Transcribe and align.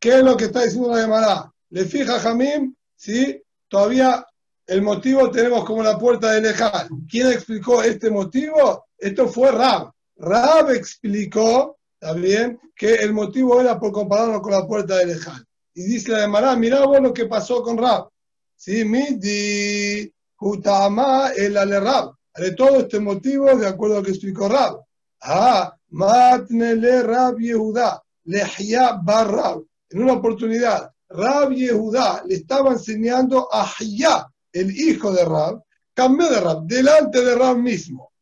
¿Qué 0.00 0.14
es 0.16 0.24
lo 0.24 0.34
que 0.34 0.46
está 0.46 0.62
diciendo 0.62 0.88
la 0.88 1.02
Gemara? 1.02 1.52
Le 1.68 1.84
fija 1.84 2.18
Jamim, 2.18 2.74
¿sí? 2.96 3.40
Todavía 3.68 4.26
el 4.66 4.80
motivo 4.80 5.30
tenemos 5.30 5.62
como 5.66 5.82
la 5.82 5.98
puerta 5.98 6.32
de 6.32 6.40
Lejal. 6.40 6.88
¿Quién 7.08 7.30
explicó 7.30 7.82
este 7.82 8.10
motivo? 8.10 8.86
Esto 8.96 9.28
fue 9.28 9.52
Rab. 9.52 9.92
Rab 10.16 10.70
explicó, 10.70 11.76
también, 11.98 12.58
que 12.74 12.94
el 12.94 13.12
motivo 13.12 13.60
era 13.60 13.78
por 13.78 13.92
compararlo 13.92 14.40
con 14.40 14.52
la 14.52 14.66
puerta 14.66 14.96
de 14.96 15.06
Lejal. 15.06 15.44
Y 15.74 15.82
dice 15.82 16.12
la 16.12 16.20
Gemara, 16.20 16.56
mirá 16.56 16.86
vos 16.86 17.00
lo 17.00 17.12
que 17.12 17.26
pasó 17.26 17.62
con 17.62 17.76
Rab. 17.76 18.08
¿Sí? 18.56 18.86
Midi, 18.86 20.10
Hutama, 20.40 21.32
el 21.36 21.58
ale 21.58 21.78
Rab. 21.78 22.14
De 22.36 22.52
todo 22.52 22.78
este 22.78 23.00
motivo, 23.00 23.54
de 23.54 23.66
acuerdo 23.66 23.96
a 23.96 23.98
lo 23.98 24.04
que 24.04 24.12
explicó 24.12 24.48
Rab. 24.48 24.82
Ah, 25.20 25.76
Matnele 25.90 27.02
Rab 27.02 27.38
Yehuda, 27.38 28.02
Lehya 28.24 28.98
Barrab 29.02 29.62
en 29.90 30.02
una 30.02 30.14
oportunidad, 30.14 30.90
Rab 31.08 31.52
Yehudá 31.52 32.22
le 32.26 32.36
estaba 32.36 32.72
enseñando 32.72 33.52
a 33.52 33.70
Hiyá, 33.78 34.26
el 34.52 34.70
hijo 34.70 35.12
de 35.12 35.24
Rab, 35.24 35.62
cambió 35.92 36.30
de 36.30 36.40
Rab, 36.40 36.64
delante 36.64 37.24
de 37.24 37.34
Rab 37.34 37.58
mismo. 37.58 38.12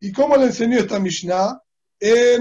¿Y 0.00 0.10
cómo 0.12 0.36
le 0.36 0.46
enseñó 0.46 0.78
esta 0.78 0.98
Mishnah? 0.98 1.60
Le 2.00 2.36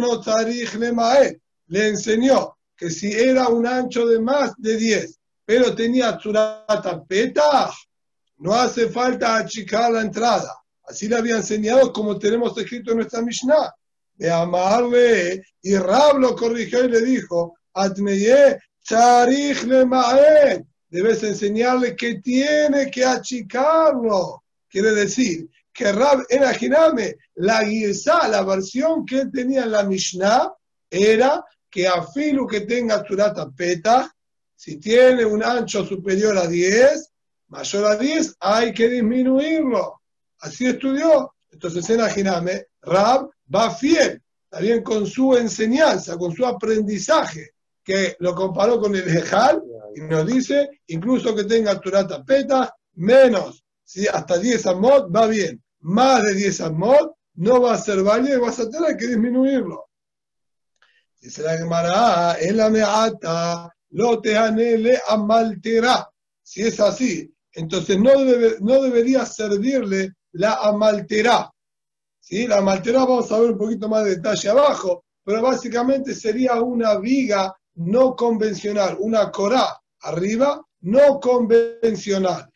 enseñó 1.88 2.58
que 2.76 2.92
si 2.92 3.12
era 3.12 3.48
un 3.50 3.66
ancho 3.66 4.06
de 4.06 4.20
más 4.20 4.54
de 4.58 4.78
10, 4.78 5.20
pero 5.44 5.76
tenía 5.76 6.18
tzurata 6.18 7.04
peta, 7.04 7.72
no 8.38 8.54
hace 8.54 8.90
falta 8.90 9.38
achicar 9.38 9.92
la 9.92 10.02
entrada. 10.02 10.54
Así 10.84 11.08
le 11.08 11.18
había 11.18 11.38
enseñado 11.38 11.92
como 11.92 12.20
tenemos 12.20 12.56
escrito 12.58 12.92
en 12.92 12.98
nuestra 12.98 13.22
Mishnah. 13.22 13.74
De 14.14 14.32
amarle, 14.32 15.44
y 15.62 15.78
Rab 15.78 16.18
lo 16.18 16.36
corrigió 16.36 16.84
y 16.84 16.90
le 16.90 17.02
dijo, 17.02 17.56
Debes 20.90 21.24
enseñarle 21.24 21.96
que 21.96 22.16
tiene 22.22 22.90
que 22.90 23.04
achicarlo. 23.04 24.44
Quiere 24.70 24.92
decir 24.92 25.50
que 25.74 25.92
Rab 25.92 26.26
era 26.30 26.54
Giname, 26.54 27.16
la 27.36 27.64
guisa, 27.64 28.28
la 28.28 28.44
versión 28.44 29.06
que 29.06 29.26
tenía 29.26 29.64
en 29.64 29.72
la 29.72 29.84
Mishnah, 29.84 30.52
era 30.90 31.44
que 31.70 31.88
a 31.88 32.02
Filu 32.04 32.48
que 32.48 32.62
tenga 32.62 33.04
Turata 33.04 33.50
Peta, 33.52 34.12
si 34.56 34.78
tiene 34.78 35.24
un 35.26 35.44
ancho 35.44 35.86
superior 35.86 36.38
a 36.38 36.48
10, 36.48 37.12
mayor 37.50 37.86
a 37.86 37.96
10, 37.96 38.38
hay 38.40 38.74
que 38.74 38.90
disminuirlo. 38.90 40.02
Así 40.40 40.66
estudió. 40.66 41.34
Entonces 41.52 41.88
en 41.90 42.02
Ajiname, 42.02 42.66
Rab 42.82 43.30
va 43.54 43.70
fiel, 43.70 44.22
también 44.50 44.82
con 44.82 45.06
su 45.06 45.36
enseñanza, 45.36 46.18
con 46.18 46.34
su 46.34 46.46
aprendizaje 46.46 47.52
que 47.88 48.18
lo 48.20 48.36
comparó 48.36 48.82
con 48.82 48.94
el 48.94 49.08
Ejal 49.08 49.64
y 49.96 50.02
nos 50.02 50.28
dice, 50.28 50.82
incluso 50.88 51.34
que 51.34 51.46
tenga 51.46 51.80
Turata 51.80 52.22
Peta, 52.22 52.76
menos, 52.96 53.64
si 53.82 54.06
hasta 54.06 54.38
10 54.38 54.66
amot 54.66 55.16
va 55.16 55.26
bien, 55.26 55.64
más 55.80 56.22
de 56.22 56.34
10 56.34 56.62
amot 56.62 57.16
no 57.36 57.62
va 57.62 57.76
a 57.76 57.78
ser 57.78 58.04
válido 58.04 58.38
y 58.38 58.42
vas 58.42 58.60
a 58.60 58.70
tener 58.70 58.98
que 58.98 59.08
disminuirlo. 59.08 59.86
Dice 61.22 61.44
la 61.44 61.58
Gemara, 61.58 62.34
el 62.34 62.60
ameata, 62.60 63.74
lo 63.92 64.20
te 64.20 64.36
anele 64.36 65.00
amalterá. 65.08 66.10
Si 66.44 66.64
es 66.64 66.82
así, 66.82 67.34
entonces 67.54 67.98
no, 67.98 68.12
no 68.60 68.82
debería 68.82 69.26
servirle 69.26 70.12
la 70.34 70.56
amalterá. 70.56 71.50
¿Sí? 72.20 72.48
La 72.48 72.58
amalterá 72.58 73.06
vamos 73.06 73.32
a 73.32 73.40
ver 73.40 73.52
un 73.52 73.58
poquito 73.58 73.88
más 73.88 74.04
de 74.04 74.18
detalle 74.18 74.50
abajo, 74.50 75.06
pero 75.24 75.42
básicamente 75.42 76.14
sería 76.14 76.62
una 76.62 76.98
viga 77.00 77.56
no 77.78 78.16
convencional, 78.16 78.98
una 79.00 79.32
Corá 79.32 79.80
arriba, 80.02 80.66
no 80.82 81.20
convencional. 81.20 82.52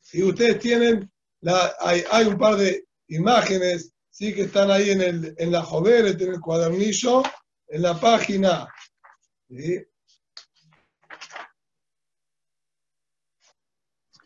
Si 0.00 0.22
ustedes 0.22 0.58
tienen, 0.58 1.10
la, 1.40 1.74
hay, 1.80 2.26
un 2.26 2.38
par 2.38 2.56
de 2.56 2.86
imágenes 3.08 3.92
¿sí? 4.10 4.34
que 4.34 4.42
están 4.42 4.70
ahí 4.70 4.90
en, 4.90 5.00
el, 5.00 5.34
en 5.36 5.52
la 5.52 5.62
joven, 5.62 6.06
en 6.06 6.34
el 6.34 6.40
cuadernillo, 6.40 7.22
en 7.68 7.82
la 7.82 7.98
página. 7.98 8.68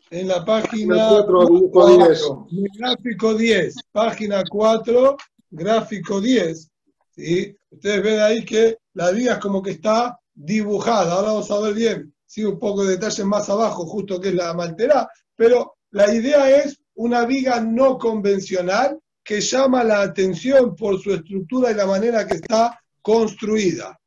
En 0.09 0.27
la 0.27 0.43
página 0.43 1.23
4, 1.25 2.47
gráfico 2.73 3.33
10, 3.33 3.75
página 3.91 4.43
4, 4.49 5.17
gráfico 5.51 6.19
10. 6.19 6.69
¿sí? 7.15 7.55
Ustedes 7.71 8.03
ven 8.03 8.19
ahí 8.19 8.45
que 8.45 8.77
la 8.93 9.11
viga 9.11 9.39
como 9.39 9.61
que 9.61 9.71
está 9.71 10.19
dibujada. 10.33 11.13
Ahora 11.13 11.31
vamos 11.31 11.49
a 11.49 11.59
ver 11.59 11.73
bien, 11.73 12.13
sí, 12.25 12.43
un 12.43 12.59
poco 12.59 12.83
de 12.83 12.91
detalle 12.91 13.23
más 13.23 13.49
abajo, 13.49 13.85
justo 13.85 14.19
que 14.19 14.29
es 14.29 14.35
la 14.35 14.53
maltera, 14.53 15.09
pero 15.35 15.77
la 15.91 16.13
idea 16.13 16.49
es 16.49 16.79
una 16.95 17.25
viga 17.25 17.61
no 17.61 17.97
convencional 17.97 18.99
que 19.23 19.39
llama 19.39 19.83
la 19.83 20.01
atención 20.01 20.75
por 20.75 21.01
su 21.01 21.13
estructura 21.13 21.71
y 21.71 21.75
la 21.75 21.85
manera 21.85 22.27
que 22.27 22.35
está 22.35 22.79
construida. 23.01 23.97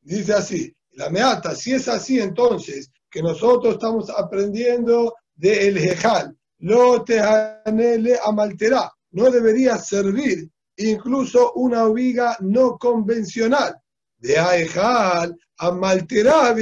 Dice 0.00 0.34
así, 0.34 0.74
la 0.92 1.10
meata, 1.10 1.54
si 1.54 1.74
es 1.74 1.88
así 1.88 2.18
entonces, 2.20 2.90
que 3.10 3.22
nosotros 3.22 3.74
estamos 3.74 4.10
aprendiendo 4.10 5.14
de 5.34 5.68
el 5.68 5.78
jejal, 5.78 6.36
lo 6.58 7.04
te 7.04 7.20
anele 7.20 8.18
amalterá, 8.24 8.92
no 9.10 9.30
debería 9.30 9.78
servir 9.78 10.50
incluso 10.76 11.52
una 11.54 11.88
viga 11.88 12.36
no 12.40 12.76
convencional. 12.78 13.76
De 14.18 14.38
Aejal, 14.38 15.38
Amalterá, 15.58 16.54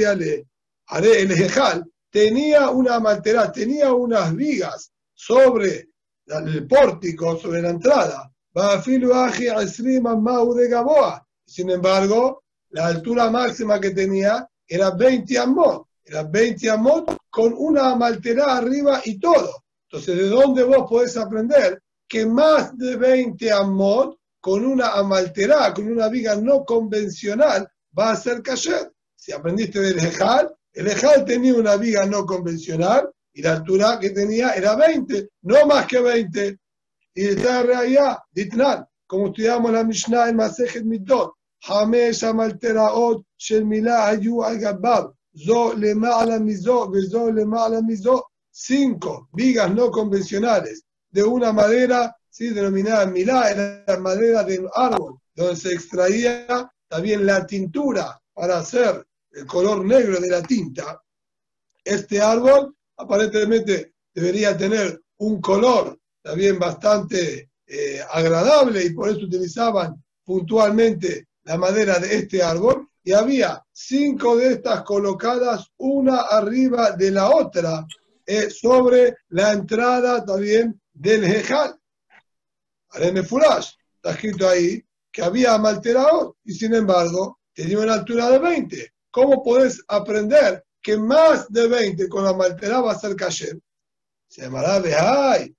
haré 0.87 1.21
el 1.21 1.31
Ejal, 1.31 1.85
tenía 2.09 2.69
una 2.69 2.95
Amalterá, 2.95 3.51
tenía 3.51 3.93
unas 3.93 4.35
vigas 4.35 4.91
sobre 5.13 5.89
el 6.27 6.67
pórtico, 6.67 7.37
sobre 7.37 7.61
la 7.61 7.69
entrada. 7.69 8.31
Sin 11.45 11.69
embargo, 11.69 12.43
la 12.69 12.87
altura 12.87 13.29
máxima 13.29 13.79
que 13.79 13.91
tenía 13.91 14.47
era 14.67 14.91
20 14.91 15.37
amot. 15.37 15.87
Era 16.03 16.23
20 16.23 16.69
amot 16.69 17.17
con 17.29 17.53
una 17.57 17.91
amalterá 17.91 18.57
arriba 18.57 19.01
y 19.03 19.19
todo. 19.19 19.63
Entonces, 19.89 20.17
¿de 20.17 20.27
dónde 20.29 20.63
vos 20.63 20.89
podés 20.89 21.17
aprender 21.17 21.81
que 22.07 22.25
más 22.25 22.77
de 22.77 22.95
20 22.95 23.51
amot 23.51 24.17
con 24.39 24.63
una 24.63 24.89
amalterá, 24.89 25.73
con 25.73 25.91
una 25.91 26.07
viga 26.07 26.35
no 26.35 26.63
convencional, 26.63 27.67
va 27.97 28.11
a 28.11 28.15
ser 28.15 28.43
kasher. 28.43 28.91
Si 29.15 29.31
aprendiste 29.31 29.79
del 29.79 29.97
Ejal, 29.97 30.53
el 30.73 30.87
Ejal 30.87 31.25
tenía 31.25 31.55
una 31.55 31.77
viga 31.77 32.05
no 32.05 32.25
convencional 32.25 33.09
y 33.33 33.41
la 33.41 33.53
altura 33.53 33.97
que 33.99 34.11
tenía 34.11 34.51
era 34.51 34.75
20, 34.75 35.29
no 35.43 35.65
más 35.65 35.87
que 35.87 35.99
20. 35.99 36.59
Y 37.15 37.25
está 37.25 37.61
allá, 37.61 38.23
Ditnan, 38.31 38.85
como 39.07 39.27
estudiamos 39.27 39.71
la 39.71 39.83
Mishnah 39.83 40.29
en 40.29 40.35
Masejet 40.35 40.83
Mitot, 40.83 41.33
Hamesh 41.63 42.23
Amalteraot 42.23 43.25
Shel 43.37 43.65
Milah 43.65 44.09
Ayu 44.09 44.43
Al 44.43 44.59
Gabbab, 44.59 45.13
Zo 45.35 45.73
Lema'ala 45.73 46.39
Mizo, 46.39 46.91
Zo 47.09 47.31
Lema'ala 47.31 47.81
Mizo, 47.81 48.27
cinco 48.51 49.27
vigas 49.33 49.73
no 49.73 49.89
convencionales 49.89 50.84
de 51.15 51.23
una 51.23 51.53
madera 51.53 52.13
¿sí? 52.29 52.49
denominada 52.49 53.05
milá, 53.05 53.49
era 53.49 53.85
la 53.87 53.97
madera 53.99 54.43
de 54.43 54.59
un 54.59 54.69
árbol, 54.75 55.17
donde 55.33 55.55
se 55.55 55.71
extraía 55.71 56.69
también 56.89 57.25
la 57.25 57.47
tintura 57.47 58.21
para 58.33 58.57
hacer 58.57 59.07
el 59.31 59.45
color 59.45 59.85
negro 59.85 60.19
de 60.19 60.29
la 60.29 60.41
tinta. 60.41 61.01
Este 61.81 62.19
árbol 62.19 62.75
aparentemente 62.97 63.93
debería 64.13 64.57
tener 64.57 65.01
un 65.19 65.39
color 65.39 65.97
también 66.21 66.59
bastante 66.59 67.49
eh, 67.65 68.01
agradable 68.11 68.83
y 68.83 68.89
por 68.89 69.07
eso 69.07 69.19
utilizaban 69.19 70.03
puntualmente 70.25 71.29
la 71.43 71.57
madera 71.57 71.97
de 71.97 72.13
este 72.13 72.43
árbol 72.43 72.89
y 73.01 73.13
había 73.13 73.63
cinco 73.71 74.35
de 74.35 74.51
estas 74.51 74.83
colocadas 74.83 75.71
una 75.77 76.23
arriba 76.23 76.91
de 76.91 77.11
la 77.11 77.29
otra 77.29 77.87
eh, 78.25 78.49
sobre 78.49 79.15
la 79.29 79.53
entrada 79.53 80.25
también 80.25 80.81
del 80.95 81.25
jejal 81.25 81.79
el 82.97 83.25
Furash 83.25 83.73
está 83.95 84.11
escrito 84.11 84.47
ahí 84.47 84.83
que 85.11 85.21
había 85.21 85.57
malterado 85.57 86.37
y 86.43 86.53
sin 86.53 86.73
embargo 86.73 87.39
tenía 87.53 87.79
una 87.79 87.93
altura 87.95 88.29
de 88.29 88.39
20. 88.39 88.93
¿Cómo 89.11 89.43
puedes 89.43 89.83
aprender 89.87 90.63
que 90.81 90.97
más 90.97 91.51
de 91.51 91.67
20 91.67 92.07
con 92.09 92.23
la 92.23 92.33
malterá 92.33 92.81
va 92.81 92.93
a 92.93 92.99
ser 92.99 93.15
cayer? 93.15 93.59
Se 94.27 94.41
llamará 94.41 94.79
Behai, 94.79 95.55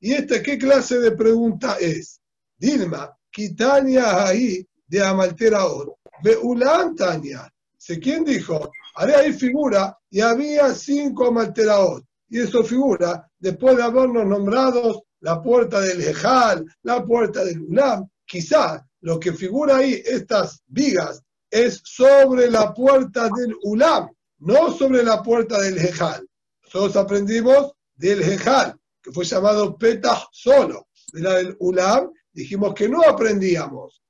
¿Y 0.00 0.12
esta 0.12 0.42
qué 0.42 0.58
clase 0.58 0.98
de 0.98 1.12
pregunta 1.12 1.76
es? 1.78 2.20
Dilma, 2.56 3.16
Kitania 3.30 4.26
ahí 4.26 4.66
de 4.86 5.02
Amalteraot. 5.02 5.96
Beulan 6.22 6.94
Tania. 6.96 7.52
¿Se 7.76 7.98
quién 7.98 8.24
dijo? 8.24 8.70
Haré 8.94 9.14
ahí 9.14 9.32
figura 9.32 9.96
y 10.10 10.20
había 10.20 10.74
cinco 10.74 11.28
Amalteraot. 11.28 12.04
Y 12.32 12.40
eso 12.40 12.64
figura 12.64 13.30
después 13.38 13.76
de 13.76 13.82
habernos 13.82 14.24
nombrado 14.24 15.04
la 15.20 15.42
puerta 15.42 15.82
del 15.82 16.00
Ejal, 16.00 16.64
la 16.82 17.04
puerta 17.04 17.44
del 17.44 17.60
Ulam, 17.60 18.08
quizá 18.24 18.82
lo 19.02 19.20
que 19.20 19.34
figura 19.34 19.76
ahí, 19.76 20.02
estas 20.02 20.62
vigas 20.66 21.22
es 21.50 21.82
sobre 21.84 22.50
la 22.50 22.72
puerta 22.72 23.24
del 23.24 23.54
Ulam, 23.64 24.08
no 24.38 24.72
sobre 24.72 25.02
la 25.02 25.22
puerta 25.22 25.60
del 25.60 25.76
Hejal. 25.76 26.26
Nosotros 26.64 26.96
aprendimos 26.96 27.72
del 27.94 28.22
Hejal, 28.22 28.80
que 29.02 29.12
fue 29.12 29.26
llamado 29.26 29.76
Petah 29.76 30.26
solo. 30.32 30.88
De 31.12 31.20
la 31.20 31.34
del 31.34 31.54
Ulam 31.60 32.12
dijimos 32.32 32.72
que 32.72 32.88
no 32.88 33.02
aprendíamos. 33.02 34.02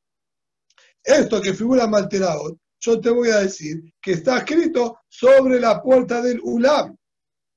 Esto 1.02 1.42
que 1.42 1.54
figura 1.54 1.88
Malteraot, 1.88 2.56
yo 2.78 3.00
te 3.00 3.10
voy 3.10 3.30
a 3.30 3.38
decir 3.38 3.82
que 4.00 4.12
está 4.12 4.38
escrito 4.38 5.00
sobre 5.08 5.58
la 5.58 5.82
puerta 5.82 6.22
del 6.22 6.38
Ulam. 6.40 6.96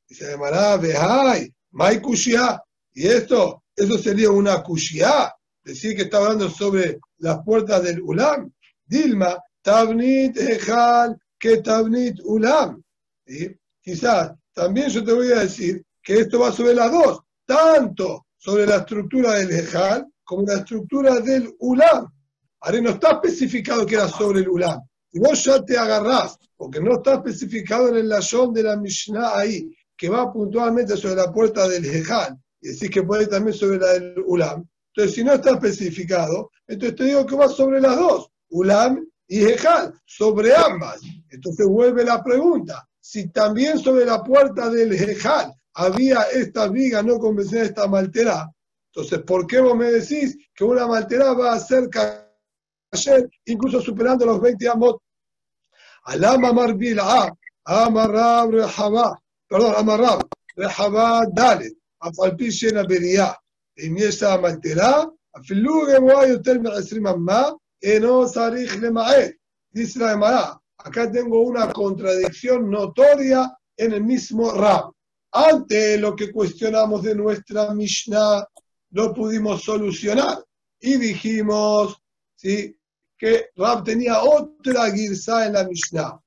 Dice 0.08 0.26
Gemara, 0.26 0.78
Behai, 0.78 1.52
Mai 1.72 2.02
Kushia. 2.02 2.62
Y 2.94 3.08
esto, 3.08 3.64
eso 3.76 3.98
sería 3.98 4.30
una 4.30 4.62
Kushia. 4.62 5.34
Decir 5.64 5.96
que 5.96 6.04
está 6.04 6.18
hablando 6.18 6.50
sobre 6.50 7.00
las 7.18 7.44
puertas 7.44 7.84
del 7.84 8.02
Ulam. 8.02 8.52
Dilma, 8.86 9.38
Tabnit 9.62 10.38
Ejal, 10.38 11.18
que 11.40 11.58
Tabnit 11.58 12.20
Ulam. 12.24 12.82
Quizás 13.82 14.34
también 14.54 14.90
yo 14.90 15.04
te 15.04 15.14
voy 15.14 15.32
a 15.32 15.40
decir 15.40 15.84
que 16.02 16.22
esto 16.22 16.40
va 16.40 16.52
sobre 16.52 16.76
las 16.76 16.92
dos, 16.92 17.20
tanto 17.46 18.28
sobre 18.38 18.68
la 18.68 18.78
estructura 18.78 19.34
del 19.34 19.52
Ejal 19.52 20.08
como 20.24 20.44
la 20.44 20.60
estructura 20.60 21.20
del 21.20 21.54
Ulam. 21.60 22.08
Ahora 22.62 22.82
no 22.82 22.92
está 22.92 23.12
especificado 23.12 23.86
que 23.86 23.96
era 23.96 24.08
sobre 24.08 24.42
el 24.42 24.50
Ulam. 24.50 24.80
Y 25.12 25.20
vos 25.20 25.44
ya 25.44 25.64
te 25.64 25.78
agarrás, 25.78 26.38
porque 26.56 26.80
no 26.80 26.96
está 26.96 27.16
especificado 27.16 27.90
en 27.90 27.96
el 27.98 28.10
layón 28.10 28.54
de 28.54 28.64
la 28.64 28.78
Mishnah 28.78 29.38
ahí, 29.38 29.76
que 29.98 30.10
va 30.10 30.32
puntualmente 30.32 30.98
sobre 30.98 31.16
la 31.16 31.32
puerta 31.32 31.68
del 31.68 31.86
Ejal, 31.86 32.38
y 32.62 32.70
decís 32.70 32.90
que 32.90 33.04
puede 33.04 33.24
ir 33.24 33.30
también 33.30 33.56
sobre 33.56 33.78
la 33.78 33.94
del 33.94 34.24
Ulam. 34.26 34.68
Entonces, 34.94 35.16
si 35.16 35.24
no 35.24 35.34
está 35.34 35.52
especificado, 35.52 36.52
entonces 36.68 36.96
te 36.98 37.04
digo 37.06 37.26
que 37.26 37.36
va 37.36 37.48
sobre 37.48 37.82
las 37.82 37.98
dos, 37.98 38.30
Ulam 38.50 39.06
y 39.28 39.44
Ejal, 39.44 39.94
sobre 40.06 40.56
ambas. 40.56 41.02
Entonces 41.30 41.66
vuelve 41.68 42.04
la 42.04 42.24
pregunta, 42.24 42.88
si 43.00 43.30
también 43.30 43.78
sobre 43.80 44.06
la 44.06 44.24
puerta 44.24 44.70
del 44.70 44.94
Ejal 44.94 45.54
había 45.74 46.22
esta 46.34 46.68
viga 46.68 47.04
no 47.04 47.20
convencional, 47.20 47.66
esta 47.66 47.88
maltera, 47.88 48.50
entonces, 48.96 49.20
¿por 49.24 49.46
qué 49.46 49.60
vos 49.60 49.76
me 49.76 49.92
decís 49.92 50.38
que 50.54 50.64
una 50.64 50.88
maltera 50.88 51.34
va 51.34 51.52
a 51.52 51.60
ser 51.60 51.90
ayer, 52.92 53.30
incluso 53.44 53.82
superando 53.82 54.26
los 54.26 54.40
20 54.40 54.70
amot? 54.70 55.02
Alama 56.06 56.54
Amarrab 57.66 58.52
Rehabá, 58.52 59.22
perdón, 59.55 59.75
Amarrab, 59.77 60.29
Rehabá 60.57 61.27
Dalet, 61.33 61.75
Afalpi 62.01 62.49
Shena 62.49 62.85
Beria, 62.85 63.35
אם 63.79 63.95
יש 63.99 64.23
לה 64.23 64.37
מלתרה, 64.37 65.05
אפילו 65.39 65.75
גבוהה 65.87 66.29
יותר 66.29 66.53
מ-20 66.53 67.11
אמה, 67.11 67.51
אינו 67.83 68.27
צריך 68.27 68.77
למעט. 68.83 69.31
Dice 69.73 70.01
la 70.01 70.11
Gemara, 70.13 70.61
acá 70.79 71.11
tengo 71.13 71.43
una 71.43 71.73
contradicción 71.73 72.69
notoria 72.71 73.57
en 73.77 73.93
el 73.93 74.03
mismo 74.03 74.51
Rab. 74.51 74.91
Ante 75.33 75.97
lo 75.97 76.17
que 76.17 76.33
cuestionamos 76.33 77.05
de 77.05 77.15
nuestra 77.15 77.73
Mishnah, 77.73 78.45
lo 78.91 79.15
pudimos 79.15 79.63
solucionar 79.63 80.45
y 80.81 80.97
dijimos 80.97 81.97
¿sí? 82.35 82.77
que 83.17 83.51
Rab 83.55 83.85
tenía 83.85 84.21
otra 84.21 84.91
girsa 84.91 85.47
en 85.47 85.53
la 85.53 85.63
Mishnah. 85.63 86.19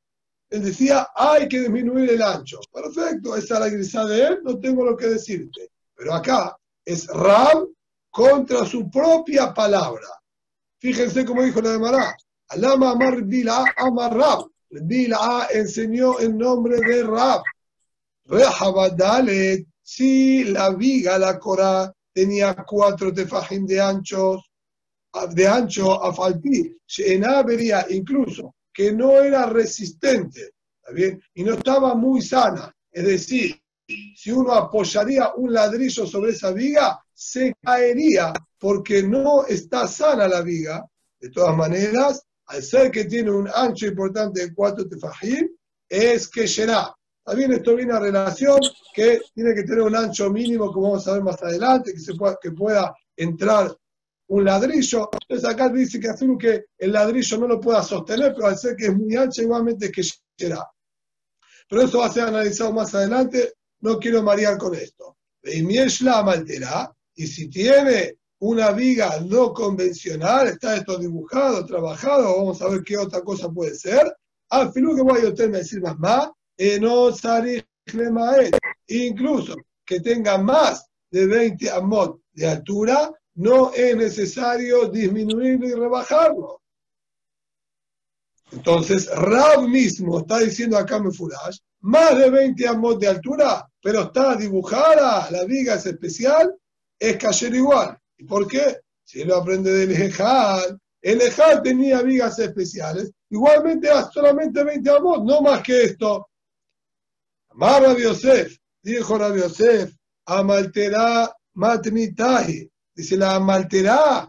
Él 0.51 0.65
decía, 0.65 1.09
hay 1.15 1.49
que 1.49 1.61
disminuir 1.61 2.11
el 2.11 2.23
ancho. 2.23 2.61
Perfecto, 2.73 3.37
esa 3.37 3.55
es 3.55 3.61
la 3.61 3.71
girsa 3.71 4.05
de 4.07 4.23
él, 4.23 4.41
no 4.43 4.59
tengo 4.59 4.85
lo 4.85 4.97
que 4.97 5.07
decirte. 5.07 5.71
Pero 5.95 6.15
acá 6.15 6.57
es 6.85 7.07
Rab 7.09 7.69
contra 8.11 8.65
su 8.65 8.91
propia 8.91 9.53
palabra. 9.53 10.09
Fíjense 10.79 11.25
cómo 11.25 11.43
dijo 11.43 11.61
la 11.61 11.71
de 11.71 11.79
Mará. 11.79 12.17
Alama 12.49 12.93
Amar 12.93 13.23
Bila 13.23 13.65
Amar 13.77 14.17
Rab. 14.17 14.47
Bila 14.71 15.49
enseñó 15.53 16.19
el 16.19 16.37
nombre 16.37 16.79
de 16.81 17.03
Rab. 17.03 17.43
Rehabadalet, 18.25 19.67
si 19.83 20.45
la 20.45 20.71
viga, 20.71 21.19
la 21.19 21.39
Corá, 21.39 21.93
tenía 22.13 22.55
cuatro 22.67 23.13
tefajim 23.13 23.67
de 23.67 23.81
anchos, 23.81 24.51
de 25.35 25.47
ancho 25.47 26.03
a 26.03 26.13
falpí, 26.13 26.77
incluso 27.91 28.55
que 28.79 28.93
no 28.93 29.21
era 29.21 29.45
resistente, 29.47 30.53
¿está 30.77 30.93
bien? 30.93 31.21
Y 31.35 31.43
no 31.43 31.55
estaba 31.55 31.97
muy 31.97 32.23
sana. 32.23 32.73
Es 32.93 33.05
decir, 33.07 33.61
si 34.15 34.31
uno 34.31 34.53
apoyaría 34.53 35.35
un 35.35 35.53
ladrillo 35.53 36.07
sobre 36.07 36.31
esa 36.31 36.53
viga, 36.53 36.97
se 37.13 37.57
caería 37.61 38.33
porque 38.57 39.03
no 39.03 39.45
está 39.47 39.89
sana 39.89 40.29
la 40.29 40.43
viga. 40.43 40.89
De 41.19 41.29
todas 41.31 41.57
maneras, 41.57 42.23
al 42.47 42.63
ser 42.63 42.93
que 42.93 43.07
tiene 43.07 43.33
un 43.33 43.49
ancho 43.53 43.87
importante 43.87 44.43
de 44.43 44.55
cuatro 44.55 44.87
tefajim, 44.87 45.49
es 45.89 46.29
que 46.29 46.47
será. 46.47 46.95
También 47.25 47.55
esto 47.55 47.75
viene 47.75 47.95
a 47.95 47.99
relación 47.99 48.61
que 48.95 49.23
tiene 49.35 49.57
que 49.57 49.65
tener 49.65 49.83
un 49.83 49.97
ancho 49.97 50.31
mínimo, 50.31 50.73
como 50.73 50.91
vamos 50.91 51.09
a 51.09 51.15
ver 51.15 51.23
más 51.25 51.43
adelante, 51.43 51.93
que, 51.93 51.99
se 51.99 52.15
pueda, 52.15 52.39
que 52.41 52.53
pueda 52.53 52.95
entrar 53.17 53.77
un 54.29 54.45
ladrillo. 54.45 55.11
Entonces 55.13 55.49
acá 55.49 55.69
dice 55.69 56.01
que 56.01 56.09
asume 56.09 56.39
que 56.39 56.65
el 56.79 56.93
ladrillo 56.93 57.39
no 57.39 57.49
lo 57.49 57.61
pueda 57.61 57.83
sostener, 57.83 58.33
pero 58.35 58.47
al 58.47 58.59
ser 58.59 58.77
que 58.77 58.87
es 58.87 58.97
muy 58.97 59.15
ancho, 59.17 59.43
igualmente 59.43 59.87
es 59.87 59.93
que 59.93 60.03
será. 60.39 60.67
Pero 61.69 61.83
eso 61.83 61.99
va 61.99 62.07
a 62.07 62.13
ser 62.13 62.25
analizado 62.25 62.73
más 62.73 62.95
adelante 62.95 63.53
no 63.81 63.99
quiero 63.99 64.23
marear 64.23 64.59
con 64.59 64.75
esto. 64.75 65.17
y 65.43 67.27
si 67.27 67.49
tiene 67.49 68.17
una 68.41 68.71
viga 68.73 69.21
no 69.21 69.53
convencional, 69.53 70.49
está 70.49 70.77
esto 70.77 70.99
dibujado, 70.99 71.65
trabajado, 71.67 72.37
vamos 72.37 72.63
a 72.63 72.69
ver 72.69 72.83
qué 72.85 72.97
otra 72.97 73.23
cosa 73.23 73.49
puede 73.51 73.75
ser. 73.75 74.15
Al 74.51 74.73
final 74.73 74.97
que 74.97 75.03
voy 75.03 75.21
a 75.25 75.29
usted 75.29 75.51
decir 75.51 75.81
más 75.81 75.99
más, 75.99 76.31
no 76.81 77.11
incluso 78.89 79.55
que 79.85 80.01
tenga 80.01 80.39
más 80.39 80.87
de 81.11 81.27
20 81.27 81.71
amot 81.71 82.21
de 82.33 82.47
altura, 82.47 83.11
no 83.39 83.73
es 83.73 83.97
necesario 83.97 84.89
disminuirlo 84.89 85.69
y 85.69 85.73
rebajarlo. 85.73 86.61
Entonces, 88.51 89.09
Rab 89.15 89.69
mismo 89.69 90.21
está 90.21 90.41
diciendo 90.41 90.77
acá 90.77 90.99
me 90.99 91.13
Furash, 91.13 91.59
más 91.81 92.19
de 92.19 92.31
20 92.31 92.67
amos 92.67 92.99
de 92.99 93.07
altura, 93.07 93.65
pero 93.81 94.03
está 94.03 94.35
dibujada, 94.35 95.31
la 95.31 95.45
viga 95.45 95.75
es 95.75 95.87
especial, 95.87 96.53
es 96.99 97.17
cayer 97.17 97.55
igual. 97.55 97.97
¿Y 98.17 98.25
por 98.25 98.49
qué? 98.49 98.81
Si 99.05 99.23
lo 99.23 99.37
aprende 99.37 99.73
del 99.73 99.93
Ejal, 99.93 100.81
el 101.01 101.21
Ejal 101.21 101.63
tenía 101.63 102.03
vigas 102.03 102.41
especiales, 102.41 103.13
igualmente 103.31 103.89
solamente 104.13 104.65
20 104.65 104.91
amos, 104.91 105.23
no 105.23 105.43
más 105.43 105.63
que 105.63 105.85
esto. 105.85 106.29
Amar 107.51 107.83
Rabbi 107.83 108.03
Yosef, 108.03 108.57
dijo 108.83 109.17
Rabbi 109.17 109.41
Yosef, 109.43 109.95
Amalterá 110.27 111.33
matnitahi. 111.55 112.69
Dice 112.99 113.17
la 113.17 113.37
Amalterá 113.37 114.29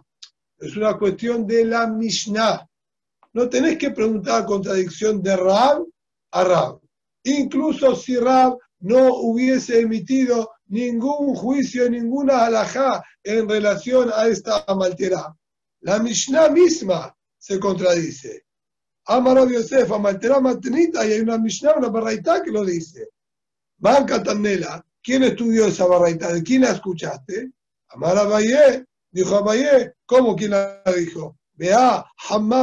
es 0.59 0.77
una 0.77 0.95
cuestión 0.95 1.47
de 1.47 1.65
la 1.65 1.87
Mishnah. 1.87 2.69
No 3.33 3.49
tenés 3.49 3.79
que 3.79 3.89
preguntar 3.89 4.45
contradicción 4.45 5.23
de 5.23 5.35
Rab 5.35 5.87
a 6.29 6.43
Rab 6.43 6.79
incluso 7.23 7.95
si 7.95 8.15
Rab 8.15 8.59
no 8.81 9.15
hubiese 9.15 9.79
emitido 9.79 10.51
ningún 10.67 11.33
juicio, 11.33 11.89
ninguna 11.89 12.45
halajá 12.45 13.03
en 13.23 13.49
relación 13.49 14.11
a 14.13 14.27
esta 14.27 14.63
amalterá. 14.67 15.35
La 15.81 15.97
Mishnah 15.97 16.49
misma 16.49 17.11
se 17.39 17.59
contradice. 17.59 18.45
Amar 19.07 19.49
Yosef, 19.49 19.91
amalterá 19.91 20.39
matnita, 20.39 21.07
y 21.07 21.13
hay 21.13 21.21
una 21.21 21.39
Mishnah, 21.39 21.73
una 21.77 21.89
barraitá 21.89 22.43
que 22.43 22.51
lo 22.51 22.63
dice. 22.63 23.09
Banca 23.79 24.21
Tanela, 24.21 24.85
¿quién 25.01 25.23
estudió 25.23 25.65
esa 25.65 25.87
barraitá? 25.87 26.31
¿De 26.31 26.43
quién 26.43 26.61
la 26.61 26.69
escuchaste? 26.69 27.51
Amar 27.89 28.17
Abaye, 28.17 28.85
dijo 29.11 29.35
Abaye, 29.37 29.93
¿cómo 30.05 30.35
quién 30.35 30.51
la 30.51 30.81
dijo? 30.95 31.37
Vea, 31.53 32.05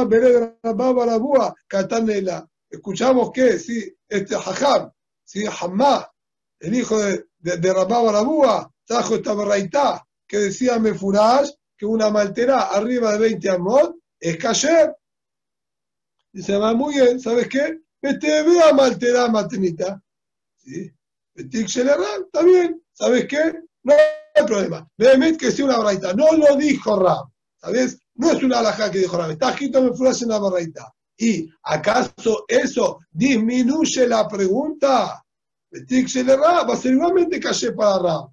Bered 0.07 0.55
Rabá 0.63 0.91
Barabúa, 0.91 1.53
Catanela 1.67 2.47
escuchamos 2.69 3.31
que, 3.31 3.59
sí, 3.59 3.93
este 4.07 4.35
Jajam, 4.35 4.91
sí, 5.23 5.45
Hamá, 5.45 6.11
el 6.59 6.75
hijo 6.75 6.97
de, 6.99 7.25
de, 7.37 7.57
de 7.57 7.73
Rabá 7.73 8.01
Barabúa, 8.01 8.71
trajo 8.85 9.15
esta 9.15 9.33
barraitá 9.33 10.05
que 10.27 10.37
decía 10.37 10.79
Mefurash 10.79 11.51
que 11.77 11.85
una 11.85 12.09
maltera 12.09 12.63
arriba 12.63 13.13
de 13.13 13.19
20 13.19 13.49
amot 13.49 13.95
es 14.19 14.37
cayer. 14.37 14.95
Dice, 16.31 16.57
va 16.57 16.73
muy 16.73 16.95
bien, 16.95 17.19
¿sabes 17.19 17.47
qué? 17.47 17.79
Vete, 18.01 18.43
ve 18.43 18.61
a 18.61 18.73
maltera 18.73 19.27
matnita. 19.27 20.01
¿Sí? 20.57 20.91
está 21.35 22.43
bien, 22.43 22.83
¿sabes 22.93 23.27
qué? 23.27 23.61
No 23.83 23.93
hay 24.39 24.45
problema. 24.45 24.87
Vehemet 24.97 25.37
que 25.37 25.51
sea 25.51 25.65
una 25.65 25.77
barraita. 25.77 26.13
No 26.13 26.31
lo 26.31 26.55
dijo 26.55 26.99
Ram, 26.99 27.29
¿sabes? 27.55 27.99
No 28.15 28.31
es 28.31 28.43
una 28.43 28.59
alhaja 28.59 28.91
que 28.91 28.99
dijo 28.99 29.17
Ram, 29.17 29.31
está 29.31 29.51
escrito 29.51 29.81
Mefurash 29.81 30.23
en 30.23 30.29
la 30.29 30.39
barraita. 30.39 30.93
¿Y 31.17 31.49
acaso 31.63 32.45
eso 32.47 32.99
disminuye 33.11 34.07
la 34.07 34.27
pregunta? 34.27 35.23
Rab 35.71 36.69
va 36.69 36.73
a 36.73 36.87
igualmente 36.87 37.39
calle 37.39 37.71
para 37.73 37.99
Rab. 37.99 38.29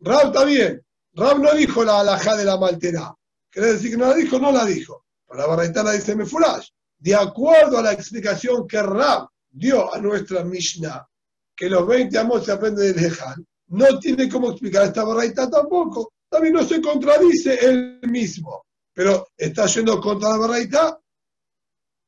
Rab 0.00 0.26
está 0.26 0.44
bien. 0.44 0.84
Rab 1.14 1.38
no 1.38 1.54
dijo 1.54 1.84
la 1.84 2.00
alhaja 2.00 2.36
de 2.36 2.44
la 2.44 2.56
maltera. 2.56 3.14
Quiere 3.50 3.74
decir 3.74 3.90
que 3.90 3.96
no 3.96 4.08
la 4.08 4.14
dijo, 4.14 4.38
no 4.38 4.50
la 4.50 4.64
dijo. 4.64 5.04
Pero 5.26 5.40
la 5.40 5.46
barraita 5.46 5.82
la 5.82 5.92
dice 5.92 6.16
Mefurash. 6.16 6.68
de 6.98 7.14
acuerdo 7.14 7.78
a 7.78 7.82
la 7.82 7.92
explicación 7.92 8.66
que 8.66 8.82
Rab 8.82 9.28
dio 9.50 9.92
a 9.94 9.98
nuestra 9.98 10.44
Mishnah, 10.44 11.06
que 11.56 11.68
los 11.68 11.86
20 11.86 12.18
amos 12.18 12.44
se 12.44 12.52
aprenden 12.52 12.94
del 12.94 13.02
Lejal, 13.02 13.46
no 13.70 13.98
tiene 13.98 14.28
cómo 14.28 14.50
explicar 14.50 14.86
esta 14.86 15.04
barraita 15.04 15.48
tampoco. 15.48 16.12
También 16.28 16.54
no 16.54 16.62
se 16.64 16.80
contradice 16.80 17.54
él 17.64 18.00
mismo, 18.02 18.64
pero 18.92 19.28
está 19.36 19.66
yendo 19.66 20.00
contra 20.00 20.30
la 20.30 20.36
barraita. 20.36 21.00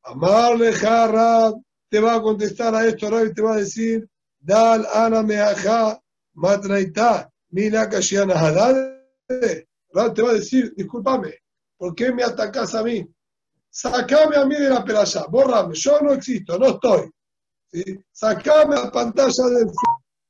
Amarle 0.04 0.72
Rab 0.72 1.54
te 1.88 2.00
va 2.00 2.16
a 2.16 2.22
contestar 2.22 2.74
a 2.74 2.86
esto, 2.86 3.10
Rab, 3.10 3.26
y 3.26 3.34
te 3.34 3.42
va 3.42 3.54
a 3.54 3.58
decir, 3.58 4.08
Dal 4.40 4.86
ana 4.92 5.22
meaja 5.22 6.00
matraita, 6.34 7.30
mira 7.50 7.88
kashiana 7.88 8.34
Rab 8.34 10.14
te 10.14 10.22
va 10.22 10.30
a 10.30 10.34
decir, 10.34 10.72
discúlpame, 10.76 11.34
¿por 11.76 11.94
qué 11.94 12.12
me 12.12 12.24
atacas 12.24 12.74
a 12.74 12.82
mí? 12.82 13.06
Sacame 13.70 14.36
a 14.36 14.44
mí 14.44 14.56
de 14.56 14.68
la 14.68 14.84
peralla, 14.84 15.26
bórrame, 15.28 15.74
yo 15.74 16.00
no 16.00 16.12
existo, 16.12 16.58
no 16.58 16.68
estoy. 16.70 17.10
Sacame 18.10 18.74
la 18.74 18.90
pantalla 18.90 19.44
del 19.44 19.70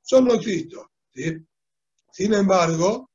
yo 0.05 0.21
no 0.21 0.35
existo. 0.35 0.92
Sin 1.15 2.35
embargo, 2.35 3.11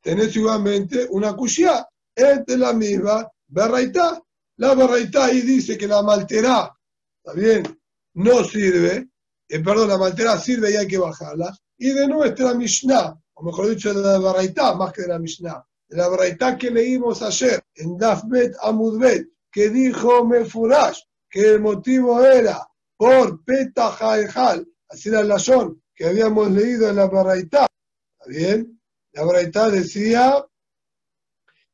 tenés 0.00 0.36
igualmente 0.36 1.06
una 1.10 1.34
cuchilla 1.34 1.88
entre 2.14 2.56
la 2.56 2.72
misma 2.72 3.28
berraitá. 3.48 4.22
La 4.56 4.74
berraitá 4.74 5.26
ahí 5.26 5.40
dice 5.40 5.76
que 5.76 5.88
la 5.88 6.02
malterá, 6.02 6.72
¿está 7.16 7.32
bien? 7.32 7.80
No 8.14 8.44
sirve, 8.44 9.08
eh, 9.48 9.60
perdón, 9.60 9.88
la 9.88 9.98
malterá 9.98 10.38
sirve 10.38 10.72
y 10.72 10.76
hay 10.76 10.86
que 10.86 10.98
bajarla. 10.98 11.56
Y 11.78 11.90
de 11.90 12.06
nuestra 12.06 12.54
Mishnah, 12.54 13.20
o 13.34 13.42
mejor 13.42 13.68
dicho, 13.70 13.92
de 13.92 14.00
la 14.00 14.18
berraitá, 14.18 14.74
más 14.74 14.92
que 14.92 15.02
de 15.02 15.08
la 15.08 15.18
Mishnah, 15.18 15.64
de 15.88 15.96
la 15.96 16.08
berraitá 16.08 16.56
que 16.56 16.70
leímos 16.70 17.20
ayer 17.22 17.60
en 17.74 17.98
Dafbet 17.98 18.54
Amudbet, 18.62 19.28
que 19.50 19.70
dijo 19.70 20.24
Mefurash, 20.24 21.00
que 21.28 21.54
el 21.54 21.60
motivo 21.60 22.24
era 22.24 22.64
por 22.96 23.42
Petah 23.44 23.96
así 24.88 25.08
era 25.08 25.20
el 25.20 25.28
lazón 25.28 25.83
que 25.94 26.06
habíamos 26.06 26.50
leído 26.50 26.88
en 26.88 26.96
la 26.96 27.06
Baraitá. 27.06 27.66
¿Está 28.18 28.30
bien? 28.30 28.80
La 29.12 29.24
Baraitá 29.24 29.70
decía, 29.70 30.44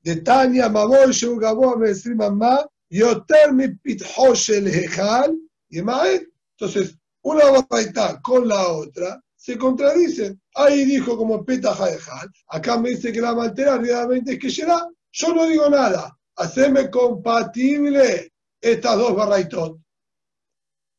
de 0.03 0.17
Tania 0.17 0.69
Mabol 0.69 1.12
Shugabo 1.12 1.77
Mamá, 2.17 2.67
Yoter 2.89 3.53
mi 3.53 3.65
el 3.65 4.67
Hejal, 4.69 5.39
y 5.69 5.83
Maed. 5.83 6.23
Entonces, 6.59 6.97
una 7.23 7.45
Baraitá 7.50 8.21
con 8.21 8.49
la 8.49 8.69
otra 8.69 9.23
se 9.37 9.57
contradicen. 9.57 10.41
Ahí 10.55 10.85
dijo 10.85 11.17
como 11.17 11.45
Petah 11.45 11.75
acá 12.49 12.79
me 12.79 12.91
dice 12.91 13.11
que 13.11 13.23
la 13.23 13.35
mantera 13.35 13.79
realmente 13.79 14.33
es 14.33 14.39
que 14.39 14.50
será. 14.50 14.87
Yo 15.12 15.35
no 15.35 15.47
digo 15.47 15.71
nada. 15.71 16.15
Haceme 16.37 16.91
compatible 16.91 18.33
estas 18.61 18.97
dos 18.97 19.17
barraitot 19.17 19.81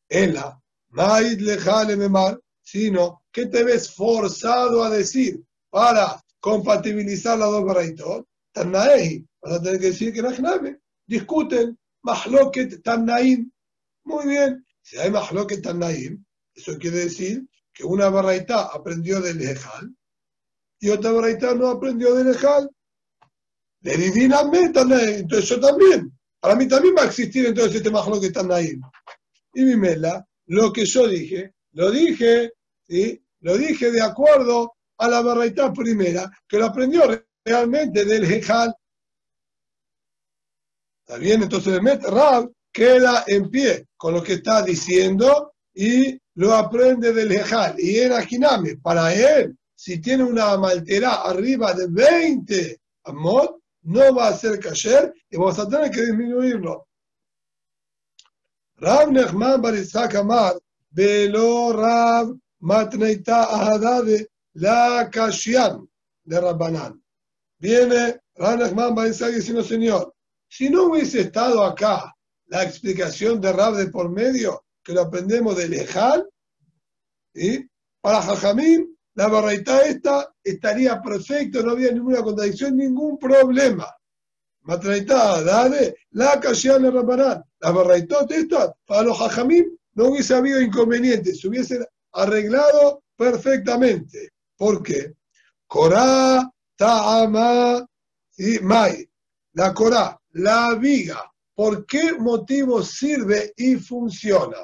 la 0.08 0.60
Maid 0.90 1.40
lejale 1.40 1.96
memar, 1.96 2.38
sino 2.62 3.24
que 3.30 3.46
te 3.46 3.64
ves 3.64 3.92
forzado 3.94 4.84
a 4.84 4.90
decir 4.90 5.42
para 5.70 6.22
compatibilizar 6.40 7.38
las 7.38 7.50
dos 7.50 7.64
baraitot, 7.64 8.26
Tanaei, 8.52 9.24
vas 9.40 9.54
a 9.54 9.62
tener 9.62 9.80
que 9.80 9.86
decir 9.86 10.12
que 10.12 10.22
Najname. 10.22 10.78
Discuten, 11.06 11.78
Mahloket 12.02 12.82
Tanaim. 12.82 13.50
Muy 14.04 14.26
bien, 14.26 14.66
si 14.82 14.98
hay 14.98 15.10
Mahloket 15.10 15.62
Tanaim, 15.62 16.24
eso 16.54 16.76
quiere 16.78 16.98
decir 16.98 17.46
que 17.72 17.84
una 17.84 18.10
baraita 18.10 18.64
aprendió 18.64 19.20
del 19.20 19.40
Ejal 19.40 19.94
y 20.78 20.90
otra 20.90 21.12
baraita 21.12 21.54
no 21.54 21.68
aprendió 21.68 22.14
del 22.14 22.34
Ejal. 22.34 22.68
Le 23.80 23.96
divinamente 23.96 24.80
entonces 24.80 25.48
yo 25.48 25.60
también. 25.60 26.12
Para 26.40 26.56
mí 26.56 26.66
también 26.66 26.94
va 26.96 27.02
a 27.02 27.06
existir 27.06 27.46
entonces 27.46 27.76
este 27.76 27.90
Mahloket 27.90 28.32
Tanaim. 28.32 28.80
Y 29.54 29.64
mi 29.64 29.76
mela, 29.76 30.26
lo 30.46 30.72
que 30.72 30.84
yo 30.84 31.06
dije, 31.06 31.54
lo 31.72 31.90
dije, 31.90 32.52
¿sí? 32.86 33.22
Lo 33.40 33.56
dije 33.56 33.90
de 33.90 34.02
acuerdo 34.02 34.74
a 34.98 35.08
la 35.08 35.20
barraita 35.20 35.72
primera, 35.72 36.30
que 36.46 36.58
lo 36.58 36.66
aprendió 36.66 37.02
realmente 37.44 38.04
del 38.04 38.26
Jejal. 38.26 38.74
¿Está 41.04 41.18
bien? 41.18 41.42
Entonces 41.42 41.82
Met 41.82 42.04
Rab 42.04 42.50
queda 42.72 43.24
en 43.26 43.50
pie 43.50 43.88
con 43.96 44.14
lo 44.14 44.22
que 44.22 44.34
está 44.34 44.62
diciendo 44.62 45.54
y 45.74 46.18
lo 46.34 46.54
aprende 46.54 47.12
del 47.12 47.32
Jejal. 47.32 47.74
Y 47.78 47.98
en 47.98 48.12
Ajiname, 48.12 48.76
para 48.76 49.12
él, 49.12 49.56
si 49.74 50.00
tiene 50.00 50.22
una 50.22 50.56
maltera 50.56 51.22
arriba 51.22 51.74
de 51.74 51.88
20 51.88 52.80
amot, 53.04 53.60
no 53.82 54.14
va 54.14 54.28
a 54.28 54.36
ser 54.36 54.60
kasher 54.60 55.12
y 55.28 55.36
vamos 55.36 55.58
a 55.58 55.68
tener 55.68 55.90
que 55.90 56.02
disminuirlo. 56.02 56.86
Rav 58.76 59.10
Nechman 59.10 59.60
Baritzak 59.60 60.14
Amar, 60.14 60.54
Velo 60.92 61.72
Rav 61.72 62.32
Matneita 62.60 63.44
Ahadade, 63.44 64.28
La 64.54 65.08
Kashian 65.10 65.88
de 66.24 66.40
Rabbanan. 66.40 67.02
Viene 67.58 68.20
Nechman 68.36 68.94
Baritzak 68.94 69.32
diciendo, 69.34 69.62
Señor, 69.62 70.14
si 70.48 70.70
no 70.70 70.84
hubiese 70.84 71.22
estado 71.22 71.64
acá 71.64 72.14
la 72.46 72.62
explicación 72.62 73.40
de 73.40 73.52
Rab 73.52 73.74
de 73.74 73.86
por 73.86 74.10
medio, 74.10 74.64
que 74.82 74.92
lo 74.92 75.02
aprendemos 75.02 75.56
de 75.56 75.68
Lejal, 75.68 76.28
¿sí? 77.34 77.66
para 78.00 78.20
Jajamín, 78.22 78.96
la 79.14 79.28
barraita 79.28 79.82
esta 79.82 80.34
estaría 80.42 81.00
perfecto, 81.00 81.62
no 81.62 81.72
había 81.72 81.92
ninguna 81.92 82.22
contradicción, 82.22 82.76
ningún 82.76 83.18
problema. 83.18 83.86
Matraitá, 84.62 85.42
dale, 85.42 85.96
la 86.10 86.38
Kashian 86.38 86.82
de 86.82 86.90
Rabbanan 86.90 87.42
la 87.62 87.70
barraitot 87.70 88.30
esta, 88.32 88.74
para 88.84 89.02
los 89.02 89.18
hajamim 89.20 89.76
no 89.94 90.06
hubiese 90.06 90.34
habido 90.34 90.60
inconvenientes, 90.60 91.40
se 91.40 91.48
hubiesen 91.48 91.84
arreglado 92.12 93.02
perfectamente. 93.16 94.30
¿Por 94.56 94.82
qué? 94.82 95.14
Corá, 95.66 96.50
ta'ama, 96.76 97.86
y 98.36 98.58
mai. 98.60 99.08
La 99.54 99.74
corá, 99.74 100.18
la 100.32 100.74
viga. 100.74 101.30
¿Por 101.54 101.84
qué 101.86 102.14
motivo 102.14 102.82
sirve 102.82 103.52
y 103.56 103.76
funciona? 103.76 104.58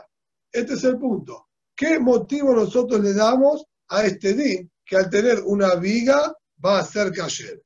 Este 0.50 0.74
es 0.74 0.84
el 0.84 0.98
punto. 0.98 1.48
¿Qué 1.76 2.00
motivo 2.00 2.54
nosotros 2.54 3.00
le 3.00 3.12
damos 3.12 3.64
a 3.88 4.04
este 4.04 4.32
din 4.34 4.70
que 4.84 4.96
al 4.96 5.10
tener 5.10 5.42
una 5.44 5.74
viga 5.74 6.34
va 6.64 6.80
a 6.80 6.84
ser 6.84 7.12
cayer? 7.12 7.62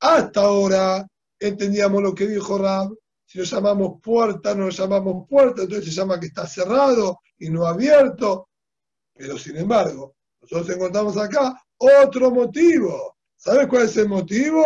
Hasta 0.00 0.40
ahora 0.40 1.06
entendíamos 1.38 2.02
lo 2.02 2.14
que 2.14 2.26
dijo 2.26 2.58
Rab, 2.58 2.90
si 3.30 3.38
lo 3.38 3.44
llamamos 3.44 4.00
puerta, 4.02 4.56
no 4.56 4.64
lo 4.64 4.70
llamamos 4.70 5.28
puerta, 5.28 5.62
entonces 5.62 5.84
se 5.84 6.00
llama 6.00 6.18
que 6.18 6.26
está 6.26 6.48
cerrado 6.48 7.20
y 7.38 7.48
no 7.48 7.64
abierto. 7.64 8.48
Pero 9.14 9.38
sin 9.38 9.56
embargo, 9.56 10.16
nosotros 10.40 10.68
encontramos 10.74 11.16
acá 11.16 11.54
otro 11.76 12.32
motivo. 12.32 13.18
¿Sabes 13.36 13.68
cuál 13.68 13.84
es 13.84 13.96
el 13.98 14.08
motivo? 14.08 14.64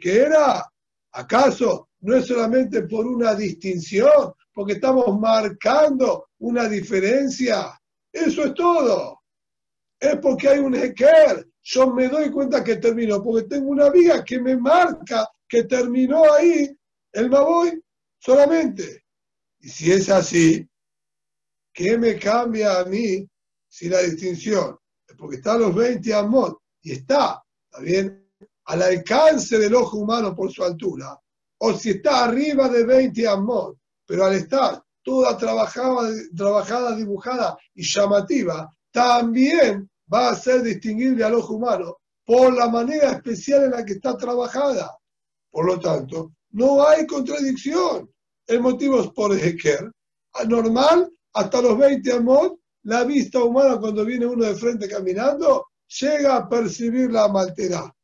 ¿qué 0.00 0.22
era? 0.22 0.68
¿Acaso 1.12 1.90
no 2.00 2.16
es 2.16 2.26
solamente 2.26 2.82
por 2.82 3.06
una 3.06 3.36
distinción? 3.36 4.34
Porque 4.52 4.72
estamos 4.72 5.20
marcando 5.20 6.30
una 6.40 6.68
diferencia. 6.68 7.80
Eso 8.12 8.46
es 8.46 8.54
todo. 8.54 9.20
Es 10.00 10.16
porque 10.16 10.48
hay 10.48 10.58
un 10.58 10.74
Heker. 10.74 11.46
Yo 11.62 11.94
me 11.94 12.08
doy 12.08 12.28
cuenta 12.32 12.64
que 12.64 12.74
termino, 12.78 13.22
porque 13.22 13.46
tengo 13.46 13.70
una 13.70 13.88
viga 13.88 14.24
que 14.24 14.40
me 14.40 14.56
marca 14.56 15.28
que 15.52 15.64
terminó 15.64 16.32
ahí 16.32 16.74
el 17.12 17.28
Maboy 17.28 17.78
solamente. 18.18 19.04
Y 19.60 19.68
si 19.68 19.92
es 19.92 20.08
así, 20.08 20.66
¿qué 21.74 21.98
me 21.98 22.18
cambia 22.18 22.78
a 22.78 22.86
mí 22.86 23.28
si 23.68 23.90
la 23.90 24.00
distinción? 24.00 24.78
Porque 25.18 25.36
está 25.36 25.52
a 25.52 25.58
los 25.58 25.74
20 25.74 26.14
amot 26.14 26.58
y 26.80 26.92
está, 26.92 27.44
¿está 27.66 27.82
bien? 27.82 28.32
Al 28.64 28.80
alcance 28.80 29.58
del 29.58 29.74
ojo 29.74 29.98
humano 29.98 30.34
por 30.34 30.50
su 30.50 30.64
altura. 30.64 31.20
O 31.58 31.74
si 31.74 31.90
está 31.90 32.24
arriba 32.24 32.70
de 32.70 32.86
20 32.86 33.28
amot, 33.28 33.76
pero 34.06 34.24
al 34.24 34.32
estar 34.32 34.82
toda 35.02 35.36
trabajada, 35.36 36.10
trabajada, 36.34 36.96
dibujada 36.96 37.58
y 37.74 37.82
llamativa, 37.82 38.74
también 38.90 39.90
va 40.10 40.30
a 40.30 40.34
ser 40.34 40.62
distinguible 40.62 41.22
al 41.24 41.34
ojo 41.34 41.56
humano 41.56 41.98
por 42.24 42.54
la 42.54 42.68
manera 42.70 43.10
especial 43.10 43.64
en 43.64 43.72
la 43.72 43.84
que 43.84 43.92
está 43.92 44.16
trabajada. 44.16 44.96
Por 45.52 45.66
lo 45.66 45.78
tanto, 45.78 46.32
no 46.52 46.84
hay 46.84 47.06
contradicción. 47.06 48.10
El 48.46 48.60
motivo 48.60 49.00
es 49.00 49.08
por 49.08 49.38
Heker. 49.38 49.92
Normal, 50.48 51.12
hasta 51.34 51.60
los 51.60 51.78
20 51.78 52.12
amot, 52.12 52.58
la 52.84 53.04
vista 53.04 53.44
humana 53.44 53.78
cuando 53.78 54.04
viene 54.04 54.26
uno 54.26 54.46
de 54.46 54.54
frente 54.54 54.88
caminando, 54.88 55.66
llega 56.00 56.36
a 56.36 56.48
percibir 56.48 57.12
la 57.12 57.28
maltera, 57.28 57.94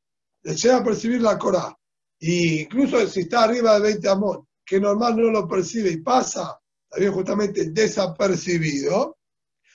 llega 0.42 0.76
a 0.76 0.84
percibir 0.84 1.22
la 1.22 1.38
corá. 1.38 1.74
Y 2.20 2.62
incluso 2.62 3.04
si 3.06 3.20
está 3.20 3.44
arriba 3.44 3.74
de 3.74 3.80
20 3.80 4.08
amot, 4.08 4.44
que 4.64 4.78
normal 4.78 5.16
no 5.16 5.30
lo 5.30 5.48
percibe 5.48 5.90
y 5.90 6.02
pasa, 6.02 6.60
también 6.88 7.12
justamente 7.12 7.70
desapercibido, 7.70 9.16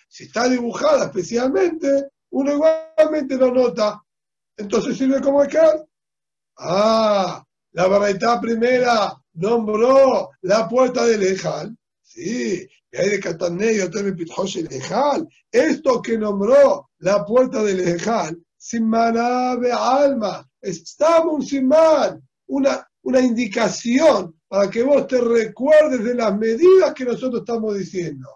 si 0.08 0.26
está 0.26 0.48
dibujada 0.48 1.06
especialmente, 1.06 2.10
uno 2.30 2.54
igualmente 2.54 3.36
lo 3.36 3.52
nota. 3.52 4.00
Entonces 4.56 4.96
sirve 4.96 5.20
como 5.22 5.44
Heker. 5.44 5.88
Ah, 6.60 7.44
la 7.74 7.88
barraita 7.88 8.40
primera 8.40 9.14
nombró 9.34 10.30
la 10.42 10.68
puerta 10.68 11.06
del 11.06 11.24
Ejal. 11.24 11.76
Sí, 12.02 12.68
hay 12.92 13.10
de 13.10 13.20
Catanei, 13.20 13.80
Esto 15.52 16.02
que 16.02 16.18
nombró 16.18 16.90
la 17.00 17.26
puerta 17.26 17.64
del 17.64 17.80
Ejal, 17.80 18.40
Simanabe 18.56 19.72
alma, 19.72 20.48
estamos 20.62 21.34
un 21.34 21.46
simán, 21.46 22.30
una, 22.48 22.88
una 23.02 23.20
indicación 23.20 24.40
para 24.48 24.70
que 24.70 24.84
vos 24.84 25.08
te 25.08 25.20
recuerdes 25.20 26.04
de 26.04 26.14
las 26.14 26.38
medidas 26.38 26.94
que 26.94 27.06
nosotros 27.06 27.42
estamos 27.42 27.78
diciendo. 27.78 28.30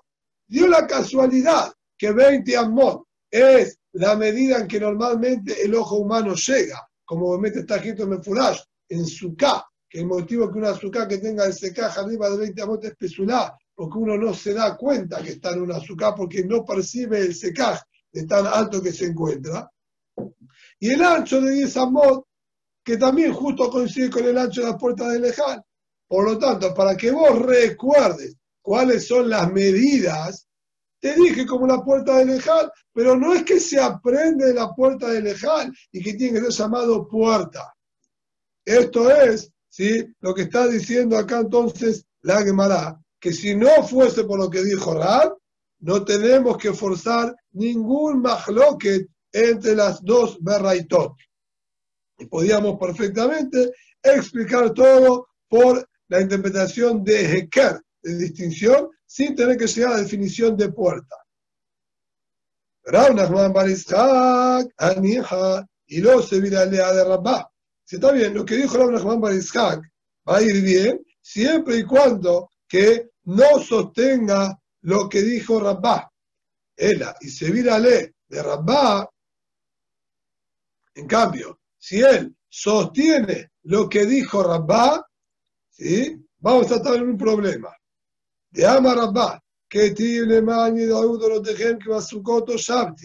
Dio 0.48 0.68
la 0.68 0.88
casualidad 0.88 1.72
que 1.98 2.12
20 2.12 2.58
amot 2.58 3.06
es 3.30 3.78
la 3.94 4.16
medida 4.16 4.60
en 4.60 4.68
que 4.68 4.80
normalmente 4.80 5.62
el 5.64 5.76
ojo 5.76 5.98
humano 5.98 6.34
llega, 6.34 6.88
como 7.06 7.30
obviamente 7.30 7.60
está 7.60 7.76
escrito 7.76 8.04
en 8.04 8.10
Mefurash, 8.10 8.60
en 8.90 9.06
Sukkah, 9.06 9.66
que 9.90 10.00
el 10.00 10.06
motivo 10.06 10.52
que 10.52 10.60
una 10.60 10.74
Sukkah 10.74 11.08
que 11.08 11.18
tenga 11.18 11.46
el 11.46 11.54
secaj 11.54 11.98
arriba 11.98 12.30
de 12.30 12.38
20 12.38 12.62
amot 12.62 12.84
es 12.86 12.96
pesulá, 12.96 13.58
porque 13.74 13.98
uno 13.98 14.18
no 14.18 14.34
se 14.34 14.54
da 14.54 14.76
cuenta 14.76 15.22
que 15.22 15.32
está 15.32 15.52
en 15.52 15.62
una 15.62 15.80
Sukkah 15.80 16.16
porque 16.16 16.44
no 16.44 16.66
percibe 16.66 17.20
el 17.20 17.36
secaj 17.36 17.80
de 18.12 18.26
tan 18.26 18.48
alto 18.48 18.82
que 18.82 18.92
se 18.92 19.06
encuentra. 19.06 19.72
Y 20.80 20.90
el 20.90 21.02
ancho 21.02 21.42
de 21.42 21.52
10 21.52 21.78
amot, 21.78 22.26
que 22.84 22.98
también 22.98 23.34
justo 23.34 23.70
coincide 23.70 24.10
con 24.10 24.26
el 24.26 24.38
ancho 24.38 24.62
de 24.62 24.68
la 24.68 24.78
puerta 24.78 25.10
de 25.10 25.20
lejal. 25.20 25.64
Por 26.08 26.24
lo 26.24 26.38
tanto, 26.38 26.74
para 26.74 26.96
que 26.96 27.12
vos 27.12 27.38
recuerdes 27.40 28.36
cuáles 28.62 29.08
son 29.08 29.30
las 29.30 29.52
medidas, 29.52 30.48
te 31.00 31.14
dije 31.16 31.46
como 31.46 31.68
la 31.68 31.84
puerta 31.84 32.18
de 32.18 32.26
lejal, 32.26 32.72
pero 32.94 33.16
no 33.16 33.34
es 33.34 33.44
que 33.44 33.60
se 33.60 33.80
aprende 33.80 34.48
de 34.48 34.54
la 34.54 34.74
puerta 34.74 35.10
de 35.10 35.22
lejal 35.22 35.72
y 35.92 36.02
que 36.02 36.14
tiene 36.14 36.40
que 36.40 36.52
ser 36.52 36.66
llamado 36.66 37.08
puerta. 37.08 37.74
Esto 38.68 39.10
es 39.10 39.50
¿sí? 39.70 40.06
lo 40.20 40.36
que 40.36 40.42
está 40.42 40.68
diciendo 40.68 41.18
acá 41.18 41.40
entonces 41.40 42.06
la 42.22 42.44
Gemara, 42.44 43.00
que 43.18 43.32
si 43.32 43.56
no 43.56 43.82
fuese 43.88 44.26
por 44.26 44.38
lo 44.38 44.50
que 44.50 44.62
dijo 44.62 44.94
Rab, 44.94 45.38
no 45.80 46.04
tenemos 46.04 46.58
que 46.58 46.74
forzar 46.74 47.34
ningún 47.54 48.22
mahloket 48.22 49.08
entre 49.32 49.74
las 49.74 50.04
dos 50.04 50.38
berraitot. 50.42 51.14
Y 52.18 52.26
podíamos 52.26 52.78
perfectamente 52.78 53.72
explicar 54.04 54.74
todo 54.74 55.30
por 55.48 55.88
la 56.10 56.20
interpretación 56.20 57.06
de 57.06 57.38
Heker, 57.38 57.80
de 58.02 58.18
distinción, 58.18 58.90
sin 59.06 59.34
tener 59.34 59.56
que 59.56 59.68
llegar 59.68 59.94
a 59.94 59.96
la 59.96 60.02
definición 60.02 60.58
de 60.58 60.74
puerta. 60.74 61.16
Rab 62.84 63.16
Nachman 63.16 63.54
Barizhak, 63.54 64.74
Anija, 64.76 65.66
y 65.86 66.02
luego 66.02 66.22
se 66.22 66.42
de 66.42 67.04
Rabba. 67.06 67.50
Si 67.88 67.96
está 67.96 68.12
bien, 68.12 68.34
lo 68.34 68.44
que 68.44 68.58
dijo 68.58 68.78
Rab 68.78 68.92
Nachman 68.92 69.22
Barizhak 69.22 69.82
va 70.28 70.38
a 70.38 70.42
ir 70.42 70.62
bien, 70.62 71.02
siempre 71.22 71.78
y 71.78 71.84
cuando 71.86 72.50
que 72.68 73.12
no 73.24 73.60
sostenga 73.64 74.60
lo 74.82 75.08
que 75.08 75.22
dijo 75.22 75.62
Rabba. 75.62 76.12
Ela, 76.76 77.16
y 77.22 77.30
se 77.30 77.50
vira 77.50 77.80
de 77.80 78.14
Rabba, 78.30 79.10
en 80.96 81.08
cambio, 81.08 81.62
si 81.78 82.02
él 82.02 82.36
sostiene 82.50 83.52
lo 83.64 83.88
que 83.88 84.06
dijo 84.06 84.44
Rabba, 84.44 85.08
¿sí? 85.70 86.22
vamos 86.40 86.70
a 86.72 86.76
estar 86.76 86.94
en 86.96 87.10
un 87.10 87.18
problema. 87.18 87.74
De 88.50 88.68
ama 88.68 88.96
Rabba, 88.96 89.42
que 89.70 89.92
tiene 89.92 90.42
mani 90.42 90.82
de 90.82 90.88
los 90.88 91.44
dejen 91.44 91.80
que 91.80 91.90
va 91.90 92.02
su 92.02 92.22
coto. 92.22 92.56
Está 92.56 92.96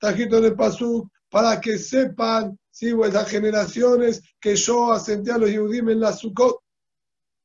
escrito 0.00 0.38
en 0.38 0.44
el 0.44 0.54
pasuk 0.56 1.10
para 1.28 1.60
que 1.60 1.76
sepan, 1.78 2.58
si 2.76 2.90
¿sí? 2.90 2.94
las 3.10 3.30
generaciones 3.30 4.22
que 4.38 4.54
yo 4.54 4.92
asenté 4.92 5.32
a 5.32 5.38
los 5.38 5.48
Yehudim 5.48 5.88
en 5.88 6.00
la 6.00 6.12
Sukkot. 6.12 6.58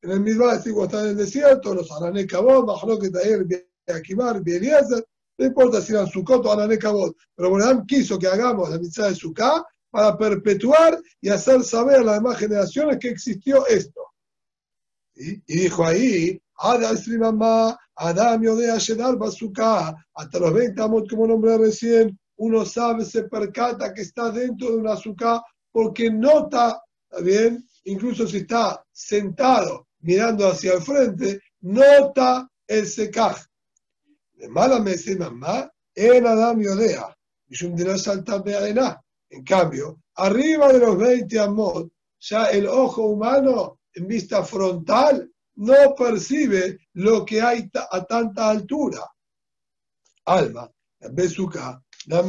En 0.02 0.10
el 0.10 0.20
mismo 0.20 0.44
digo, 0.58 0.84
está 0.84 1.04
en 1.04 1.10
el 1.10 1.16
desierto, 1.16 1.74
los 1.74 1.90
Arané 1.90 2.26
Kabot, 2.26 2.66
Mahlo 2.66 2.98
que 2.98 3.08
Taer, 3.08 3.46
Akibar, 3.86 4.42
Bieliezer, 4.42 5.02
no 5.38 5.46
importa 5.46 5.80
si 5.80 5.94
eran 5.94 6.06
Sukkot 6.06 6.44
o 6.44 6.52
Arané 6.52 6.76
Kabot, 6.76 7.16
pero 7.34 7.48
Boream 7.48 7.86
quiso 7.86 8.18
que 8.18 8.26
hagamos 8.26 8.68
la 8.68 8.78
mitzvah 8.78 9.08
de 9.08 9.14
Sukkah 9.14 9.64
para 9.90 10.18
perpetuar 10.18 11.00
y 11.22 11.30
hacer 11.30 11.62
saber 11.62 12.00
a 12.00 12.04
las 12.04 12.14
demás 12.16 12.36
generaciones 12.36 12.98
que 12.98 13.08
existió 13.08 13.66
esto. 13.66 14.02
Y 15.14 15.40
dijo 15.46 15.86
ahí, 15.86 16.38
Adam 16.58 18.42
Yodea 18.42 18.76
Shedal 18.76 19.16
Bazooka, 19.16 19.96
hasta 20.12 20.38
los 20.38 20.52
20 20.52 20.82
años, 20.82 21.04
como 21.08 21.26
nombré 21.26 21.56
recién, 21.56 22.18
uno 22.42 22.64
sabe, 22.64 23.04
se 23.04 23.22
percata 23.28 23.94
que 23.94 24.02
está 24.02 24.30
dentro 24.32 24.72
de 24.72 24.78
una 24.78 24.94
azúcar 24.94 25.40
porque 25.70 26.10
nota, 26.10 26.82
bien? 27.22 27.64
Incluso 27.84 28.26
si 28.26 28.38
está 28.38 28.84
sentado 28.90 29.86
mirando 30.00 30.48
hacia 30.48 30.74
el 30.74 30.82
frente, 30.82 31.40
nota 31.60 32.50
el 32.66 32.86
secaj. 32.86 33.36
De 34.34 34.48
mala 34.48 34.80
me 34.80 34.92
dice 34.92 35.14
mamá, 35.16 35.70
en 35.94 36.26
Adam 36.26 36.60
y 36.60 36.66
un 37.64 37.76
de 37.76 37.98
salta 37.98 38.42
En 39.30 39.44
cambio, 39.44 40.00
arriba 40.16 40.72
de 40.72 40.80
los 40.80 40.98
20 40.98 41.38
amot, 41.38 41.92
ya 42.18 42.46
el 42.46 42.66
ojo 42.66 43.02
humano 43.02 43.78
en 43.94 44.08
vista 44.08 44.42
frontal 44.42 45.30
no 45.56 45.94
percibe 45.96 46.78
lo 46.94 47.24
que 47.24 47.40
hay 47.40 47.70
a 47.92 48.04
tanta 48.04 48.50
altura. 48.50 49.06
Alma, 50.24 50.68
besuka, 51.10 51.82
la 52.06 52.22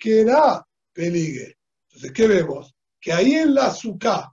queda 0.00 0.66
peligue. 0.92 1.56
Entonces, 1.88 2.12
¿qué 2.12 2.26
vemos? 2.26 2.74
Que 3.00 3.12
ahí 3.12 3.34
en 3.34 3.54
la 3.54 3.72
suka, 3.72 4.32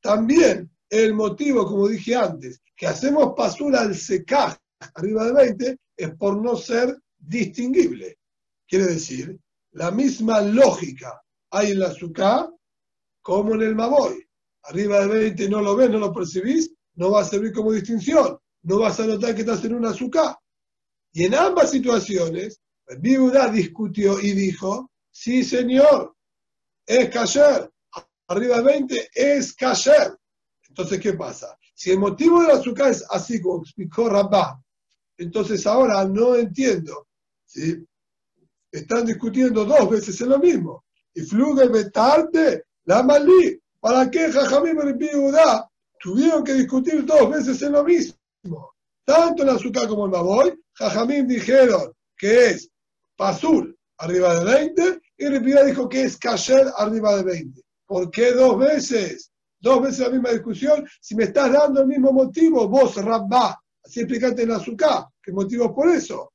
también 0.00 0.70
el 0.88 1.14
motivo, 1.14 1.64
como 1.66 1.88
dije 1.88 2.14
antes, 2.14 2.60
que 2.76 2.86
hacemos 2.86 3.34
pasura 3.36 3.82
al 3.82 3.94
secaj 3.94 4.56
arriba 4.94 5.26
de 5.26 5.32
20 5.32 5.78
es 5.96 6.14
por 6.16 6.36
no 6.42 6.56
ser 6.56 6.96
distinguible. 7.18 8.18
Quiere 8.66 8.86
decir, 8.86 9.38
la 9.72 9.90
misma 9.90 10.40
lógica 10.40 11.22
hay 11.50 11.72
en 11.72 11.80
la 11.80 11.92
suka 11.92 12.50
como 13.20 13.54
en 13.54 13.62
el 13.62 13.74
maboy. 13.74 14.26
Arriba 14.64 15.00
de 15.00 15.06
20 15.06 15.48
no 15.48 15.60
lo 15.60 15.76
ves, 15.76 15.90
no 15.90 15.98
lo 15.98 16.12
percibís, 16.12 16.72
no 16.94 17.10
va 17.10 17.22
a 17.22 17.24
servir 17.24 17.52
como 17.52 17.72
distinción. 17.72 18.38
No 18.62 18.78
vas 18.78 19.00
a 19.00 19.06
notar 19.06 19.34
que 19.34 19.40
estás 19.40 19.64
en 19.64 19.74
una 19.74 19.90
azúcar. 19.90 20.36
Y 21.12 21.24
en 21.24 21.34
ambas 21.34 21.70
situaciones, 21.70 22.60
Viuda 22.98 23.48
discutió 23.48 24.20
y 24.20 24.32
dijo, 24.32 24.90
sí 25.10 25.44
señor, 25.44 26.14
es 26.86 27.10
kasher. 27.10 27.70
Arriba 28.28 28.58
de 28.58 28.62
20 28.62 29.10
es 29.14 29.54
kasher. 29.54 30.16
Entonces, 30.68 31.00
¿qué 31.00 31.12
pasa? 31.12 31.58
Si 31.74 31.90
el 31.90 31.98
motivo 31.98 32.40
del 32.42 32.52
azúcar 32.52 32.90
es 32.90 33.04
así 33.10 33.40
como 33.40 33.62
explicó 33.62 34.08
Rabá, 34.08 34.62
entonces 35.18 35.66
ahora 35.66 36.04
no 36.04 36.36
entiendo. 36.36 37.08
¿sí? 37.44 37.84
Están 38.70 39.06
discutiendo 39.06 39.64
dos 39.64 39.90
veces 39.90 40.20
en 40.20 40.30
lo 40.30 40.38
mismo. 40.38 40.84
Y 41.14 41.22
fluge 41.22 41.68
betarte 41.68 42.64
la 42.84 43.02
malí. 43.02 43.60
¿Para 43.80 44.10
qué 44.10 44.32
Jajamim 44.32 44.78
y 44.88 44.92
Viuda 44.92 45.68
tuvieron 46.02 46.42
que 46.42 46.54
discutir 46.54 47.06
dos 47.06 47.30
veces 47.30 47.62
en 47.62 47.72
lo 47.72 47.84
mismo. 47.84 48.74
Tanto 49.04 49.44
el 49.44 49.50
azúcar 49.50 49.86
como 49.88 50.06
el 50.06 50.10
maboy, 50.10 50.52
Jajamín 50.74 51.28
dijeron 51.28 51.92
que 52.16 52.50
es 52.50 52.70
pasul 53.22 53.78
arriba 53.98 54.40
de 54.40 54.44
20 54.44 55.00
y 55.18 55.28
Ripida 55.28 55.62
dijo 55.64 55.88
que 55.88 56.02
es 56.02 56.18
kasher 56.18 56.66
arriba 56.76 57.14
de 57.18 57.22
20. 57.22 57.62
¿Por 57.86 58.10
qué 58.10 58.32
dos 58.32 58.58
veces? 58.58 59.30
Dos 59.60 59.80
veces 59.80 60.00
la 60.00 60.10
misma 60.10 60.30
discusión. 60.30 60.84
Si 61.00 61.14
me 61.14 61.24
estás 61.24 61.52
dando 61.52 61.82
el 61.82 61.86
mismo 61.86 62.12
motivo, 62.12 62.68
vos, 62.68 62.96
Rabba, 62.96 63.62
así 63.84 64.00
explicaste 64.00 64.42
el 64.42 64.50
azúcar, 64.50 65.04
¿qué 65.22 65.30
motivo 65.30 65.72
por 65.72 65.88
eso? 65.90 66.32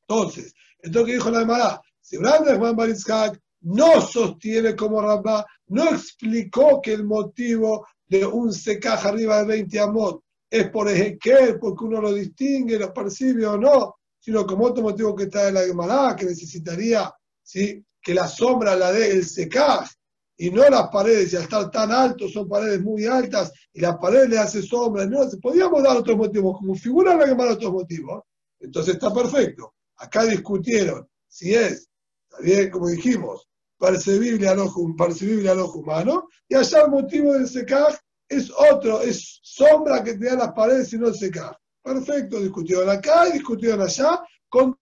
Entonces, 0.00 0.52
esto 0.80 1.04
que 1.04 1.12
dijo 1.12 1.30
la 1.30 1.42
Emara, 1.42 1.80
si 2.00 2.16
Branda 2.16 2.56
Juan 2.56 2.74
Baritzhak 2.74 3.40
no 3.60 4.00
sostiene 4.00 4.74
como 4.74 5.00
Rabba, 5.00 5.46
no 5.68 5.84
explicó 5.90 6.80
que 6.82 6.94
el 6.94 7.04
motivo 7.04 7.86
de 8.08 8.26
un 8.26 8.52
secaje 8.52 9.06
arriba 9.06 9.38
de 9.38 9.44
20 9.44 9.78
amot 9.78 10.24
es 10.50 10.68
por 10.68 10.88
Ezequiel, 10.88 11.60
porque 11.60 11.84
uno 11.84 12.00
lo 12.00 12.12
distingue, 12.12 12.76
lo 12.76 12.92
percibe 12.92 13.46
o 13.46 13.56
no, 13.56 13.94
sino 14.22 14.46
como 14.46 14.66
otro 14.66 14.84
motivo 14.84 15.16
que 15.16 15.24
está 15.24 15.48
en 15.48 15.54
la 15.54 15.64
Gemara, 15.64 16.14
que 16.14 16.26
necesitaría 16.26 17.12
¿sí? 17.42 17.84
que 18.00 18.14
la 18.14 18.28
sombra 18.28 18.76
la 18.76 18.92
dé 18.92 19.10
el 19.10 19.26
secaje 19.26 19.96
y 20.36 20.50
no 20.50 20.62
las 20.68 20.88
paredes, 20.90 21.32
y 21.32 21.36
al 21.36 21.42
estar 21.42 21.70
tan 21.70 21.90
altos 21.90 22.32
son 22.32 22.48
paredes 22.48 22.80
muy 22.80 23.04
altas 23.04 23.52
y 23.72 23.80
las 23.80 23.96
paredes 23.96 24.28
le 24.28 24.38
hace 24.38 24.62
sombra. 24.62 25.06
No, 25.06 25.28
podíamos 25.40 25.82
dar 25.82 25.96
otros 25.96 26.16
motivos, 26.16 26.56
como 26.58 26.74
figura 26.76 27.16
la 27.16 27.26
Gemara 27.26 27.52
otros 27.52 27.72
motivos, 27.72 28.22
entonces 28.60 28.94
está 28.94 29.12
perfecto. 29.12 29.74
Acá 29.96 30.24
discutieron 30.24 31.08
si 31.26 31.54
es, 31.54 31.88
está 32.30 32.42
bien, 32.42 32.70
como 32.70 32.88
dijimos, 32.88 33.48
percibible 33.76 34.48
al 34.48 34.60
ojo, 34.60 34.86
percibible 34.96 35.50
al 35.50 35.58
ojo 35.58 35.80
humano, 35.80 36.28
y 36.48 36.54
allá 36.54 36.82
el 36.82 36.90
motivo 36.92 37.32
del 37.32 37.48
secaj 37.48 37.96
es 38.28 38.52
otro, 38.70 39.02
es 39.02 39.40
sombra 39.42 40.02
que 40.04 40.14
te 40.14 40.26
da 40.26 40.36
las 40.36 40.52
paredes 40.52 40.92
y 40.92 40.98
no 40.98 41.08
el 41.08 41.14
secaj. 41.14 41.56
Perfecto, 41.82 42.40
discutieron 42.40 42.88
acá 42.88 43.28
y 43.28 43.32
discutieron 43.32 43.82
allá 43.82 44.22
con 44.48 44.76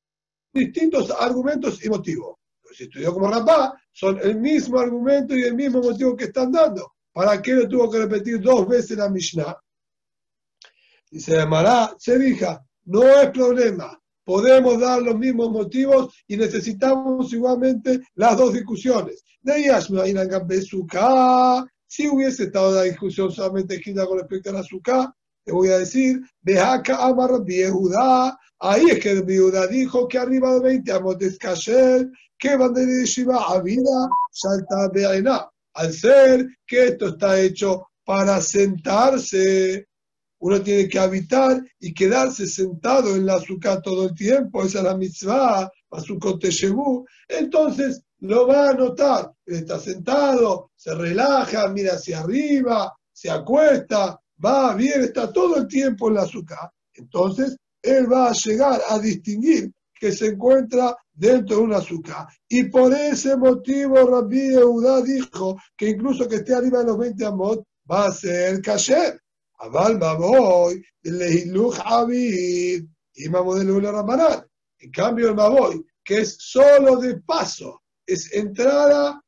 distintos 0.52 1.10
argumentos 1.10 1.84
y 1.84 1.88
motivos. 1.88 2.36
Pero 2.62 2.74
si 2.74 2.84
estudió 2.84 3.12
como 3.14 3.28
rapá, 3.28 3.72
son 3.92 4.18
el 4.22 4.36
mismo 4.36 4.78
argumento 4.78 5.34
y 5.36 5.42
el 5.42 5.54
mismo 5.54 5.80
motivo 5.80 6.16
que 6.16 6.24
están 6.24 6.52
dando. 6.52 6.92
¿Para 7.12 7.40
qué 7.40 7.54
lo 7.54 7.68
tuvo 7.68 7.90
que 7.90 7.98
repetir 7.98 8.40
dos 8.40 8.68
veces 8.68 8.96
la 8.98 9.08
Mishnah? 9.08 9.56
Dice 11.10 11.36
llamará 11.36 11.94
Serija, 11.98 12.64
no 12.84 13.02
es 13.02 13.30
problema. 13.30 14.00
Podemos 14.22 14.78
dar 14.78 15.02
los 15.02 15.18
mismos 15.18 15.50
motivos 15.50 16.14
y 16.28 16.36
necesitamos 16.36 17.32
igualmente 17.32 18.00
las 18.14 18.36
dos 18.36 18.52
discusiones. 18.52 19.24
De 19.40 19.58
si 21.86 22.08
hubiese 22.08 22.44
estado 22.44 22.72
la 22.72 22.82
discusión 22.82 23.32
solamente 23.32 23.74
escrita 23.74 24.06
con 24.06 24.18
respecto 24.18 24.50
a 24.50 24.52
la 24.52 24.60
azúcar, 24.60 25.12
te 25.50 25.56
voy 25.56 25.68
a 25.70 25.78
decir, 25.78 26.20
Behaka 26.42 27.04
Amar 27.04 27.30
Judá, 27.32 28.38
ahí 28.60 28.86
es 28.88 29.00
que 29.00 29.16
Judá 29.16 29.66
dijo 29.66 30.06
que 30.06 30.16
arriba 30.16 30.54
de 30.54 30.60
20 30.60 30.92
amotes 30.92 31.36
kasher, 31.38 32.08
que 32.38 32.56
van 32.56 32.72
de 32.72 33.04
Shiva 33.04 33.42
a 33.48 33.60
vida, 33.60 34.08
salta 34.30 34.88
Be'ena. 34.94 35.50
Al 35.74 35.92
ser 35.92 36.46
que 36.64 36.86
esto 36.86 37.08
está 37.08 37.40
hecho 37.40 37.88
para 38.04 38.40
sentarse, 38.40 39.88
uno 40.38 40.62
tiene 40.62 40.88
que 40.88 41.00
habitar 41.00 41.60
y 41.80 41.92
quedarse 41.92 42.46
sentado 42.46 43.16
en 43.16 43.26
la 43.26 43.34
azúcar 43.34 43.82
todo 43.82 44.06
el 44.06 44.14
tiempo, 44.14 44.62
esa 44.62 44.78
es 44.78 44.84
la 44.84 44.96
mitzvah, 44.96 45.68
azúcar 45.90 46.38
Teshebu, 46.38 47.04
entonces 47.26 48.04
lo 48.20 48.46
va 48.46 48.68
a 48.68 48.74
notar, 48.74 49.32
está 49.44 49.80
sentado, 49.80 50.70
se 50.76 50.94
relaja, 50.94 51.66
mira 51.70 51.94
hacia 51.94 52.20
arriba, 52.20 52.96
se 53.12 53.28
acuesta, 53.28 54.20
va 54.44 54.74
bien, 54.74 55.02
está 55.02 55.32
todo 55.32 55.56
el 55.56 55.66
tiempo 55.66 56.08
en 56.08 56.14
la 56.14 56.22
azúcar, 56.22 56.70
entonces 56.94 57.56
él 57.82 58.12
va 58.12 58.30
a 58.30 58.32
llegar 58.32 58.80
a 58.88 58.98
distinguir 58.98 59.72
que 59.94 60.12
se 60.12 60.28
encuentra 60.28 60.96
dentro 61.12 61.56
de 61.56 61.62
un 61.62 61.74
azúcar. 61.74 62.26
Y 62.48 62.64
por 62.64 62.92
ese 62.92 63.36
motivo 63.36 63.96
Rabbi 63.96 64.54
Eudá 64.54 65.02
dijo 65.02 65.58
que 65.76 65.90
incluso 65.90 66.26
que 66.26 66.36
esté 66.36 66.54
arriba 66.54 66.78
de 66.78 66.86
los 66.86 66.98
20 66.98 67.24
amot 67.26 67.62
va 67.90 68.06
a 68.06 68.12
ser 68.12 68.62
kasher. 68.62 69.20
Aval 69.58 69.98
Maboy, 69.98 70.82
Lehiluch 71.02 71.78
Abid, 71.84 72.84
y 73.14 73.28
de 73.28 73.92
Rabanat. 73.92 74.46
En 74.78 74.90
cambio, 74.90 75.28
el 75.28 75.34
Maboy, 75.34 75.84
que 76.02 76.20
es 76.20 76.36
solo 76.38 76.96
de 76.96 77.20
paso, 77.20 77.82
es 78.06 78.32
entrada 78.32 79.22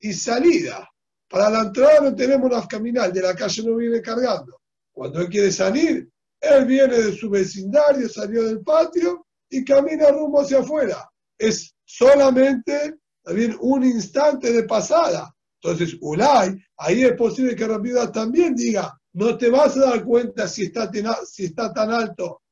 y 0.00 0.12
salida. 0.12 0.88
Para 1.30 1.48
la 1.48 1.60
entrada 1.60 2.00
no 2.00 2.14
tenemos 2.16 2.50
las 2.50 2.66
caminal, 2.66 3.12
de 3.12 3.22
la 3.22 3.36
calle 3.36 3.62
no 3.62 3.76
viene 3.76 4.02
cargando. 4.02 4.60
Cuando 4.92 5.20
él 5.20 5.28
quiere 5.28 5.52
salir, 5.52 6.10
él 6.40 6.64
viene 6.64 6.96
de 6.96 7.12
su 7.12 7.30
vecindario, 7.30 8.08
salió 8.08 8.42
del 8.42 8.62
patio 8.62 9.26
y 9.48 9.64
camina 9.64 10.10
rumbo 10.10 10.40
hacia 10.40 10.58
afuera. 10.58 11.08
Es 11.38 11.72
solamente 11.84 12.96
también 13.22 13.56
un 13.60 13.84
instante 13.84 14.52
de 14.52 14.64
pasada. 14.64 15.32
Entonces, 15.62 15.96
Ulay, 16.00 16.58
ahí 16.78 17.04
es 17.04 17.12
posible 17.12 17.54
que 17.54 17.68
Rapida 17.68 18.10
también 18.10 18.56
diga, 18.56 18.98
no 19.12 19.38
te 19.38 19.50
vas 19.50 19.76
a 19.76 19.90
dar 19.90 20.04
cuenta 20.04 20.48
si 20.48 20.64
está, 20.64 20.90
si 21.24 21.44
está 21.44 21.72
tan 21.72 21.92
alto 21.92 22.42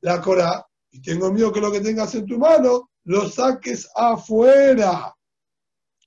la 0.00 0.20
Corá, 0.22 0.66
y 0.90 1.02
tengo 1.02 1.30
miedo 1.32 1.52
que 1.52 1.60
lo 1.60 1.70
que 1.70 1.80
tengas 1.80 2.14
en 2.14 2.26
tu 2.26 2.38
mano 2.38 2.90
lo 3.04 3.28
saques 3.28 3.88
afuera. 3.94 5.14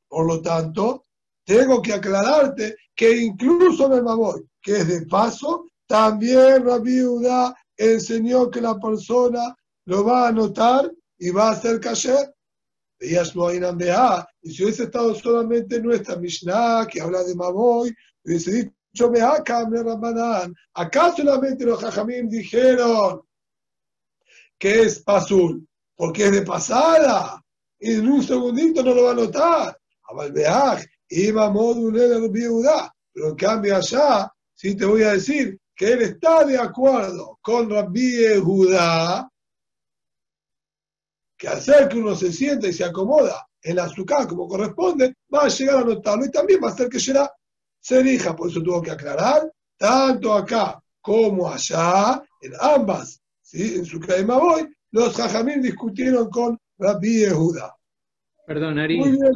Por 0.07 0.25
lo 0.27 0.41
tanto, 0.41 1.04
tengo 1.45 1.81
que 1.81 1.93
aclararte 1.93 2.75
que 2.95 3.17
incluso 3.17 3.85
en 3.85 3.93
el 3.93 4.03
Maboy, 4.03 4.43
que 4.61 4.77
es 4.77 4.87
de 4.87 5.05
paso, 5.05 5.67
también 5.87 6.65
la 6.65 6.79
viuda 6.79 7.55
enseñó 7.77 8.49
que 8.49 8.61
la 8.61 8.79
persona 8.79 9.55
lo 9.85 10.03
va 10.03 10.25
a 10.25 10.29
anotar 10.29 10.91
y 11.17 11.29
va 11.29 11.49
a 11.49 11.51
hacer 11.51 11.79
kasher. 11.79 12.33
Y 12.99 13.09
si 13.09 14.63
hubiese 14.63 14.83
estado 14.83 15.13
solamente 15.13 15.75
en 15.75 15.83
nuestra 15.83 16.15
Mishnah, 16.15 16.87
que 16.87 17.01
habla 17.01 17.23
de 17.23 17.35
Maboy, 17.35 17.93
hubiese 18.23 18.51
dicho, 18.51 19.11
acá 20.73 21.13
solamente 21.15 21.65
los 21.65 21.79
Jajamim 21.79 22.29
dijeron 22.29 23.21
que 24.57 24.83
es 24.83 24.99
pasul, 25.01 25.67
porque 25.95 26.25
es 26.25 26.31
de 26.31 26.41
pasada, 26.41 27.43
y 27.77 27.95
en 27.95 28.09
un 28.09 28.23
segundito 28.23 28.81
no 28.81 28.93
lo 28.93 29.03
va 29.03 29.11
a 29.11 29.15
notar. 29.15 29.77
Iba 31.09 31.51
pero 33.13 33.29
en 33.29 33.35
cambio 33.35 33.75
allá, 33.75 34.31
sí 34.53 34.75
te 34.75 34.85
voy 34.85 35.03
a 35.03 35.13
decir 35.13 35.57
que 35.75 35.93
él 35.93 36.01
está 36.01 36.43
de 36.45 36.57
acuerdo 36.57 37.37
con 37.41 37.69
Rabbi 37.69 38.39
Judá, 38.41 39.29
que 41.37 41.47
hacer 41.47 41.89
que 41.89 41.97
uno 41.97 42.15
se 42.15 42.31
sienta 42.31 42.67
y 42.67 42.73
se 42.73 42.83
acomoda 42.83 43.45
en 43.61 43.75
la 43.77 43.85
azúcar 43.85 44.27
como 44.27 44.47
corresponde, 44.47 45.15
va 45.33 45.45
a 45.45 45.47
llegar 45.47 45.77
a 45.77 45.83
notarlo 45.83 46.25
y 46.25 46.31
también 46.31 46.59
va 46.63 46.69
a 46.69 46.71
hacer 46.71 46.87
que 46.87 46.99
será 46.99 47.31
serija. 47.79 48.35
Por 48.35 48.49
eso 48.49 48.61
tuvo 48.61 48.81
que 48.81 48.91
aclarar, 48.91 49.51
tanto 49.77 50.33
acá 50.33 50.79
como 51.01 51.49
allá, 51.49 52.23
en 52.41 52.53
ambas, 52.59 53.21
¿sí? 53.41 53.75
en 53.75 53.85
su 53.85 53.97
y 53.97 54.25
Maboy, 54.25 54.67
los 54.91 55.15
jajamín 55.15 55.61
discutieron 55.61 56.29
con 56.29 56.57
Rabbi 56.77 57.19
Yehuda. 57.21 57.75
Perdón, 58.45 58.79
Ari. 58.79 58.99
Muy 58.99 59.11
bien. 59.11 59.31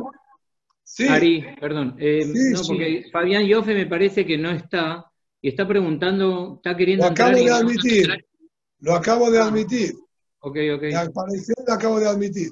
Sí. 0.92 1.08
Ari, 1.08 1.46
perdón. 1.60 1.96
Eh, 2.00 2.26
no, 2.26 2.62
porque 2.68 3.06
Fabián 3.12 3.46
Yofe 3.46 3.76
me 3.76 3.86
parece 3.86 4.26
que 4.26 4.38
no 4.38 4.50
está 4.50 5.06
y 5.40 5.50
está 5.50 5.68
preguntando, 5.68 6.56
está 6.56 6.76
queriendo. 6.76 7.06
Lo 7.06 7.12
acabo 7.12 7.38
de 7.38 7.52
admitir. 7.52 8.26
Lo 8.80 8.96
acabo 8.96 9.32
de 9.32 9.40
admitir. 9.40 9.94
Ok, 10.40 10.58
ok. 10.76 10.84
La 10.92 11.02
aparición 11.02 11.58
la 11.68 11.76
acabo 11.76 12.00
de 12.00 12.10
admitir. 12.10 12.50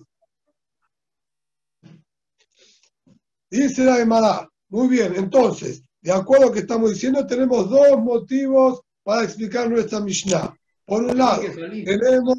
Dice 3.49 3.83
la 3.83 3.95
Gemara. 3.95 4.47
Muy 4.69 4.87
bien, 4.87 5.15
entonces, 5.15 5.83
de 6.01 6.11
acuerdo 6.11 6.45
a 6.45 6.47
lo 6.47 6.53
que 6.53 6.59
estamos 6.59 6.91
diciendo, 6.91 7.25
tenemos 7.25 7.69
dos 7.69 7.97
motivos 7.99 8.81
para 9.01 9.23
explicar 9.23 9.69
nuestra 9.69 9.99
Mishnah. 9.99 10.55
Por 10.85 11.03
un 11.03 11.17
lado, 11.17 11.41
tenemos, 11.41 12.37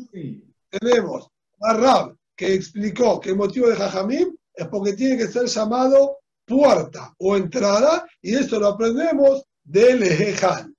tenemos 0.70 1.28
a 1.60 1.74
Rab, 1.74 2.16
que 2.36 2.54
explicó 2.54 3.18
que 3.18 3.30
el 3.30 3.36
motivo 3.36 3.68
de 3.68 3.76
Jajamim 3.76 4.37
es 4.58 4.66
porque 4.66 4.94
tiene 4.94 5.16
que 5.16 5.28
ser 5.28 5.46
llamado 5.46 6.18
puerta 6.44 7.14
o 7.18 7.36
entrada, 7.36 8.06
y 8.20 8.34
eso 8.34 8.58
lo 8.58 8.68
aprendemos 8.68 9.44
del 9.62 10.02
Ejejan. 10.02 10.74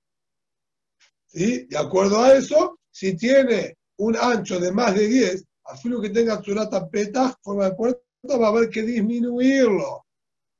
¿Sí? 1.26 1.66
De 1.66 1.78
acuerdo 1.78 2.22
a 2.22 2.34
eso, 2.34 2.78
si 2.90 3.16
tiene 3.16 3.78
un 3.98 4.16
ancho 4.16 4.58
de 4.60 4.70
más 4.70 4.94
de 4.94 5.06
10, 5.06 5.44
filo 5.80 6.00
que 6.00 6.10
tenga 6.10 6.42
surata 6.42 6.88
peta, 6.88 7.34
forma 7.42 7.70
de 7.70 7.74
puerta, 7.74 8.02
va 8.38 8.48
a 8.48 8.50
haber 8.50 8.68
que 8.68 8.82
disminuirlo. 8.82 10.04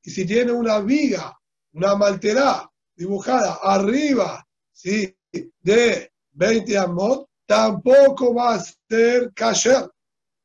Y 0.03 0.11
si 0.11 0.25
tiene 0.25 0.53
una 0.53 0.81
viga, 0.81 1.39
una 1.75 1.97
malterá 1.97 2.71
dibujada 2.95 3.59
arriba 3.63 4.47
¿sí? 4.73 5.15
de 5.61 6.11
20 6.33 6.79
amot, 6.79 7.29
tampoco 7.47 8.33
va 8.33 8.55
a 8.55 8.65
ser 8.89 9.31
kasher. 9.35 9.91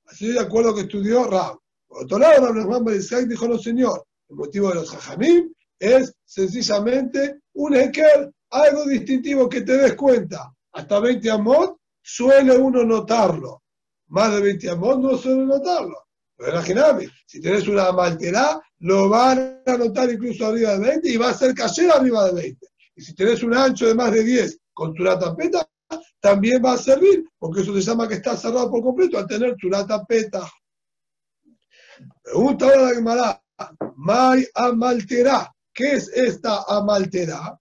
Así 0.07 0.33
de 0.33 0.39
acuerdo 0.39 0.75
que 0.75 0.81
estudió 0.81 1.23
Rab. 1.25 1.57
Por 1.95 2.03
otro 2.03 2.19
lado, 2.19 2.51
Rab 2.51 2.89
dijo, 3.25 3.47
no 3.47 3.57
señor, 3.57 4.05
el 4.27 4.35
motivo 4.35 4.67
de 4.67 4.75
los 4.75 4.89
jajamim 4.89 5.53
es 5.79 6.13
sencillamente 6.25 7.39
un 7.53 7.73
eker, 7.73 8.33
algo 8.49 8.83
distintivo 8.83 9.47
que 9.47 9.61
te 9.61 9.77
des 9.77 9.95
cuenta. 9.95 10.53
Hasta 10.73 10.99
20 10.99 11.31
amot 11.31 11.77
suele 12.01 12.57
uno 12.57 12.83
notarlo. 12.83 13.61
Más 14.07 14.29
de 14.33 14.41
20 14.41 14.71
amos 14.71 14.99
no 14.99 15.17
suele 15.17 15.45
notarlo. 15.45 15.95
Pero 16.35 16.51
imagínate, 16.51 17.09
si 17.25 17.39
tienes 17.39 17.65
una 17.69 17.93
malterá, 17.93 18.61
lo 18.79 19.07
van 19.07 19.61
a 19.65 19.77
notar 19.77 20.11
incluso 20.11 20.47
arriba 20.47 20.77
de 20.77 20.89
20 20.89 21.09
y 21.09 21.15
va 21.15 21.29
a 21.29 21.33
ser 21.33 21.53
cayer 21.53 21.91
arriba 21.91 22.25
de 22.25 22.33
20. 22.33 22.67
Y 22.97 23.01
si 23.03 23.15
tienes 23.15 23.41
un 23.41 23.55
ancho 23.55 23.87
de 23.87 23.95
más 23.95 24.11
de 24.11 24.21
10 24.21 24.59
con 24.73 24.93
tu 24.93 25.05
tapeta, 25.05 25.65
también 26.19 26.61
va 26.61 26.73
a 26.73 26.77
servir, 26.77 27.23
porque 27.39 27.61
eso 27.61 27.73
se 27.73 27.79
llama 27.79 28.05
que 28.05 28.15
está 28.15 28.35
cerrado 28.35 28.69
por 28.69 28.83
completo 28.83 29.17
al 29.17 29.27
tener 29.27 29.55
tu 29.55 29.69
tapeta. 29.69 30.45
Pregunta 32.23 32.65
ahora 32.65 32.81
la 32.81 32.95
Gemara, 32.95 33.43
May 33.95 34.45
amalterá. 34.55 35.51
¿Qué 35.73 35.93
es 35.93 36.09
esta 36.09 36.63
amalterá? 36.67 37.59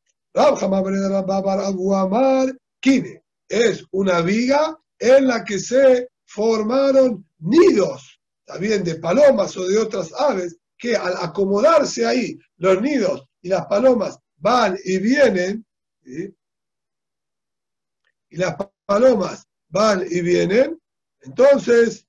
Kine 2.81 3.23
es 3.49 3.85
una 3.92 4.20
viga 4.20 4.79
en 4.99 5.29
la 5.29 5.44
que 5.44 5.59
se 5.59 6.09
formaron 6.25 7.25
nidos, 7.38 8.20
también 8.44 8.83
de 8.83 8.97
palomas 8.97 9.57
o 9.57 9.66
de 9.66 9.79
otras 9.79 10.12
aves, 10.12 10.57
que 10.77 10.97
al 10.97 11.14
acomodarse 11.18 12.05
ahí 12.05 12.37
los 12.57 12.83
nidos 12.83 13.25
y 13.42 13.49
las 13.49 13.66
palomas 13.66 14.18
van 14.37 14.77
y 14.85 14.99
vienen, 14.99 15.64
y 16.05 18.37
las 18.37 18.57
palomas 18.87 19.47
van 19.68 20.05
y 20.11 20.20
vienen, 20.20 20.81
entonces 21.20 22.07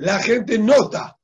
la 0.00 0.18
gente 0.18 0.58
nota 0.58 1.16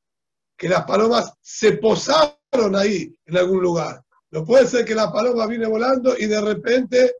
que 0.56 0.68
las 0.68 0.84
palomas 0.84 1.32
se 1.40 1.72
posaron 1.78 2.76
ahí 2.76 3.14
en 3.24 3.36
algún 3.36 3.62
lugar. 3.62 4.02
No 4.30 4.44
puede 4.44 4.66
ser 4.66 4.84
que 4.84 4.94
la 4.94 5.10
paloma 5.10 5.46
viene 5.46 5.66
volando 5.66 6.14
y 6.16 6.26
de 6.26 6.40
repente 6.40 7.14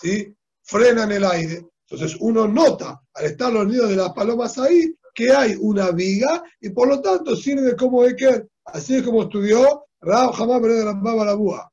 ¿sí? 0.00 0.34
frenan 0.62 1.12
el 1.12 1.24
aire. 1.24 1.66
Entonces 1.86 2.16
uno 2.20 2.48
nota, 2.48 3.02
al 3.14 3.24
estar 3.24 3.52
los 3.52 3.66
nidos 3.66 3.90
de 3.90 3.96
las 3.96 4.12
palomas 4.12 4.56
ahí, 4.58 4.94
que 5.14 5.30
hay 5.30 5.56
una 5.60 5.90
viga 5.90 6.42
y 6.60 6.70
por 6.70 6.88
lo 6.88 7.02
tanto 7.02 7.36
sirve 7.36 7.76
como 7.76 8.04
Eker. 8.04 8.48
Así 8.64 8.96
es 8.96 9.02
como 9.02 9.24
estudió 9.24 9.84
Rab 10.00 10.32
jamás 10.32 10.62
de 10.62 10.84
la 10.84 11.34
búa. 11.34 11.70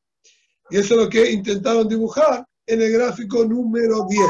Y 0.69 0.78
eso 0.78 0.95
es 0.95 0.99
lo 1.01 1.10
que 1.10 1.32
intentaron 1.32 1.88
dibujar 1.88 2.45
en 2.65 2.82
el 2.82 2.91
gráfico 2.91 3.45
número 3.45 4.06
10. 4.10 4.21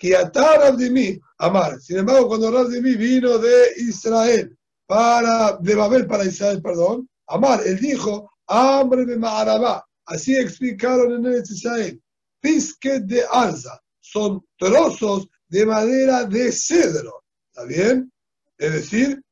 Que 0.00 0.16
atar 0.16 0.74
mí, 0.78 1.20
Amar. 1.36 1.78
Sin 1.78 1.98
embargo, 1.98 2.26
cuando 2.26 2.50
Rab 2.50 2.68
de 2.68 2.80
mí 2.80 2.94
vino 2.94 3.36
de 3.36 3.66
Israel, 3.76 4.56
para, 4.86 5.58
de 5.60 5.74
Babel 5.74 6.06
para 6.06 6.24
Israel, 6.24 6.62
perdón, 6.62 7.06
Amar, 7.26 7.60
él 7.66 7.78
dijo, 7.78 8.32
hambre 8.46 9.04
de 9.04 9.18
Maharabá. 9.18 9.86
Así 10.06 10.34
explicaron 10.34 11.12
en 11.12 11.26
el 11.34 11.42
Israel. 11.42 12.02
Pisque 12.40 13.00
de 13.00 13.22
alza. 13.30 13.78
Son 14.00 14.42
trozos 14.56 15.28
de 15.48 15.66
madera 15.66 16.24
de 16.24 16.50
cedro. 16.50 17.22
¿Está 17.52 17.66
bien? 17.66 18.10
Es 18.56 18.72
decir, 18.72 19.22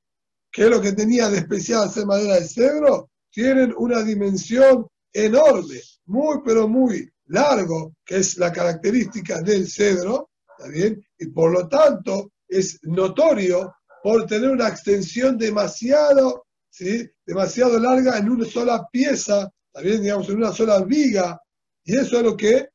¿qué 0.52 0.64
es 0.64 0.70
lo 0.70 0.82
que 0.82 0.92
tenía 0.92 1.30
de 1.30 1.38
especial 1.38 1.84
hacer 1.84 2.04
madera 2.04 2.34
de 2.34 2.46
cedro? 2.46 3.10
Tienen 3.30 3.72
una 3.78 4.02
dimensión 4.02 4.86
enorme, 5.14 5.80
muy 6.04 6.42
pero 6.44 6.68
muy 6.68 7.10
largo, 7.28 7.94
que 8.04 8.18
es 8.18 8.36
la 8.36 8.52
característica 8.52 9.40
del 9.40 9.66
cedro, 9.66 10.27
¿está 10.58 10.70
bien? 10.70 11.04
Y 11.18 11.26
por 11.26 11.52
lo 11.52 11.68
tanto 11.68 12.32
es 12.48 12.80
notorio 12.82 13.74
por 14.02 14.26
tener 14.26 14.50
una 14.50 14.68
extensión 14.68 15.38
demasiado, 15.38 16.46
¿sí? 16.70 17.08
demasiado 17.24 17.78
larga 17.78 18.18
en 18.18 18.30
una 18.30 18.44
sola 18.44 18.88
pieza, 18.90 19.50
también 19.72 20.02
digamos 20.02 20.28
en 20.28 20.36
una 20.36 20.52
sola 20.52 20.82
viga, 20.82 21.40
y 21.84 21.96
eso 21.96 22.18
es 22.18 22.22
lo 22.24 22.36
que 22.36 22.68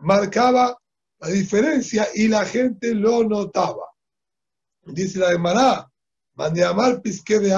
marcaba 0.00 0.76
la 1.20 1.28
diferencia 1.28 2.08
y 2.14 2.28
la 2.28 2.44
gente 2.44 2.94
lo 2.94 3.24
notaba. 3.24 3.84
Dice 4.84 5.18
la 5.18 5.32
Gemara, 5.32 5.90
mande 6.34 6.64
amar 6.64 7.02
pisque 7.02 7.38
de 7.38 7.54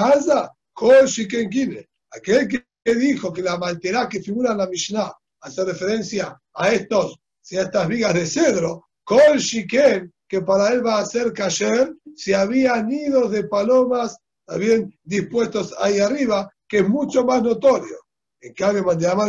Shiken 1.05 1.87
Aquel 2.13 2.47
que 2.47 2.95
dijo 2.95 3.31
que 3.31 3.41
la 3.41 3.57
malterá 3.57 4.09
que 4.09 4.21
figura 4.21 4.51
en 4.51 4.57
la 4.57 4.67
Mishnah 4.67 5.13
hace 5.41 5.63
referencia 5.63 6.39
a 6.53 6.69
estos, 6.69 7.19
si 7.39 7.57
a 7.57 7.63
estas 7.63 7.87
vigas 7.87 8.13
de 8.13 8.25
cedro, 8.25 8.90
Kol 9.03 9.37
Shiken, 9.37 10.13
que 10.27 10.41
para 10.41 10.73
él 10.73 10.85
va 10.85 10.99
a 10.99 11.05
ser 11.05 11.33
cayer, 11.33 11.93
si 12.15 12.33
había 12.33 12.81
nidos 12.81 13.31
de 13.31 13.43
palomas 13.45 14.17
también 14.45 14.93
dispuestos 15.03 15.73
ahí 15.79 15.99
arriba, 15.99 16.51
que 16.67 16.79
es 16.79 16.89
mucho 16.89 17.23
más 17.23 17.41
notorio. 17.41 17.97
En 18.41 18.53
cambio, 18.53 18.85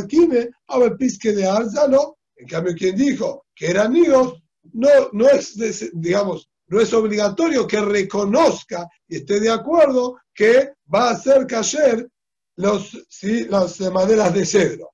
Kine, 0.08 0.50
a 0.68 0.78
ver 0.78 0.96
pisque 0.96 1.32
de 1.32 1.46
Alza, 1.46 1.86
no. 1.86 2.16
En 2.36 2.46
cambio, 2.46 2.74
quien 2.74 2.96
dijo 2.96 3.44
que 3.54 3.70
eran 3.70 3.92
nidos, 3.92 4.42
no, 4.72 4.88
no 5.12 5.28
es, 5.28 5.54
digamos, 5.92 6.48
no 6.68 6.80
es 6.80 6.92
obligatorio 6.94 7.66
que 7.66 7.80
reconozca 7.80 8.88
y 9.06 9.16
esté 9.16 9.38
de 9.38 9.50
acuerdo 9.50 10.16
que 10.34 10.72
va 10.92 11.08
a 11.08 11.12
hacer 11.12 11.46
caer 11.46 12.08
los, 12.56 13.06
¿sí? 13.08 13.44
las 13.44 13.78
maderas 13.80 14.32
de 14.32 14.46
cedro. 14.46 14.90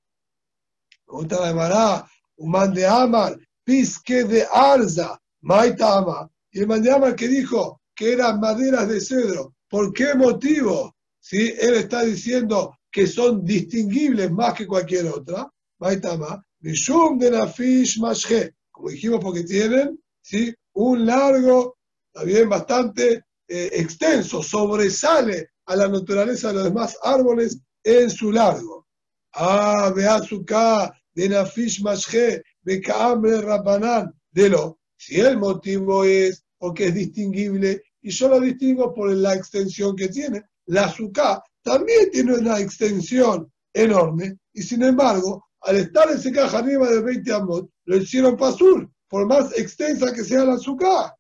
Pregunta 1.06 1.46
de 1.46 1.54
Mará, 1.54 2.06
un 2.36 2.50
man 2.50 2.74
de 2.74 2.86
Amar, 2.86 3.38
pisque 3.68 4.24
de 4.24 4.46
Arza, 4.50 5.20
Maitama. 5.42 6.30
Y 6.50 6.60
el 6.60 6.66
man 6.66 6.82
de 6.82 6.90
Amar 6.90 7.14
que 7.14 7.28
dijo 7.28 7.82
que 7.94 8.14
eran 8.14 8.40
maderas 8.40 8.88
de 8.88 8.98
cedro, 8.98 9.56
¿por 9.68 9.92
qué 9.92 10.14
motivo? 10.14 10.96
¿Sí? 11.20 11.52
Él 11.60 11.74
está 11.74 12.00
diciendo 12.00 12.78
que 12.90 13.06
son 13.06 13.44
distinguibles 13.44 14.30
más 14.30 14.54
que 14.54 14.66
cualquier 14.66 15.08
otra. 15.08 15.52
Maitama, 15.80 16.42
Mishum 16.60 17.18
de 17.18 17.30
Nafish 17.30 18.00
Mashhe, 18.00 18.54
como 18.70 18.88
dijimos, 18.88 19.20
porque 19.22 19.44
tienen 19.44 20.02
¿sí? 20.22 20.54
un 20.72 21.04
largo, 21.04 21.76
también 22.10 22.48
bastante 22.48 23.24
eh, 23.46 23.70
extenso, 23.74 24.42
sobresale 24.42 25.50
a 25.66 25.76
la 25.76 25.88
naturaleza 25.88 26.48
de 26.48 26.54
los 26.54 26.64
demás 26.64 26.96
árboles 27.02 27.58
en 27.84 28.08
su 28.08 28.32
largo. 28.32 28.86
Ah, 29.34 29.92
Beazuka, 29.94 30.90
de 31.12 31.28
Nafish 31.28 31.82
Mashhe, 31.82 32.42
Bekaamre 32.68 33.40
Rabbanan, 33.40 34.12
de 34.30 34.50
lo. 34.50 34.80
Si 34.94 35.18
el 35.18 35.38
motivo 35.38 36.04
es 36.04 36.44
porque 36.58 36.88
es 36.88 36.94
distinguible, 36.94 37.82
y 38.02 38.10
yo 38.10 38.28
lo 38.28 38.40
distingo 38.40 38.92
por 38.92 39.10
la 39.10 39.34
extensión 39.34 39.96
que 39.96 40.08
tiene, 40.08 40.42
la 40.66 40.84
azúcar 40.84 41.42
también 41.62 42.10
tiene 42.10 42.34
una 42.34 42.60
extensión 42.60 43.50
enorme, 43.72 44.38
y 44.52 44.62
sin 44.62 44.82
embargo, 44.82 45.46
al 45.62 45.76
estar 45.76 46.10
en 46.10 46.18
ese 46.18 46.30
caja 46.30 46.58
arriba 46.58 46.90
de 46.90 47.00
20 47.00 47.32
amot, 47.32 47.70
lo 47.86 47.96
hicieron 47.96 48.36
pasul, 48.36 48.90
por 49.08 49.26
más 49.26 49.56
extensa 49.58 50.12
que 50.12 50.24
sea 50.24 50.44
la 50.44 50.54
azúcar. 50.54 51.14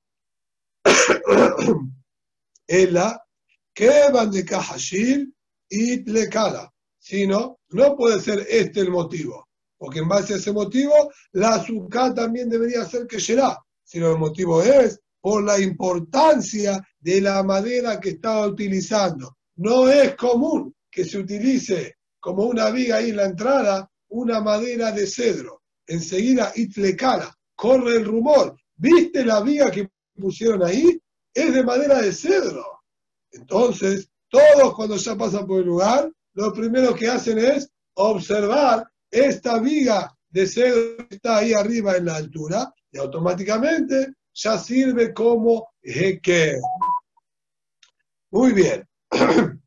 Ella, 2.66 3.22
que 3.72 4.10
van 4.12 4.30
de 4.30 4.44
cajashil 4.44 5.34
y 5.70 6.02
le 6.10 6.28
cala. 6.28 6.70
Si 6.98 7.26
no, 7.26 7.60
no 7.70 7.96
puede 7.96 8.20
ser 8.20 8.46
este 8.50 8.80
el 8.80 8.90
motivo. 8.90 9.47
Porque 9.78 10.00
en 10.00 10.08
base 10.08 10.34
a 10.34 10.36
ese 10.36 10.52
motivo, 10.52 10.92
la 11.32 11.54
azúcar 11.54 12.12
también 12.12 12.50
debería 12.50 12.84
ser 12.84 13.06
que 13.06 13.20
será. 13.20 13.56
Sino 13.84 14.10
el 14.10 14.18
motivo 14.18 14.62
es 14.62 15.00
por 15.20 15.42
la 15.42 15.58
importancia 15.58 16.86
de 16.98 17.20
la 17.20 17.42
madera 17.42 18.00
que 18.00 18.10
estaba 18.10 18.46
utilizando. 18.46 19.38
No 19.56 19.88
es 19.88 20.14
común 20.16 20.74
que 20.90 21.04
se 21.04 21.18
utilice 21.18 21.96
como 22.20 22.44
una 22.44 22.70
viga 22.70 22.96
ahí 22.96 23.10
en 23.10 23.16
la 23.16 23.24
entrada 23.26 23.90
una 24.10 24.40
madera 24.40 24.92
de 24.92 25.06
cedro. 25.06 25.62
Enseguida, 25.86 26.52
Itlecala, 26.54 27.34
corre 27.54 27.96
el 27.96 28.04
rumor. 28.04 28.56
¿Viste 28.76 29.24
la 29.24 29.40
viga 29.40 29.70
que 29.70 29.88
pusieron 30.14 30.62
ahí? 30.62 31.00
Es 31.32 31.52
de 31.52 31.62
madera 31.62 32.00
de 32.00 32.12
cedro. 32.12 32.64
Entonces, 33.30 34.08
todos 34.28 34.74
cuando 34.74 34.96
ya 34.96 35.16
pasan 35.16 35.46
por 35.46 35.60
el 35.60 35.66
lugar, 35.66 36.10
lo 36.34 36.52
primero 36.52 36.94
que 36.94 37.08
hacen 37.08 37.38
es 37.38 37.70
observar 37.94 38.88
esta 39.10 39.58
viga 39.58 40.14
de 40.30 40.46
cedro 40.46 41.06
está 41.10 41.38
ahí 41.38 41.52
arriba 41.52 41.96
en 41.96 42.06
la 42.06 42.16
altura 42.16 42.72
y 42.92 42.98
automáticamente 42.98 44.14
ya 44.34 44.58
sirve 44.58 45.12
como 45.12 45.70
jeque. 45.82 46.60
Muy 48.30 48.52
bien. 48.52 48.86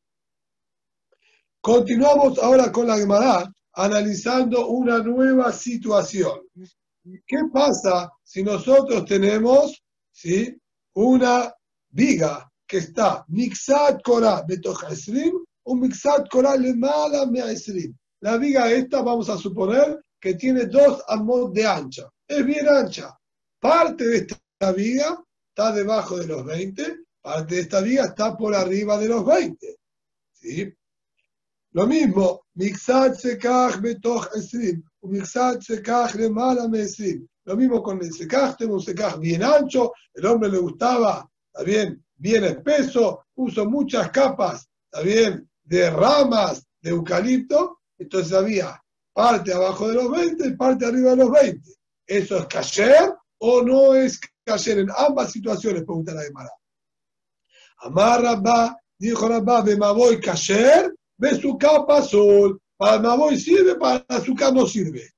Continuamos 1.61 2.39
ahora 2.39 2.71
con 2.71 2.87
la 2.87 2.97
Gemara 2.97 3.51
analizando 3.73 4.67
una 4.67 4.99
nueva 4.99 5.51
situación. 5.51 6.41
¿Qué 7.03 7.37
pasa 7.51 8.11
si 8.23 8.43
nosotros 8.43 9.05
tenemos 9.05 9.83
¿sí? 10.11 10.55
una 10.93 11.53
viga 11.89 12.49
que 12.67 12.77
está 12.77 13.25
mixat 13.27 14.01
korah 14.03 14.45
esrim 14.91 15.33
o 15.63 15.75
mixat 15.75 16.29
korah 16.29 16.55
lemala 16.55 17.25
me'esrim? 17.25 17.95
La 18.21 18.37
viga 18.37 18.71
esta, 18.71 19.01
vamos 19.01 19.29
a 19.29 19.37
suponer 19.37 20.03
que 20.19 20.35
tiene 20.35 20.65
dos 20.65 21.03
amos 21.07 21.51
de 21.53 21.65
ancha. 21.65 22.07
Es 22.27 22.45
bien 22.45 22.69
ancha. 22.69 23.17
Parte 23.59 24.05
de 24.07 24.17
esta 24.17 24.71
viga 24.71 25.23
está 25.49 25.71
debajo 25.71 26.17
de 26.17 26.27
los 26.27 26.45
20, 26.45 26.97
parte 27.21 27.55
de 27.55 27.61
esta 27.61 27.81
viga 27.81 28.05
está 28.05 28.37
por 28.37 28.53
arriba 28.53 28.97
de 28.99 29.09
los 29.09 29.25
20. 29.25 29.75
¿sí? 30.33 30.73
Lo 31.71 31.87
mismo, 31.87 32.45
Mixat 32.55 33.15
Sekach 33.15 33.81
Betoch 33.81 34.27
Esrim, 34.35 34.83
Mixat 35.01 35.61
Sekach 35.61 36.13
Remala 36.13 36.67
Mesrim. 36.67 37.27
Lo 37.45 37.57
mismo 37.57 37.81
con 37.81 37.99
el 38.03 38.13
Sekach, 38.13 38.55
tengo 38.55 38.75
un 38.75 38.81
Sekach 38.81 39.17
bien 39.17 39.43
ancho, 39.43 39.93
el 40.13 40.25
hombre 40.27 40.49
le 40.49 40.59
gustaba, 40.59 41.27
está 41.47 41.63
bien, 41.63 42.03
bien 42.15 42.43
espeso, 42.43 43.25
puso 43.33 43.65
muchas 43.65 44.11
capas, 44.11 44.69
está 44.85 45.01
bien, 45.03 45.49
de 45.63 45.89
ramas 45.89 46.63
de 46.81 46.91
eucalipto, 46.91 47.80
entonces 48.01 48.33
había 48.33 48.81
parte 49.13 49.53
abajo 49.53 49.87
de 49.87 49.95
los 49.95 50.11
20 50.11 50.47
y 50.47 50.55
parte 50.55 50.85
arriba 50.85 51.11
de 51.11 51.17
los 51.17 51.31
20. 51.31 51.69
¿Eso 52.07 52.37
es 52.37 52.45
cayer 52.47 53.13
o 53.39 53.61
no 53.61 53.95
es 53.95 54.19
cayer? 54.43 54.79
En 54.79 54.89
ambas 54.95 55.31
situaciones, 55.31 55.83
pregunta 55.83 56.13
la 56.13 56.23
Gemara. 56.23 56.51
Amar 57.77 58.21
Rabba, 58.21 58.77
dijo 58.97 59.27
Rabba, 59.27 59.63
voy 59.93 60.19
cayer 60.19 60.93
ve 61.21 61.39
su 61.39 61.57
capa 61.57 61.99
azul. 61.99 62.59
Para 62.77 62.99
Maboy 62.99 63.37
sirve, 63.37 63.75
para 63.75 64.03
azúcar 64.07 64.51
no 64.53 64.65
sirve. 64.65 65.11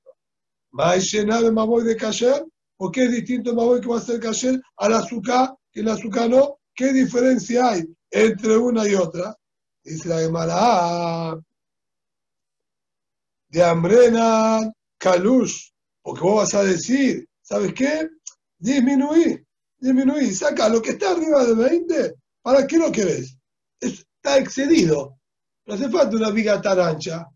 ¿Más 0.71 1.09
llena 1.09 1.41
de 1.41 1.49
Maboy 1.49 1.85
de 1.85 1.95
Kasher? 1.95 2.45
¿Por 2.75 2.91
qué 2.91 3.05
es 3.05 3.11
distinto 3.11 3.55
Maboy 3.55 3.79
que 3.79 3.87
va 3.87 3.99
a 3.99 4.01
ser 4.01 4.19
Kasher 4.19 4.61
al 4.75 4.93
azúcar 4.93 5.55
que 5.71 5.79
el 5.79 5.87
azúcar 5.87 6.29
no? 6.29 6.59
¿Qué 6.75 6.91
diferencia 6.91 7.69
hay 7.69 7.85
entre 8.11 8.57
una 8.57 8.85
y 8.85 8.95
otra? 8.95 9.33
Dice 9.81 10.09
la 10.09 10.19
Gemara, 10.19 11.39
de 13.53 13.63
Ambrena, 13.63 14.73
Kalush, 14.97 15.69
porque 16.01 16.21
vos 16.21 16.37
vas 16.37 16.55
a 16.55 16.63
decir, 16.63 17.29
¿sabes 17.43 17.71
qué? 17.75 18.09
Disminuí, 18.57 19.39
disminuí, 19.77 20.33
saca 20.33 20.67
lo 20.69 20.81
que 20.81 20.91
está 20.91 21.11
arriba 21.11 21.45
de 21.45 21.53
20, 21.53 22.15
¿para 22.41 22.65
qué 22.65 22.79
lo 22.79 22.91
querés? 22.91 23.37
Está 23.79 24.39
excedido, 24.39 25.19
no 25.67 25.75
hace 25.75 25.87
falta 25.87 26.17
una 26.17 26.31
viga 26.31 26.59
tan 26.63 26.79
ancha. 26.79 27.27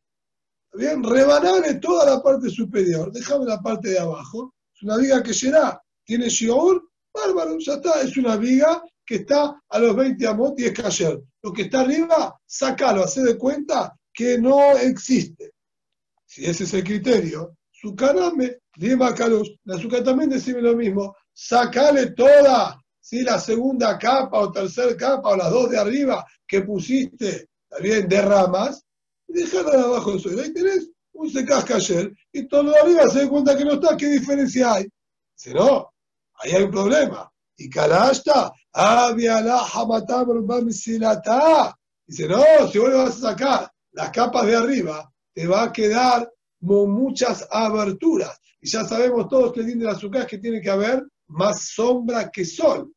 Bien, 0.74 1.04
rebanar 1.04 1.80
toda 1.80 2.06
la 2.08 2.24
parte 2.24 2.50
superior, 2.50 3.12
déjame 3.12 3.46
la 3.46 3.62
parte 3.62 3.90
de 3.90 4.00
abajo. 4.00 4.56
Es 4.74 4.82
una 4.82 4.98
viga 4.98 5.22
que 5.22 5.36
será, 5.36 5.80
tiene 6.04 6.30
shiur, 6.30 6.82
bárbaro, 7.14 7.60
ya 7.60 7.74
está, 7.74 8.02
es 8.02 8.18
una 8.18 8.38
viga 8.38 8.82
que 9.06 9.18
está 9.18 9.62
a 9.70 9.80
los 9.80 9.96
20 9.96 10.26
amot 10.26 10.60
y 10.60 10.66
es 10.66 10.74
cayer. 10.74 11.22
Lo 11.44 11.54
que 11.54 11.64
está 11.64 11.82
arriba, 11.82 12.36
sácalo, 12.44 13.04
hace 13.04 13.22
de 13.22 13.38
cuenta 13.38 13.96
que 14.12 14.40
no 14.40 14.72
existe. 14.78 15.52
Si 16.38 16.46
ese 16.46 16.66
es 16.66 16.74
el 16.76 16.84
criterio, 16.84 17.58
su 17.72 17.96
carame, 17.96 18.60
Dima 18.76 19.16
Kalush, 19.16 19.56
la 19.64 19.76
azúcar 19.76 20.04
también 20.04 20.30
decime 20.30 20.62
lo 20.62 20.76
mismo, 20.76 21.16
sacale 21.34 22.12
toda, 22.12 22.80
si 23.00 23.24
la 23.24 23.40
segunda 23.40 23.98
capa 23.98 24.42
o 24.42 24.52
tercera 24.52 24.96
capa 24.96 25.30
o 25.30 25.36
las 25.36 25.50
dos 25.50 25.72
de 25.72 25.80
arriba 25.80 26.24
que 26.48 26.62
pusiste, 26.62 27.50
bien, 27.82 28.08
de 28.08 28.22
ramas, 28.22 28.86
y 29.28 29.34
dejarla 29.34 29.78
de 29.78 29.84
abajo 29.84 30.12
del 30.12 30.20
suelo. 30.20 30.44
Ahí 30.44 30.54
tenés 30.54 30.92
un 31.14 31.28
secasca 31.28 31.78
ayer 31.78 32.14
y 32.32 32.48
todo 32.48 32.62
lo 32.62 32.72
de 32.72 32.82
arriba 32.82 33.10
se 33.10 33.24
da 33.24 33.30
cuenta 33.30 33.58
que 33.58 33.66
no 33.66 33.74
está, 33.74 33.98
¿qué 33.98 34.08
diferencia 34.08 34.74
hay? 34.74 34.88
Dice, 35.36 35.56
no, 35.56 35.92
ahí 36.36 36.52
hay 36.52 36.62
un 36.66 36.72
problema. 36.72 37.34
Y 37.58 37.68
Kalashta, 37.68 38.52
había 38.74 39.42
la 39.42 39.66
Dice, 42.06 42.28
no, 42.28 42.44
si 42.72 42.78
vos 42.78 42.90
le 42.90 42.96
vas 42.96 43.18
a 43.24 43.32
sacar 43.32 43.72
las 43.94 44.12
capas 44.12 44.46
de 44.46 44.56
arriba, 44.56 45.12
te 45.38 45.46
va 45.46 45.66
a 45.66 45.72
quedar 45.72 46.28
muchas 46.62 47.48
aberturas. 47.52 48.40
Y 48.60 48.68
ya 48.68 48.84
sabemos 48.86 49.30
todos 49.30 49.54
que 49.54 49.60
el 49.60 49.68
din 49.68 49.78
de 49.78 49.88
azúcar 49.88 50.26
que 50.26 50.40
tiene 50.40 50.60
que 50.60 50.72
haber 50.72 51.06
más 51.28 51.68
sombra 51.76 52.32
que 52.32 52.44
sol. 52.44 52.92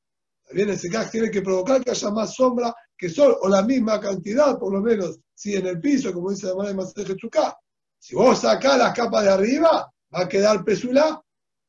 También 0.47 0.71
ese 0.71 0.89
gas 0.89 1.11
tiene 1.11 1.31
que 1.31 1.43
provocar 1.43 1.85
que 1.85 1.91
haya 1.91 2.11
más 2.11 2.35
sombra 2.35 2.75
que 2.97 3.11
sol, 3.11 3.37
o 3.43 3.47
la 3.47 3.61
misma 3.63 4.01
cantidad, 4.01 4.59
por 4.59 4.73
lo 4.73 4.81
menos, 4.81 5.19
si 5.35 5.55
en 5.55 5.67
el 5.67 5.81
piso, 5.81 6.15
como 6.15 6.31
dice 6.31 6.47
la 6.47 6.55
madre 6.73 7.05
de 7.05 7.15
Chuká. 7.15 7.59
Si 7.99 8.15
vos 8.15 8.41
sacás 8.41 8.79
las 8.79 8.95
capas 8.95 9.23
de 9.25 9.33
arriba, 9.33 9.93
va 10.15 10.21
a 10.23 10.29
quedar 10.29 10.65
pesulá, 10.65 11.21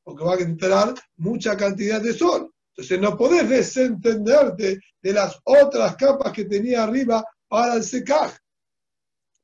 porque 0.06 0.24
va 0.24 0.36
a 0.36 0.40
entrar 0.40 0.94
mucha 1.18 1.58
cantidad 1.58 2.02
de 2.02 2.14
sol. 2.14 2.50
Entonces 2.70 2.98
no 2.98 3.18
podés 3.18 3.50
desentenderte 3.50 4.80
de 5.02 5.14
las 5.14 5.38
otras 5.44 5.98
capas 5.98 6.32
que 6.32 6.46
tenía 6.46 6.84
arriba 6.84 7.26
para 7.50 7.74
el 7.74 7.84
secaj. 7.84 8.38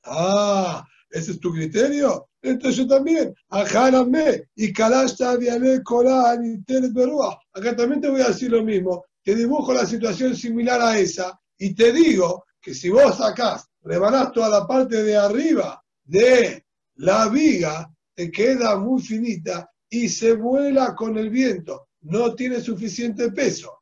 Ah, 0.06 0.88
ese 1.10 1.32
es 1.32 1.40
tu 1.40 1.52
criterio. 1.52 2.30
Entonces 2.42 2.78
yo 2.78 2.88
también, 2.88 3.34
ajárame 3.50 4.44
y 4.56 4.72
calasta 4.72 5.36
viale 5.36 5.82
corán 5.84 6.46
y 6.46 6.90
berúa. 6.92 7.40
Acá 7.54 7.76
también 7.76 8.02
te 8.02 8.10
voy 8.10 8.22
a 8.22 8.30
decir 8.30 8.52
lo 8.52 8.64
mismo. 8.64 9.06
Te 9.24 9.36
dibujo 9.36 9.74
la 9.74 9.86
situación 9.86 10.36
similar 10.36 10.82
a 10.82 10.98
esa 10.98 11.40
y 11.58 11.74
te 11.74 11.92
digo 11.92 12.46
que 12.62 12.74
si 12.74 12.90
vos 12.90 13.18
sacás, 13.18 13.66
rebanás 13.82 14.32
toda 14.32 14.50
la 14.50 14.68
parte 14.68 15.04
de 15.04 15.18
arriba 15.18 15.84
de 16.04 16.66
la 16.96 17.28
viga, 17.28 17.92
te 18.14 18.32
queda 18.32 18.78
muy 18.78 19.02
finita 19.02 19.70
y 19.90 20.10
se 20.10 20.34
vuela 20.34 20.96
con 20.96 21.18
el 21.18 21.30
viento. 21.30 21.90
No 22.02 22.34
tiene 22.36 22.62
suficiente 22.62 23.32
peso. 23.32 23.82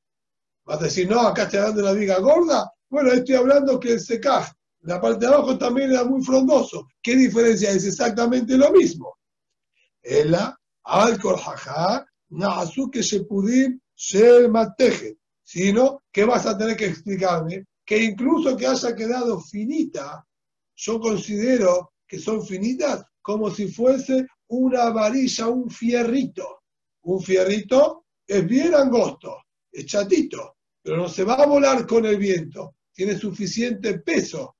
Vas 0.65 0.81
a 0.81 0.85
decir, 0.85 1.09
no, 1.09 1.21
acá 1.21 1.43
estoy 1.43 1.59
hablando 1.59 1.81
de 1.81 1.87
la 1.87 1.93
viga 1.93 2.19
gorda. 2.19 2.71
Bueno, 2.89 3.11
estoy 3.11 3.35
hablando 3.35 3.79
que 3.79 3.93
el 3.93 3.99
secaj 3.99 4.51
la 4.85 5.01
parte 5.01 5.25
de 5.25 5.33
abajo 5.33 5.57
también 5.57 5.91
era 5.91 6.03
muy 6.03 6.23
frondoso. 6.23 6.87
¿Qué 7.01 7.15
diferencia? 7.15 7.71
Es 7.71 7.85
exactamente 7.85 8.55
lo 8.55 8.71
mismo. 8.71 9.17
Ela, 10.01 10.55
alcohol 10.83 11.37
jaja, 11.37 12.05
que 12.91 13.01
se 13.01 13.23
pudir 13.23 13.79
ser 13.95 14.49
mateje. 14.49 15.17
Sino 15.43 16.03
que 16.11 16.23
vas 16.23 16.45
a 16.45 16.57
tener 16.57 16.75
que 16.75 16.87
explicarme 16.87 17.65
que 17.85 18.01
incluso 18.03 18.57
que 18.57 18.65
haya 18.65 18.95
quedado 18.95 19.39
finita, 19.39 20.25
yo 20.75 20.99
considero 20.99 21.93
que 22.07 22.19
son 22.19 22.45
finitas 22.45 23.03
como 23.21 23.49
si 23.51 23.67
fuese 23.67 24.27
una 24.47 24.89
varilla, 24.89 25.47
un 25.47 25.69
fierrito. 25.69 26.61
Un 27.03 27.21
fierrito 27.21 28.05
es 28.25 28.45
bien 28.47 28.73
angosto, 28.73 29.37
es 29.71 29.85
chatito, 29.85 30.57
pero 30.81 30.97
no 30.97 31.07
se 31.07 31.23
va 31.23 31.35
a 31.35 31.45
volar 31.45 31.85
con 31.85 32.05
el 32.05 32.17
viento, 32.17 32.75
tiene 32.91 33.17
suficiente 33.17 33.99
peso 33.99 34.54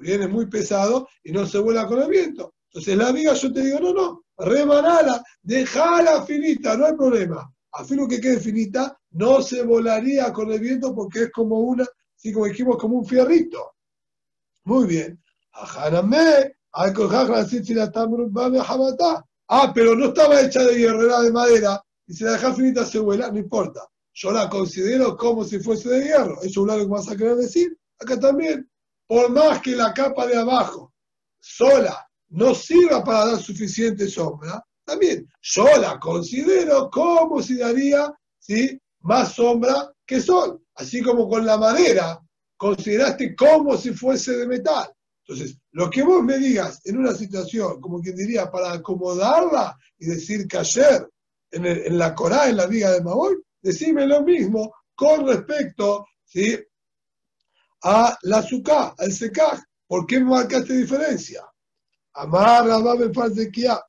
viene 0.00 0.26
muy 0.28 0.46
pesado 0.46 1.08
y 1.22 1.32
no 1.32 1.46
se 1.46 1.58
vuela 1.58 1.86
con 1.86 2.02
el 2.02 2.08
viento. 2.08 2.54
Entonces 2.66 2.96
la 2.96 3.12
viga 3.12 3.34
yo 3.34 3.52
te 3.52 3.62
digo, 3.62 3.80
no, 3.80 3.92
no, 3.92 4.24
remanala, 4.38 5.22
dejala 5.42 6.22
finita, 6.24 6.76
no 6.76 6.86
hay 6.86 6.94
problema. 6.94 7.52
A 7.72 7.84
fin 7.84 8.08
que 8.08 8.20
quede 8.20 8.40
finita, 8.40 8.98
no 9.12 9.42
se 9.42 9.62
volaría 9.62 10.32
con 10.32 10.50
el 10.52 10.60
viento 10.60 10.94
porque 10.94 11.24
es 11.24 11.30
como 11.30 11.60
una, 11.60 11.84
así 12.16 12.32
como 12.32 12.46
dijimos, 12.46 12.76
como 12.78 12.98
un 12.98 13.06
fierrito. 13.06 13.74
Muy 14.64 14.86
bien. 14.86 15.22
Ah, 19.52 19.72
pero 19.74 19.96
no 19.96 20.06
estaba 20.06 20.40
hecha 20.40 20.62
de 20.62 20.78
hierro, 20.78 21.04
era 21.04 21.20
de 21.22 21.32
madera, 21.32 21.84
y 22.06 22.14
si 22.14 22.22
la 22.24 22.32
dejas 22.32 22.56
finita 22.56 22.84
se 22.84 23.00
vuela, 23.00 23.30
no 23.30 23.38
importa. 23.38 23.80
Yo 24.12 24.30
la 24.30 24.48
considero 24.48 25.16
como 25.16 25.44
si 25.44 25.58
fuese 25.58 25.88
de 25.88 26.04
hierro. 26.04 26.40
Eso 26.42 26.60
es 26.60 26.66
lo 26.66 26.76
que 26.78 26.86
vas 26.86 27.08
a 27.08 27.16
querer 27.16 27.36
decir. 27.36 27.76
Acá 27.98 28.18
también 28.18 28.69
por 29.10 29.28
más 29.28 29.60
que 29.60 29.74
la 29.74 29.92
capa 29.92 30.24
de 30.24 30.36
abajo 30.36 30.94
sola 31.40 32.08
no 32.28 32.54
sirva 32.54 33.02
para 33.02 33.26
dar 33.26 33.42
suficiente 33.42 34.06
sombra, 34.06 34.64
también 34.84 35.28
yo 35.40 35.66
la 35.80 35.98
considero 35.98 36.88
como 36.88 37.42
si 37.42 37.56
daría 37.56 38.14
¿sí? 38.38 38.80
más 39.00 39.32
sombra 39.34 39.92
que 40.06 40.20
sol. 40.20 40.62
Así 40.76 41.02
como 41.02 41.28
con 41.28 41.44
la 41.44 41.58
madera, 41.58 42.20
consideraste 42.56 43.34
como 43.34 43.76
si 43.76 43.92
fuese 43.92 44.36
de 44.36 44.46
metal. 44.46 44.88
Entonces, 45.26 45.58
lo 45.72 45.90
que 45.90 46.04
vos 46.04 46.22
me 46.22 46.38
digas 46.38 46.80
en 46.84 46.98
una 46.98 47.12
situación, 47.12 47.80
como 47.80 48.00
quien 48.00 48.14
diría, 48.14 48.48
para 48.48 48.74
acomodarla 48.74 49.76
y 49.98 50.06
decir 50.06 50.46
que 50.46 50.58
ayer 50.58 51.10
en, 51.50 51.98
la 51.98 52.14
Corá, 52.14 52.48
en 52.48 52.58
la 52.58 52.66
viga 52.66 52.92
de 52.92 53.02
Mahoy, 53.02 53.42
decime 53.60 54.06
lo 54.06 54.22
mismo 54.22 54.72
con 54.94 55.26
respecto 55.26 56.06
¿sí? 56.24 56.56
A 57.82 58.16
la 58.22 58.38
azúcar, 58.38 58.94
al 58.98 59.12
secaj. 59.12 59.60
¿Por 59.86 60.06
qué 60.06 60.20
me 60.20 60.30
marcaste 60.30 60.74
diferencia? 60.76 61.42
Amar 62.14 62.66
Rabame 62.66 63.12
Farzekia, 63.12 63.80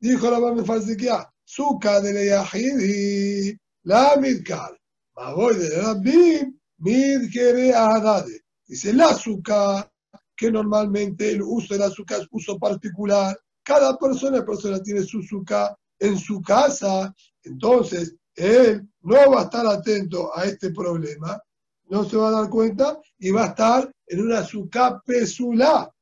dijo 0.00 0.30
Rabame 0.30 0.64
Farzekia, 0.64 1.28
suka 1.44 2.00
de 2.00 2.12
Leyahidi, 2.12 3.58
la 3.84 4.16
midkar, 4.16 4.78
voy 5.14 5.56
de 5.56 5.80
Rabim, 5.80 6.58
midkere 6.78 7.74
adade. 7.74 8.42
Dice 8.66 8.92
la 8.92 9.06
azúcar, 9.06 9.90
que 10.36 10.52
normalmente 10.52 11.32
el 11.32 11.42
uso 11.42 11.74
del 11.74 11.82
azúcar 11.82 12.20
es 12.20 12.28
uso 12.30 12.58
particular. 12.58 13.36
Cada 13.62 13.98
persona, 13.98 14.44
persona 14.44 14.80
tiene 14.80 15.02
su 15.02 15.18
azúcar 15.18 15.76
en 15.98 16.16
su 16.16 16.40
casa, 16.40 17.12
entonces 17.42 18.14
él 18.34 18.88
no 19.00 19.32
va 19.32 19.40
a 19.40 19.44
estar 19.44 19.66
atento 19.66 20.30
a 20.36 20.44
este 20.44 20.70
problema 20.70 21.40
no 21.88 22.04
se 22.04 22.16
va 22.16 22.28
a 22.28 22.42
dar 22.42 22.50
cuenta 22.50 23.00
y 23.18 23.30
va 23.30 23.44
a 23.44 23.48
estar 23.48 23.90
en 24.06 24.20
una 24.20 24.44
sucapesula. 24.44 25.92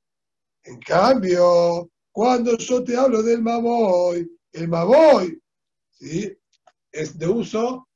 En 0.65 0.81
cambio, 0.81 1.91
cuando 2.11 2.57
yo 2.59 2.83
te 2.83 2.97
hablo 2.97 3.23
del 3.23 3.43
maboy, 3.43 4.29
el 4.53 4.69
maboy 4.69 5.41
¿sí? 5.91 6.33
es 6.91 7.19
de 7.19 7.29
uso 7.29 7.89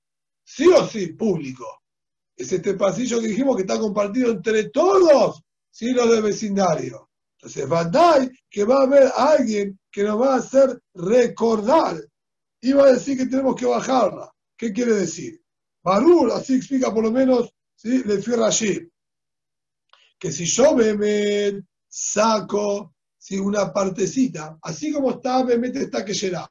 sí 0.44 0.66
o 0.68 0.87
sí 0.87 1.09
público. 1.09 1.66
Es 2.37 2.53
este 2.53 2.74
pasillo 2.74 3.20
que 3.20 3.29
dijimos 3.29 3.57
que 3.57 3.62
está 3.62 3.79
compartido 3.79 4.31
entre 4.31 4.70
todos 4.70 5.42
¿sí? 5.70 5.92
los 5.92 6.11
del 6.11 6.22
vecindario. 6.22 7.11
Entonces, 7.38 7.68
Bandai 7.68 8.31
que 8.50 8.64
va 8.64 8.81
a 8.81 8.83
haber 8.83 9.11
alguien 9.16 9.79
que 9.90 10.05
nos 10.05 10.20
va 10.20 10.35
a 10.35 10.38
hacer 10.38 10.79
recordar 10.94 11.96
y 12.61 12.72
va 12.72 12.85
a 12.85 12.92
decir 12.92 13.16
que 13.16 13.26
tenemos 13.26 13.57
que 13.57 13.66
bajarla. 13.66 14.31
¿Qué 14.57 14.72
quiere 14.72 14.92
decir? 14.94 15.42
Barul, 15.83 16.31
así 16.33 16.57
explica 16.57 16.92
por 16.92 17.05
lo 17.05 17.11
menos 17.11 17.50
le 17.85 18.23
fui 18.23 18.35
allí. 18.35 18.90
Que 20.19 20.31
si 20.31 20.45
yo 20.45 20.75
me, 20.75 21.62
saco 21.88 22.95
¿sí? 23.19 23.38
una 23.38 23.73
partecita, 23.73 24.59
así 24.62 24.93
como 24.93 25.12
está, 25.12 25.45
me 25.45 25.59
mete 25.59 25.83
esta 25.83 26.05
que 26.05 26.14
será, 26.14 26.49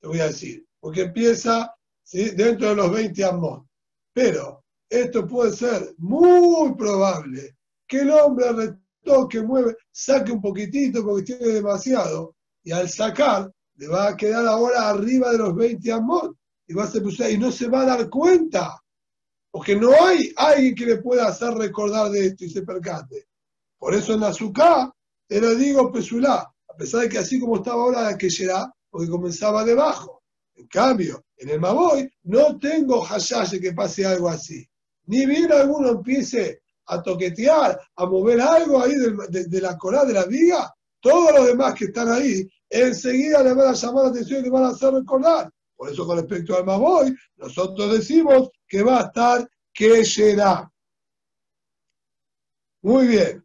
te 0.00 0.08
voy 0.08 0.20
a 0.20 0.26
decir, 0.26 0.66
porque 0.80 1.02
empieza 1.02 1.74
dentro 2.12 2.70
de 2.70 2.74
los 2.74 2.90
20 2.90 3.24
amos. 3.24 3.66
Pero 4.12 4.64
esto 4.88 5.26
puede 5.26 5.52
ser 5.52 5.94
muy 5.98 6.74
probable 6.74 7.56
que 7.86 8.00
el 8.00 8.10
hombre 8.10 8.52
retoque, 8.52 9.42
mueve, 9.42 9.76
saque 9.90 10.32
un 10.32 10.40
poquitito 10.40 11.04
porque 11.04 11.22
tiene 11.22 11.54
demasiado, 11.54 12.34
y 12.64 12.72
al 12.72 12.88
sacar 12.88 13.52
le 13.76 13.88
va 13.88 14.08
a 14.08 14.16
quedar 14.16 14.46
ahora 14.46 14.88
arriba 14.88 15.30
de 15.32 15.38
los 15.38 15.54
20 15.54 15.92
amos 15.92 16.30
y 16.66 16.74
va 16.74 16.84
a 16.84 16.86
ser 16.86 17.02
y 17.30 17.38
no 17.38 17.50
se 17.50 17.68
va 17.68 17.82
a 17.82 17.86
dar 17.86 18.10
cuenta 18.10 18.81
porque 19.52 19.76
no 19.76 19.92
hay 20.02 20.32
alguien 20.36 20.74
que 20.74 20.86
le 20.86 20.96
pueda 20.96 21.28
hacer 21.28 21.52
recordar 21.52 22.10
de 22.10 22.26
esto 22.26 22.46
y 22.46 22.50
se 22.50 22.62
percate. 22.62 23.28
Por 23.78 23.94
eso 23.94 24.14
en 24.14 24.24
Azúcar 24.24 24.90
era 25.28 25.50
digo 25.50 25.92
Pesulá, 25.92 26.38
a 26.68 26.74
pesar 26.76 27.02
de 27.02 27.10
que 27.10 27.18
así 27.18 27.38
como 27.38 27.56
estaba 27.56 27.82
ahora 27.82 28.02
la 28.02 28.18
que 28.18 28.30
será, 28.30 28.72
porque 28.88 29.10
comenzaba 29.10 29.62
debajo. 29.62 30.22
En 30.54 30.66
cambio, 30.68 31.24
en 31.36 31.50
el 31.50 31.60
Maboy 31.60 32.10
no 32.24 32.58
tengo 32.58 33.02
hashash 33.02 33.60
que 33.60 33.72
pase 33.74 34.06
algo 34.06 34.30
así. 34.30 34.66
Ni 35.06 35.26
bien 35.26 35.52
alguno 35.52 35.90
empiece 35.90 36.62
a 36.86 37.02
toquetear, 37.02 37.78
a 37.96 38.06
mover 38.06 38.40
algo 38.40 38.82
ahí 38.82 38.94
de, 38.94 39.60
la 39.60 39.76
cola 39.76 40.04
de 40.04 40.14
la 40.14 40.24
viga, 40.24 40.74
todos 40.98 41.34
los 41.34 41.46
demás 41.46 41.74
que 41.74 41.86
están 41.86 42.10
ahí, 42.10 42.48
enseguida 42.70 43.42
le 43.42 43.52
van 43.52 43.68
a 43.68 43.72
llamar 43.72 44.04
la 44.04 44.10
atención 44.10 44.40
y 44.40 44.44
le 44.44 44.50
van 44.50 44.64
a 44.64 44.68
hacer 44.68 44.94
recordar. 44.94 45.50
Por 45.76 45.90
eso 45.90 46.06
con 46.06 46.16
respecto 46.16 46.56
al 46.56 46.64
Maboy, 46.64 47.14
nosotros 47.36 47.92
decimos 47.92 48.50
que 48.72 48.82
va 48.82 49.00
a 49.00 49.06
estar 49.08 49.46
que 49.70 50.02
será. 50.02 50.72
Muy 52.80 53.06
bien. 53.06 53.44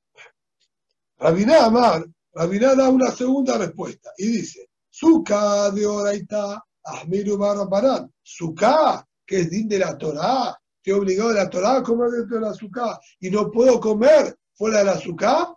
Rabiná 1.18 1.66
Amar, 1.66 2.06
Rabiná 2.32 2.74
da 2.76 2.88
una 2.88 3.12
segunda 3.12 3.58
respuesta 3.58 4.12
y 4.18 4.28
dice, 4.28 4.70
Suka 4.90 5.70
de 5.72 5.86
Oraita, 5.86 6.64
Ahmiru 6.82 7.38
Barrabarán, 7.38 8.10
Suka, 8.24 9.06
que 9.26 9.42
es 9.42 9.50
din 9.50 9.68
de 9.68 9.80
la 9.80 9.98
Torah, 9.98 10.58
te 10.82 10.94
obligado 10.94 11.34
de 11.34 11.44
la 11.44 11.50
Torah 11.50 11.80
a 11.80 11.84
comer 11.84 12.10
dentro 12.10 12.38
de 12.38 12.44
la 12.44 12.52
azúcar 12.52 12.98
y 13.20 13.30
no 13.30 13.52
puedo 13.52 13.82
comer 13.82 14.34
fuera 14.54 14.78
de 14.78 14.86
la 14.86 14.92
azúcar, 14.94 15.54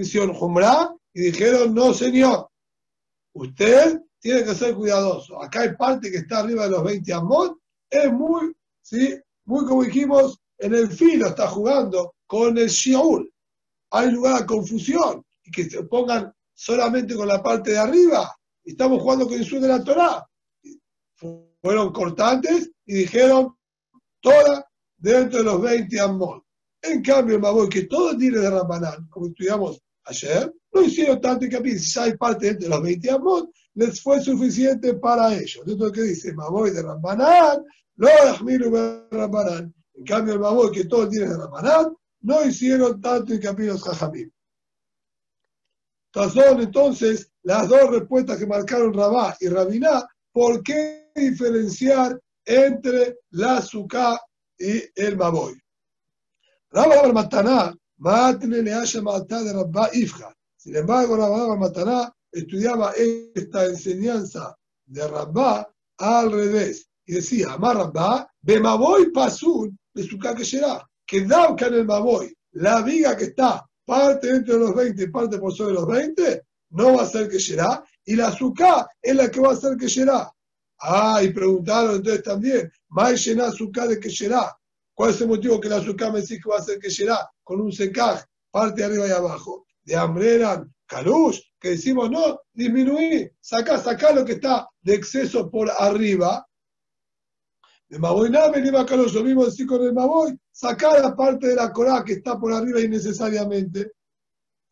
hicieron 0.00 0.34
Jumra 0.34 0.92
y 1.14 1.30
dijeron, 1.30 1.72
no 1.72 1.94
señor, 1.94 2.48
usted 3.34 4.00
tiene 4.18 4.42
que 4.42 4.54
ser 4.56 4.74
cuidadoso. 4.74 5.40
Acá 5.40 5.60
hay 5.60 5.76
parte 5.76 6.10
que 6.10 6.18
está 6.18 6.40
arriba 6.40 6.64
de 6.64 6.70
los 6.70 6.82
20 6.82 7.12
amot, 7.12 7.56
es 7.88 8.12
muy, 8.12 8.52
¿sí? 8.82 9.18
muy 9.44 9.66
como 9.66 9.82
dijimos, 9.82 10.38
en 10.58 10.74
el 10.74 10.90
filo 10.90 11.28
está 11.28 11.48
jugando 11.48 12.14
con 12.26 12.56
el 12.58 12.68
shiur. 12.68 13.28
Hay 13.90 14.10
lugar 14.10 14.42
a 14.42 14.46
confusión 14.46 15.24
y 15.44 15.50
que 15.50 15.68
se 15.68 15.82
pongan 15.84 16.32
solamente 16.54 17.14
con 17.14 17.28
la 17.28 17.42
parte 17.42 17.72
de 17.72 17.78
arriba. 17.78 18.34
Estamos 18.64 19.02
jugando 19.02 19.26
con 19.26 19.34
el 19.34 19.44
sur 19.44 19.60
de 19.60 19.68
la 19.68 19.82
Torah. 19.82 20.26
Fueron 21.60 21.92
cortantes 21.92 22.70
y 22.86 22.94
dijeron 22.94 23.54
toda 24.20 24.66
dentro 24.96 25.38
de 25.38 25.44
los 25.44 25.60
20 25.60 26.00
amot. 26.00 26.44
En 26.80 27.02
cambio, 27.02 27.36
el 27.36 27.42
Maboy, 27.42 27.68
que 27.68 27.84
todo 27.84 28.16
tiene 28.16 28.38
de 28.38 28.50
Rambanán, 28.50 29.06
como 29.08 29.26
estudiamos 29.26 29.80
ayer, 30.04 30.52
no 30.72 30.82
hicieron 30.82 31.20
tanto 31.20 31.44
hincapié. 31.44 31.78
Si 31.78 31.98
hay 31.98 32.16
parte 32.16 32.46
dentro 32.46 32.68
de 32.68 32.74
los 32.74 32.82
20 32.82 33.10
amot, 33.10 33.50
les 33.74 34.00
fue 34.00 34.20
suficiente 34.20 34.94
para 34.94 35.34
ellos. 35.34 35.58
Esto 35.58 35.72
es 35.72 35.78
lo 35.78 35.92
que 35.92 36.02
dice 36.02 36.32
Maboy 36.32 36.70
de 36.70 36.82
Rambanán, 36.82 37.64
lo 38.02 38.78
de 38.78 39.06
Rambanán. 39.10 39.74
En 39.94 40.04
cambio, 40.04 40.34
el 40.34 40.40
Maboy, 40.40 40.72
que 40.72 40.84
todo 40.84 41.08
tiene 41.08 41.28
de 41.28 41.36
Rambanán, 41.36 41.96
no 42.22 42.44
hicieron 42.44 43.00
tanto 43.00 43.34
hincapié 43.34 43.76
Jajamim. 43.78 44.30
Son 46.12 46.60
entonces 46.60 47.30
las 47.42 47.68
dos 47.68 47.90
respuestas 47.90 48.38
que 48.38 48.46
marcaron 48.46 48.92
Rabá 48.92 49.36
y 49.40 49.48
Rabiná. 49.48 50.06
¿Por 50.32 50.62
qué 50.62 51.10
diferenciar 51.14 52.20
entre 52.44 53.18
la 53.30 53.62
Sukkah 53.62 54.20
y 54.58 54.82
el 54.94 55.16
Maboy? 55.16 55.54
Rabá 56.70 57.12
Mataná, 57.12 57.74
Matne 57.98 58.62
le 58.62 58.74
haya 58.74 59.02
matado 59.02 59.44
de 59.44 59.52
Rabá 59.52 59.90
Ifja. 59.92 60.34
Sin 60.56 60.76
embargo, 60.76 61.16
Rabá 61.16 61.56
Mataná 61.56 62.12
estudiaba 62.30 62.92
esta 62.92 63.66
enseñanza 63.66 64.56
de 64.86 65.06
Rabá 65.06 65.70
al 65.98 66.32
revés. 66.32 66.91
Y 67.06 67.14
decía, 67.14 67.52
Amar 67.52 67.76
Rabá, 67.76 68.28
Bemaboy 68.40 69.10
Pasul, 69.12 69.76
de 69.92 70.02
su 70.04 70.18
que 71.06 71.20
Dauka 71.26 71.66
en 71.66 71.74
el 71.74 71.84
Maboy, 71.84 72.34
la 72.52 72.82
viga 72.82 73.16
que 73.16 73.24
está 73.24 73.66
parte 73.84 74.32
dentro 74.32 74.54
de 74.54 74.60
los 74.60 74.74
20 74.74 75.02
y 75.02 75.08
parte 75.08 75.38
por 75.38 75.54
sobre 75.54 75.74
los 75.74 75.86
20, 75.86 76.42
no 76.70 76.94
va 76.94 77.02
a 77.02 77.06
ser 77.06 77.28
que 77.28 77.40
será, 77.40 77.84
y 78.04 78.16
la 78.16 78.28
azúcar 78.28 78.86
es 79.00 79.14
la 79.14 79.30
que 79.30 79.40
va 79.40 79.52
a 79.52 79.56
ser 79.56 79.76
que 79.76 79.88
será. 79.88 80.32
Ah, 80.78 81.20
y 81.22 81.32
preguntaron 81.32 81.96
entonces 81.96 82.22
también, 82.22 82.72
¿más 82.88 83.24
llena 83.24 83.46
azúcar 83.46 83.88
de 83.88 84.00
que 84.00 84.10
será? 84.10 84.56
¿Cuál 84.94 85.10
es 85.10 85.20
el 85.20 85.28
motivo 85.28 85.60
que 85.60 85.68
la 85.68 85.76
azúcar 85.76 86.12
me 86.12 86.20
dice 86.20 86.40
que 86.40 86.48
va 86.48 86.58
a 86.58 86.62
ser 86.62 86.78
que 86.78 86.90
será? 86.90 87.30
Con 87.42 87.60
un 87.60 87.72
secaj, 87.72 88.22
parte 88.50 88.84
arriba 88.84 89.06
y 89.08 89.10
abajo. 89.10 89.66
De 89.84 89.96
hambre 89.96 90.36
eran 90.36 90.72
que 91.60 91.70
decimos, 91.70 92.10
no, 92.10 92.40
disminuí, 92.52 93.30
saca, 93.40 93.78
saca 93.78 94.12
lo 94.12 94.24
que 94.24 94.32
está 94.32 94.68
de 94.82 94.94
exceso 94.94 95.50
por 95.50 95.70
arriba. 95.78 96.46
De 97.92 97.98
Maboy 97.98 98.30
nada 98.30 98.50
me 98.50 98.66
iba 98.66 98.86
calush, 98.86 99.12
lo 99.12 99.22
mismo 99.22 99.44
decir 99.44 99.66
con 99.66 99.82
el 99.82 99.92
Maboy, 99.92 100.34
sacar 100.50 100.98
la 101.02 101.14
parte 101.14 101.48
de 101.48 101.56
la 101.56 101.70
Corá 101.70 102.02
que 102.02 102.14
está 102.14 102.40
por 102.40 102.50
arriba 102.50 102.80
innecesariamente. 102.80 103.92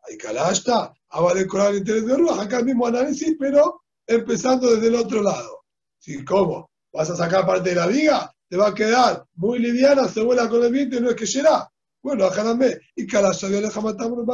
Ahí 0.01 0.17
calasta, 0.17 0.91
habla 1.07 1.35
de 1.35 1.45
Corá 1.45 1.69
el 1.69 1.77
interés 1.77 2.07
de 2.07 2.17
Ruach, 2.17 2.39
acá 2.39 2.57
el 2.57 2.65
mismo 2.65 2.87
análisis, 2.87 3.35
pero 3.39 3.83
empezando 4.07 4.73
desde 4.73 4.87
el 4.87 4.95
otro 4.95 5.21
lado. 5.21 5.65
¿Sí, 5.99 6.25
¿Cómo? 6.25 6.71
¿Vas 6.91 7.11
a 7.11 7.15
sacar 7.15 7.45
parte 7.45 7.69
de 7.69 7.75
la 7.75 7.85
viga? 7.85 8.33
Te 8.49 8.57
va 8.57 8.69
a 8.69 8.73
quedar 8.73 9.23
muy 9.35 9.59
liviana, 9.59 10.07
se 10.07 10.23
vuela 10.23 10.49
con 10.49 10.63
el 10.63 10.71
viento 10.71 10.97
y 10.97 11.01
no 11.01 11.11
es 11.11 11.15
que 11.15 11.27
será. 11.27 11.71
Bueno, 12.01 12.25
ajáname. 12.25 12.79
Y 12.95 13.05
cada 13.05 13.33
yo 13.33 13.49
le 13.49 13.69
jamatamos 13.69 14.25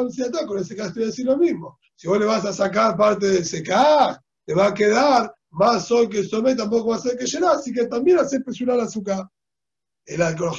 con 0.47 0.59
ese 0.59 0.77
caso 0.77 0.88
estoy 0.88 1.07
decir 1.07 1.25
lo 1.25 1.35
mismo. 1.35 1.77
Si 1.93 2.07
vos 2.07 2.17
le 2.17 2.25
vas 2.25 2.45
a 2.45 2.53
sacar 2.53 2.95
parte 2.95 3.27
del 3.27 3.45
secar, 3.45 4.17
te 4.45 4.53
va 4.53 4.67
a 4.67 4.73
quedar 4.73 5.35
más 5.51 5.87
sol 5.87 6.09
que 6.09 6.23
somé, 6.23 6.55
tampoco 6.55 6.89
va 6.89 6.97
a 6.97 6.99
ser 6.99 7.17
que 7.17 7.25
llena, 7.25 7.51
así 7.51 7.73
que 7.73 7.87
también 7.87 8.19
hace 8.19 8.41
presionar 8.41 8.75
el 8.75 8.81
azúcar. 8.81 9.27
El 10.05 10.21
alcohol 10.21 10.55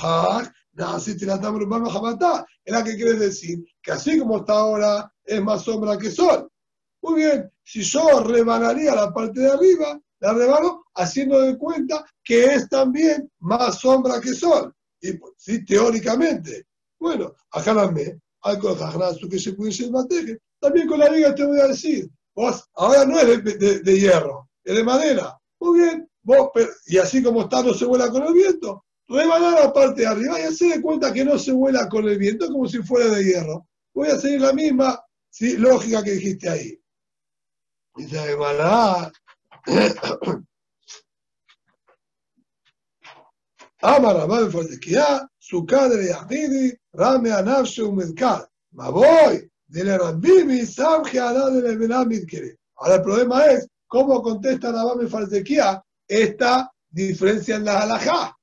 es 2.65 2.73
la 2.73 2.85
que 2.85 2.97
quiere 2.97 3.15
decir 3.15 3.65
que 3.83 3.93
así 3.93 4.19
como 4.19 4.39
está 4.39 4.53
ahora 4.55 5.13
es 5.25 5.43
más 5.43 5.63
sombra 5.63 5.97
que 5.99 6.11
sol. 6.11 6.51
Muy 7.03 7.23
bien, 7.23 7.51
si 7.65 7.83
yo 7.83 8.21
rebanaría 8.21 8.95
la 8.95 9.13
parte 9.13 9.41
de 9.41 9.51
arriba, 9.51 10.01
la 10.21 10.33
rebano 10.33 10.85
haciendo 10.95 11.41
de 11.41 11.57
cuenta 11.57 12.05
que 12.23 12.45
es 12.45 12.69
también 12.69 13.31
más 13.41 13.79
sombra 13.81 14.21
que 14.21 14.35
sol. 14.35 14.75
Y 15.01 15.13
sí, 15.37 15.65
teóricamente, 15.65 16.67
bueno, 16.99 17.35
ajáname, 17.51 18.21
de 18.45 19.29
que 19.29 19.39
se 19.39 19.91
mateje. 19.91 20.39
También 20.61 20.89
con 20.89 20.99
la 20.99 21.09
viga 21.09 21.35
te 21.35 21.45
voy 21.45 21.61
a 21.61 21.69
decir, 21.69 22.11
vos 22.35 22.65
ahora 22.75 23.05
no 23.05 23.19
es 23.19 23.85
de, 23.85 24.01
hierro, 24.01 24.48
es 24.69 24.77
de 24.77 24.85
madera. 24.85 25.39
Muy 25.61 25.81
bien, 25.81 26.09
vos, 26.23 26.51
y 26.87 26.99
así 26.99 27.23
como 27.23 27.43
está, 27.43 27.63
no 27.63 27.75
se 27.75 27.85
vuela 27.85 28.11
con 28.11 28.23
el 28.25 28.35
viento. 28.35 28.85
Rebanar 29.09 29.65
la 29.65 29.73
parte 29.73 30.03
de 30.03 30.07
arriba 30.07 30.39
y 30.39 30.45
hacer 30.45 30.81
cuenta 30.83 31.13
que 31.13 31.25
no 31.25 31.39
se 31.39 31.53
vuela 31.53 31.89
con 31.89 32.07
el 32.09 32.19
viento 32.19 32.47
como 32.53 32.69
si 32.69 32.83
fuera 32.83 33.09
de 33.09 33.25
hierro. 33.25 33.67
Voy 33.95 34.09
a 34.09 34.19
seguir 34.19 34.43
la 34.43 34.53
misma 34.53 35.03
¿sí? 35.31 35.57
lógica 35.57 36.05
que 36.05 36.13
dijiste 36.13 36.49
ahí. 36.49 36.79
Dice 37.97 38.27
rebanar. 38.27 39.13
Ama 43.81 44.13
Rabá 44.13 44.41
su 45.39 45.65
cadre 45.65 46.09
Yahidi, 46.09 46.77
Rame 46.93 47.33
Anafshe 47.33 47.83
Umedkar. 47.83 48.51
voy 48.73 49.51
de 49.69 49.85
la 49.85 49.99
Rabbibi, 49.99 50.67
Samje 50.67 51.21
Adá 51.21 51.51
de 51.51 51.63
la 51.63 52.07
Ahora 52.77 52.95
el 52.97 53.03
problema 53.03 53.47
es, 53.47 53.69
¿cómo 53.89 54.23
contesta 54.23 54.71
Rabá 54.71 54.95
Mefardequía 54.95 55.83
esta 56.07 56.71
diferencia 56.91 57.57
en 57.57 57.65
la 57.65 57.81
halajá? 57.81 58.37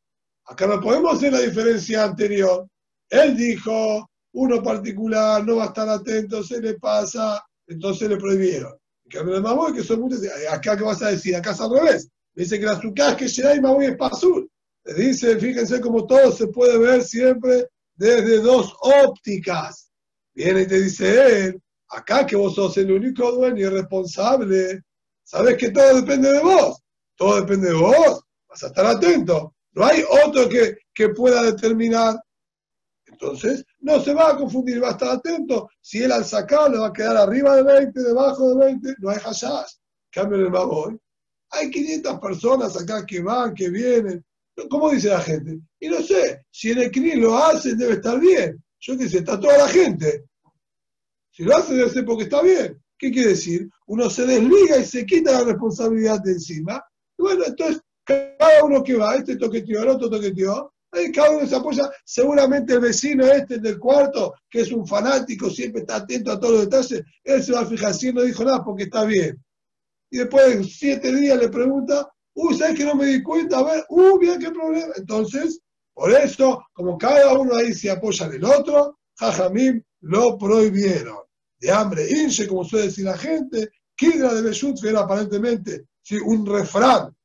Acá 0.46 0.68
no 0.68 0.82
podemos 0.82 1.16
hacer 1.16 1.32
la 1.32 1.40
diferencia 1.40 2.04
anterior. 2.04 2.68
Él 3.10 3.38
dijo, 3.38 4.10
uno 4.34 4.62
particular 4.62 5.46
no 5.46 5.58
va 5.58 5.64
a 5.64 5.68
estar 5.68 5.88
atento, 5.88 6.44
se 6.44 6.60
le 6.60 6.74
pasa, 6.76 7.44
entonces 7.68 8.10
le 8.10 8.18
prohibieron. 8.18 8.74
Cambio, 9.10 9.36
el 9.36 9.44
Maboy, 9.44 9.74
que 9.74 9.84
son 9.84 10.02
muchos, 10.02 10.22
acá 10.50 10.76
qué 10.76 10.84
vas 10.84 11.02
a 11.02 11.12
decir, 11.12 11.36
acá 11.36 11.52
es 11.52 11.62
al 11.62 11.72
revés. 11.72 12.10
Dice 12.34 12.60
que 12.60 12.66
la 12.66 12.74
azúcar 12.74 13.16
que 13.16 13.28
Sherai 13.28 13.58
y 13.58 13.62
Maboy 13.62 13.86
es 13.86 13.98
Pazul. 13.98 14.50
Dice, 14.98 15.40
fíjense 15.40 15.80
como 15.80 16.06
todo 16.06 16.32
se 16.32 16.48
puede 16.48 16.78
ver 16.78 17.04
siempre 17.04 17.68
desde 17.96 18.40
dos 18.40 18.76
ópticas. 18.82 19.92
Viene 20.34 20.64
y 20.64 20.68
te 20.68 20.82
dice 20.82 21.46
él, 21.46 21.62
acá 21.90 22.26
que 22.26 22.36
vos 22.36 22.56
sos 22.56 22.78
el 22.78 22.92
único 22.92 23.32
dueño 23.32 23.68
y 23.68 23.70
responsable, 23.70 24.82
sabes 25.26 25.58
que 25.58 25.72
todo 25.72 26.02
depende 26.02 26.32
de 26.32 26.40
vos. 26.40 26.82
Todo 27.18 27.42
depende 27.42 27.68
de 27.68 27.74
vos. 27.74 28.22
Vas 28.48 28.64
a 28.64 28.68
estar 28.68 28.86
atento. 28.86 29.54
No 29.74 29.86
hay 29.86 30.04
otro 30.26 30.48
que, 30.48 30.78
que 30.94 31.10
pueda 31.10 31.44
determinar. 31.44 32.18
Entonces, 33.06 33.66
no 33.80 34.00
se 34.00 34.14
va 34.14 34.32
a 34.32 34.38
confundir, 34.38 34.82
va 34.82 34.90
a 34.90 34.92
estar 34.92 35.10
atento. 35.10 35.70
Si 35.82 36.02
él 36.02 36.12
al 36.12 36.26
sacarlo 36.26 36.82
va 36.82 36.88
a 36.88 36.94
quedar 36.94 37.18
arriba 37.18 37.56
de 37.58 37.64
20, 37.64 38.02
debajo 38.02 38.50
de 38.50 38.66
20, 38.66 38.96
no 39.00 39.10
hay 39.10 39.18
hashash. 39.18 39.74
Cambio 40.12 40.40
el 40.40 40.50
Maboy. 40.50 40.98
Hay 41.52 41.70
500 41.70 42.20
personas 42.20 42.82
acá 42.82 43.06
que 43.06 43.22
van, 43.22 43.54
que 43.54 43.70
vienen. 43.70 44.24
¿Cómo 44.70 44.90
dice 44.90 45.10
la 45.10 45.22
gente? 45.22 45.60
Y 45.80 45.90
no 45.90 46.02
sé, 46.02 46.46
si 46.50 46.72
el 46.72 46.92
CNI 46.92 47.16
lo 47.16 47.38
hacen, 47.38 47.78
debe 47.78 47.94
estar 47.94 48.20
bien. 48.20 48.64
Yo 48.80 48.98
qué 48.98 49.10
sé, 49.10 49.20
está 49.20 49.40
toda 49.40 49.58
la 49.58 49.68
gente. 49.68 50.26
Si 51.32 51.44
lo 51.44 51.56
hace, 51.56 51.74
debe 51.74 51.90
ser 51.90 52.06
porque 52.06 52.24
está 52.24 52.42
bien. 52.42 52.82
¿Qué 52.98 53.12
quiere 53.12 53.30
decir? 53.30 53.70
Uno 53.88 54.10
se 54.10 54.26
desliga 54.26 54.78
y 54.78 54.86
se 54.86 55.06
quita 55.06 55.32
la 55.32 55.44
responsabilidad 55.44 56.22
de 56.22 56.34
encima. 56.34 56.84
Y 57.18 57.22
bueno, 57.22 57.44
entonces, 57.46 57.82
cada 58.04 58.64
uno 58.64 58.84
que 58.84 58.96
va, 58.96 59.16
este 59.16 59.36
toqueteó, 59.36 59.84
el 59.84 59.90
otro 59.90 60.10
toqueteó, 60.10 60.74
ahí 60.92 61.12
cada 61.12 61.32
uno 61.32 61.48
se 61.48 61.56
apoya. 61.56 61.90
Seguramente 62.04 62.74
el 62.74 62.80
vecino 62.80 63.26
este 63.26 63.60
del 63.60 63.80
cuarto, 63.80 64.34
que 64.50 64.62
es 64.62 64.72
un 64.72 64.88
fanático, 64.88 65.50
siempre 65.50 65.82
está 65.82 65.98
atento 65.98 66.32
a 66.32 66.40
todos 66.40 66.54
los 66.54 66.64
detalles, 66.64 67.04
él 67.24 67.44
se 67.44 67.54
va 67.54 67.62
a 67.62 67.66
fijar 67.66 67.94
si 67.94 68.12
no 68.12 68.22
dijo 68.22 68.44
nada 68.44 68.64
porque 68.64 68.84
está 68.84 69.06
bien. 69.06 69.42
Y 70.12 70.20
después 70.20 70.58
de 70.58 70.64
siete 70.64 71.14
días 71.14 71.38
le 71.40 71.50
pregunta, 71.50 72.08
uy, 72.36 72.56
¿sabes 72.58 72.78
que 72.78 72.86
no 72.86 72.96
me 72.96 73.08
di 73.08 73.24
cuenta? 73.24 73.60
A 73.60 73.64
ver, 73.64 73.86
uy, 73.90 74.20
mira 74.20 74.38
qué 74.38 74.52
problema. 74.52 74.94
Entonces, 74.96 75.60
por 75.94 76.12
eso, 76.12 76.64
como 76.74 76.98
cada 76.98 77.38
uno 77.38 77.56
ahí 77.56 77.74
se 77.74 77.90
apoya 77.90 78.26
en 78.28 78.34
el 78.34 78.46
otro, 78.46 79.00
Jajamim 79.18 79.82
lo 80.02 80.38
prohibieron. 80.38 81.25
De 81.60 81.72
hambre, 81.72 82.10
inche, 82.10 82.48
como 82.48 82.64
suele 82.64 82.88
decir 82.88 83.06
la 83.06 83.18
gente, 83.18 83.70
Kidra 83.96 84.34
de 84.34 84.42
Beshut 84.42 84.84
era 84.84 85.02
aparentemente 85.02 85.88
¿sí? 86.02 86.18
un 86.18 86.46
refrán 86.46 87.16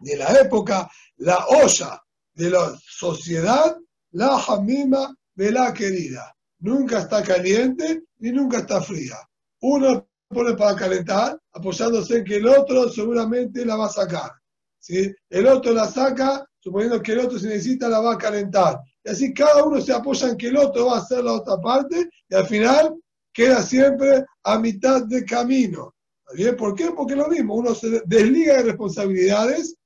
de 0.00 0.16
la 0.16 0.40
época, 0.40 0.90
la 1.16 1.46
olla 1.46 2.02
de 2.34 2.50
la 2.50 2.78
sociedad, 2.82 3.76
la 4.12 4.38
jamima 4.38 5.14
de 5.34 5.52
la 5.52 5.72
querida. 5.72 6.34
Nunca 6.58 7.00
está 7.00 7.22
caliente 7.22 8.02
ni 8.18 8.30
nunca 8.30 8.58
está 8.58 8.80
fría. 8.80 9.16
Uno 9.60 10.06
pone 10.28 10.54
para 10.54 10.76
calentar, 10.76 11.40
apoyándose 11.52 12.18
en 12.18 12.24
que 12.24 12.36
el 12.36 12.48
otro 12.48 12.88
seguramente 12.88 13.64
la 13.64 13.76
va 13.76 13.86
a 13.86 13.90
sacar. 13.90 14.32
¿sí? 14.78 15.14
El 15.30 15.46
otro 15.46 15.72
la 15.72 15.86
saca, 15.86 16.46
suponiendo 16.58 17.00
que 17.00 17.12
el 17.12 17.20
otro 17.20 17.38
si 17.38 17.46
necesita 17.46 17.88
la 17.88 18.00
va 18.00 18.14
a 18.14 18.18
calentar. 18.18 18.80
Y 19.04 19.10
así 19.10 19.32
cada 19.32 19.64
uno 19.64 19.80
se 19.80 19.92
apoya 19.92 20.28
en 20.28 20.36
que 20.36 20.48
el 20.48 20.56
otro 20.56 20.86
va 20.86 20.96
a 20.96 21.00
hacer 21.00 21.24
la 21.24 21.32
otra 21.32 21.56
parte 21.58 22.08
y 22.28 22.34
al 22.34 22.46
final 22.46 22.96
queda 23.36 23.62
siempre 23.62 24.24
a 24.44 24.58
mitad 24.58 25.04
de 25.04 25.22
camino. 25.26 25.94
¿Está 26.20 26.34
bien? 26.34 26.56
¿Por 26.56 26.74
qué? 26.74 26.90
Porque 26.90 27.14
lo 27.14 27.28
mismo, 27.28 27.54
uno 27.54 27.74
se 27.74 28.00
desliga 28.06 28.54
de 28.54 28.62
responsabilidades, 28.62 29.76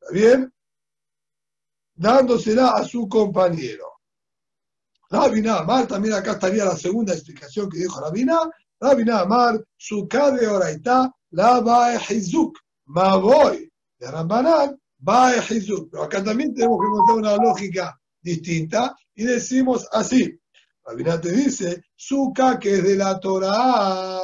¿está 0.00 0.12
bien? 0.12 0.52
Dándosela 1.94 2.70
a 2.70 2.84
su 2.84 3.08
compañero. 3.08 3.86
Rabina 5.08 5.58
Amar, 5.58 5.86
también 5.86 6.14
acá 6.14 6.32
estaría 6.32 6.64
la 6.64 6.76
segunda 6.76 7.14
explicación 7.14 7.70
que 7.70 7.78
dijo 7.78 8.00
Rabina. 8.00 8.40
Rabina 8.80 9.20
Amar, 9.20 9.64
su 9.76 10.08
de 10.08 10.48
Oraita, 10.48 11.14
la 11.30 11.60
Baehizuk, 11.60 12.58
voy 12.86 13.70
de 13.98 14.10
Rambanán, 14.10 14.80
Baehizuk. 14.98 15.90
Pero 15.92 16.04
acá 16.04 16.24
también 16.24 16.54
tenemos 16.54 16.78
que 16.80 16.86
encontrar 16.86 17.18
una 17.18 17.36
lógica 17.36 18.00
distinta 18.20 18.96
y 19.14 19.24
decimos 19.24 19.86
así. 19.92 20.39
Rabina 20.90 21.20
te 21.20 21.30
dice, 21.30 21.84
Suka 21.94 22.58
que 22.58 22.74
es 22.74 22.82
de 22.82 22.96
la 22.96 23.20
Torah. 23.20 24.20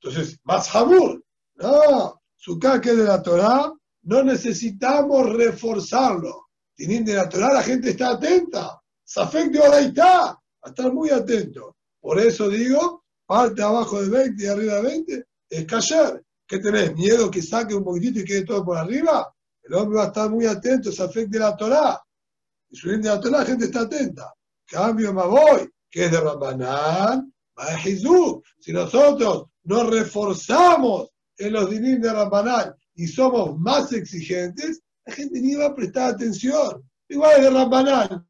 Entonces, 0.00 0.38
más 0.44 0.74
Hamur. 0.74 1.22
No, 1.56 2.22
Suka 2.36 2.80
que 2.80 2.90
es 2.90 2.96
de 2.96 3.04
la 3.04 3.22
Torah, 3.22 3.70
no 4.04 4.22
necesitamos 4.22 5.30
reforzarlo. 5.30 6.46
Teniendo 6.74 7.12
de 7.12 7.18
la 7.18 7.28
Torah, 7.28 7.52
la 7.52 7.62
gente 7.62 7.90
está 7.90 8.12
atenta. 8.12 8.80
Safek 9.04 9.50
de 9.50 9.80
está, 9.80 10.30
a 10.30 10.68
estar 10.68 10.90
muy 10.90 11.10
atento. 11.10 11.76
Por 12.00 12.18
eso 12.18 12.48
digo, 12.48 13.04
parte 13.26 13.62
abajo 13.62 14.00
de 14.00 14.08
20 14.08 14.42
y 14.42 14.46
arriba 14.46 14.76
de 14.76 14.82
20 14.82 15.24
es 15.50 15.66
callar. 15.66 16.22
¿Qué 16.46 16.60
tenés? 16.60 16.94
¿Miedo 16.94 17.30
que 17.30 17.42
saque 17.42 17.74
un 17.74 17.84
poquitito 17.84 18.20
y 18.20 18.24
quede 18.24 18.46
todo 18.46 18.64
por 18.64 18.78
arriba? 18.78 19.30
El 19.62 19.74
hombre 19.74 19.98
va 19.98 20.04
a 20.04 20.06
estar 20.06 20.30
muy 20.30 20.46
atento, 20.46 20.90
Safek 20.90 21.28
de 21.28 21.38
la 21.40 21.54
Torah. 21.54 22.00
Y 22.70 22.76
su 22.76 22.88
de 22.88 22.98
la 23.00 23.20
Torah, 23.20 23.40
la 23.40 23.44
gente 23.44 23.66
está 23.66 23.82
atenta. 23.82 24.32
Cambio 24.66 25.12
voy, 25.12 25.68
que 25.90 26.04
es 26.06 26.10
de 26.10 26.20
Rambanán, 26.20 27.32
Jesús. 27.78 28.38
Si 28.58 28.72
nosotros 28.72 29.46
nos 29.64 29.90
reforzamos 29.90 31.10
en 31.36 31.52
los 31.52 31.70
dinim 31.70 32.00
de 32.00 32.12
Rambanán 32.12 32.74
y 32.94 33.06
somos 33.06 33.58
más 33.58 33.92
exigentes, 33.92 34.80
la 35.04 35.14
gente 35.14 35.40
ni 35.40 35.54
va 35.54 35.66
a 35.66 35.74
prestar 35.74 36.14
atención. 36.14 36.82
Igual 37.08 37.36
es 37.36 37.42
de 37.42 37.50
Rambanán. 37.50 38.26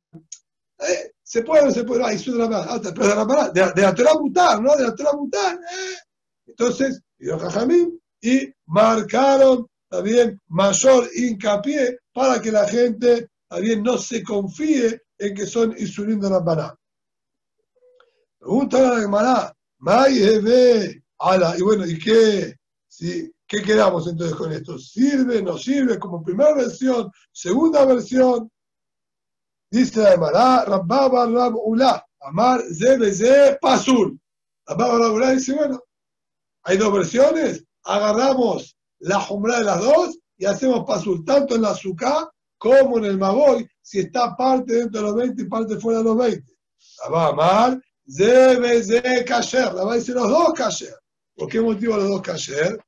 Eh, 0.78 1.12
se 1.22 1.42
puede 1.42 1.62
o 1.62 1.66
no 1.66 1.70
se 1.70 1.84
puede, 1.84 2.02
ah, 2.04 2.11
de 2.11 2.88
la 2.88 2.94
pero 2.94 3.08
de 3.08 3.14
la 3.14 3.50
de, 3.50 3.72
de 3.72 3.82
la 3.82 4.61
¿no? 4.61 4.76
De 4.76 5.04
la 5.04 5.12
mutar. 5.12 5.54
Eh. 5.56 5.96
Entonces, 6.46 7.02
y 8.22 8.52
marcaron 8.66 9.66
también 9.88 10.40
mayor 10.48 11.08
hincapié 11.14 11.98
para 12.12 12.40
que 12.40 12.50
la 12.50 12.66
gente 12.66 13.28
también 13.48 13.82
no 13.82 13.98
se 13.98 14.22
confíe 14.22 15.02
en 15.18 15.34
que 15.34 15.46
son 15.46 15.74
Isurim 15.76 16.20
de 16.20 16.28
Rambaná. 16.28 16.74
Pregunta 18.41 18.78
a 18.78 18.95
la 18.95 19.01
Gemara, 19.03 19.57
ala, 21.18 21.59
y 21.59 21.62
bueno, 21.62 21.86
¿y 21.86 21.99
qué? 21.99 22.57
¿Sí? 22.88 23.30
¿Qué 23.47 23.61
quedamos 23.62 24.09
entonces 24.09 24.34
con 24.34 24.51
esto? 24.51 24.78
¿Sirve, 24.78 25.43
no 25.43 25.59
sirve 25.59 25.99
como 25.99 26.22
primera 26.22 26.55
versión, 26.55 27.12
segunda 27.32 27.84
versión? 27.84 28.51
Dice 29.70 30.01
la 30.01 30.14
Emara, 30.14 30.64
Rabbaba 30.64 31.26
Rabula, 31.26 32.03
Amar 32.20 32.62
Zebeze 32.72 33.59
Pasul. 33.61 34.18
Rabbaba 34.66 34.99
Rabula 34.99 35.32
dice, 35.32 35.55
bueno, 35.55 35.82
hay 36.62 36.78
dos 36.78 36.95
versiones, 36.95 37.62
agarramos 37.84 38.74
la 39.01 39.20
jumbra 39.20 39.59
de 39.59 39.64
las 39.64 39.80
dos 39.80 40.18
y 40.38 40.47
hacemos 40.47 40.86
Pasul, 40.86 41.26
tanto 41.26 41.57
en 41.57 41.62
la 41.62 41.72
azúcar 41.72 42.30
como 42.57 42.97
en 42.97 43.05
el 43.05 43.18
Maboy, 43.18 43.68
si 43.82 43.99
está 43.99 44.34
parte 44.34 44.76
dentro 44.76 45.03
de 45.03 45.07
los 45.09 45.16
20 45.16 45.43
y 45.43 45.47
parte 45.47 45.76
fuera 45.76 45.99
de 45.99 46.05
los 46.05 46.16
20. 46.16 46.57
Rabba 47.05 47.28
Amar 47.28 47.80
Zebeze 48.11 49.24
Kasher, 49.24 49.72
Rabba 49.72 49.94
dice 49.94 50.12
los 50.12 50.28
dos 50.28 50.52
Kasher. 50.54 50.94
¿Por 51.34 51.48
qué 51.48 51.61
motivo 51.61 51.96
los 51.96 52.08
dos 52.08 52.22
Kasher? 52.22 52.78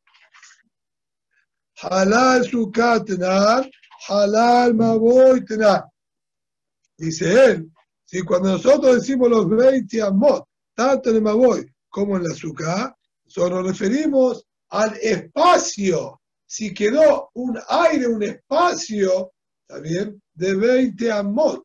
Halal 1.80 2.44
Sukkah 2.44 3.04
tenar, 3.04 3.70
halal 4.08 4.74
Maboy 4.74 5.44
tenar. 5.44 5.84
Dice 6.96 7.44
él, 7.44 7.70
si 8.04 8.22
cuando 8.22 8.50
nosotros 8.50 8.96
decimos 8.96 9.30
los 9.30 9.48
20 9.48 10.02
amot, 10.02 10.44
tanto 10.74 11.10
en 11.10 11.16
el 11.16 11.22
Maboy 11.22 11.66
como 11.88 12.16
en 12.16 12.24
la 12.24 12.32
azúcar, 12.32 12.96
solo 13.26 13.62
nos 13.62 13.78
referimos 13.78 14.44
al 14.70 14.96
espacio. 15.00 16.20
Si 16.46 16.74
quedó 16.74 17.30
un 17.34 17.58
aire, 17.68 18.06
un 18.08 18.22
espacio, 18.22 19.32
¿está 19.60 19.80
bien? 19.80 20.22
De 20.34 20.54
20 20.54 21.12
amot. 21.12 21.64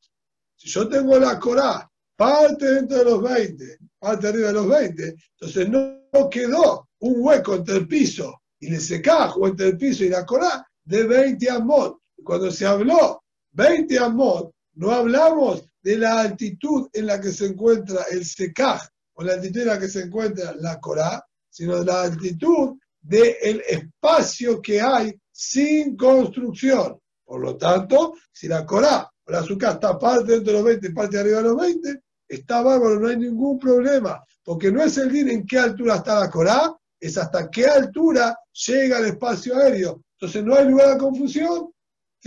Si 0.55 0.69
yo 0.69 0.87
tengo 0.87 1.19
la 1.19 1.39
Corá, 1.39 1.86
parte 2.17 2.65
dentro 2.65 2.97
de 2.97 3.05
los 3.05 3.21
20, 3.21 3.77
parte 3.99 4.27
arriba 4.27 4.47
de 4.47 4.53
los 4.53 4.67
20, 4.67 5.15
entonces 5.39 5.69
no, 5.69 6.29
quedó 6.29 6.89
un 6.99 7.15
hueco 7.17 7.55
entre 7.55 7.75
el 7.75 7.87
piso 7.87 8.41
y 8.59 8.73
el 8.73 8.81
secajo 8.81 9.47
entre 9.47 9.67
el 9.67 9.77
piso 9.77 10.03
y 10.03 10.09
la 10.09 10.25
Corá 10.25 10.67
de 10.83 11.03
20 11.03 11.49
amot. 11.51 11.99
Cuando 12.23 12.51
se 12.51 12.65
habló 12.65 13.23
20 13.51 13.99
amot, 13.99 14.51
no 14.73 14.91
hablamos 14.91 15.69
de 15.81 15.97
la 15.99 16.21
altitud 16.21 16.89
en 16.91 17.05
la 17.05 17.21
que 17.21 17.31
se 17.31 17.45
encuentra 17.45 18.03
el 18.11 18.25
secaj 18.25 18.81
o 19.13 19.23
la 19.23 19.33
altitud 19.33 19.61
en 19.61 19.67
la 19.67 19.79
que 19.79 19.87
se 19.87 20.01
encuentra 20.01 20.55
la 20.55 20.79
Corá, 20.79 21.23
sino 21.49 21.77
de 21.79 21.85
la 21.85 22.01
altitud 22.01 22.77
del 22.99 23.61
espacio 23.67 24.59
que 24.59 24.81
hay 24.81 25.13
sin 25.31 25.95
construcción. 25.95 26.99
Por 27.23 27.41
lo 27.41 27.57
tanto, 27.57 28.15
si 28.31 28.47
la 28.47 28.65
Corá 28.65 29.07
o 29.23 29.31
la 29.31 29.39
azúcar 29.39 29.73
está 29.73 29.99
parte 29.99 30.31
dentro 30.31 30.53
de 30.53 30.57
los 30.59 30.65
20 30.65 30.87
y 30.87 30.93
parte 30.93 31.19
arriba 31.19 31.37
de 31.37 31.43
los 31.43 31.57
20, 31.57 32.01
está 32.27 32.61
bárbaro, 32.61 32.99
no 32.99 33.07
hay 33.07 33.17
ningún 33.17 33.59
problema, 33.59 34.23
porque 34.43 34.71
no 34.71 34.83
es 34.83 34.97
el 34.97 35.09
bien 35.09 35.29
en 35.29 35.45
qué 35.45 35.59
altura 35.59 35.95
está 35.95 36.19
la 36.19 36.29
Corá, 36.29 36.75
es 36.99 37.17
hasta 37.17 37.49
qué 37.49 37.65
altura 37.65 38.37
llega 38.67 38.99
el 38.99 39.05
espacio 39.07 39.57
aéreo. 39.57 40.01
Entonces 40.19 40.43
no 40.43 40.55
hay 40.55 40.67
lugar 40.67 40.93
de 40.93 40.97
confusión 40.97 41.71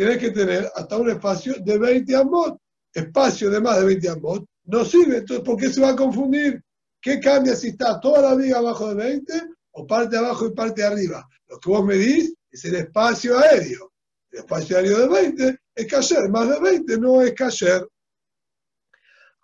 tienes 0.01 0.19
que 0.19 0.31
tener 0.31 0.71
hasta 0.75 0.97
un 0.97 1.11
espacio 1.11 1.55
de 1.61 1.79
20 1.79 2.17
amot. 2.17 2.59
Espacio 2.93 3.51
de 3.51 3.61
más 3.61 3.79
de 3.79 3.85
20 3.85 4.09
amot 4.09 4.45
no 4.65 4.85
sirve. 4.85 5.19
Entonces, 5.19 5.45
¿por 5.45 5.57
qué 5.59 5.71
se 5.71 5.81
va 5.81 5.91
a 5.91 5.97
confundir? 5.97 6.63
¿Qué 7.01 7.21
cambia 7.21 7.55
si 7.55 7.69
está 7.69 8.01
toda 8.01 8.23
la 8.23 8.35
viga 8.35 8.59
abajo 8.59 8.89
de 8.89 8.95
20 8.95 9.33
o 9.73 9.87
parte 9.87 10.17
abajo 10.17 10.47
y 10.47 10.55
parte 10.55 10.83
arriba? 10.83 11.27
Lo 11.49 11.59
que 11.59 11.71
vos 11.71 11.85
medís 11.85 12.33
es 12.51 12.65
el 12.65 12.77
espacio 12.77 13.39
aéreo. 13.39 13.93
El 14.31 14.39
espacio 14.41 14.77
aéreo 14.77 15.01
de 15.01 15.09
20 15.09 15.59
es 15.75 15.87
cayer, 15.87 16.29
más 16.31 16.49
de 16.49 16.61
20 16.61 16.99
no 16.99 17.23
es 17.23 17.35
cayer. 17.35 17.87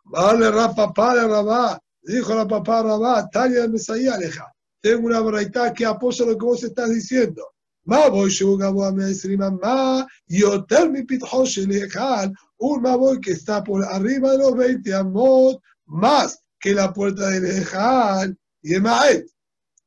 Vale, 0.05 0.51
papá 0.75 1.15
de 1.15 1.27
Rabá, 1.27 1.79
dijo 2.01 2.35
la 2.35 2.47
papá 2.47 2.83
Rabá, 2.83 3.29
talla 3.29 3.61
de 3.61 3.67
Mesayá, 3.69 4.15
aleja. 4.15 4.51
Tengo 4.81 5.07
una 5.07 5.19
braita 5.19 5.73
que 5.73 5.85
apoya 5.85 6.25
lo 6.25 6.37
que 6.37 6.45
vos 6.45 6.63
estás 6.63 6.89
diciendo. 6.89 7.51
Maboy 7.85 8.29
שהוא 8.29 8.59
גבוה 8.59 8.91
מ-20 8.91 9.47
אמה, 9.47 10.01
יותר 10.29 10.83
מפתחו 10.93 11.45
של 11.45 11.69
היכל, 11.69 12.27
un 12.61 12.81
Maboy 12.81 13.19
que 13.19 13.31
está 13.31 13.63
por 13.63 13.83
arriba 13.83 14.31
de 14.31 14.37
los 14.37 14.55
20 14.55 14.93
amot, 14.93 15.59
más 15.87 16.39
que 16.59 16.75
la 16.75 16.93
puerta 16.93 17.27
del 17.29 17.45
Ejal 17.45 18.37
y 18.61 18.75
el 18.75 18.83
Maet. 18.83 19.25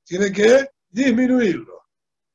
Tiene 0.04 0.32
que 0.32 0.68
disminuirlo. 0.90 1.82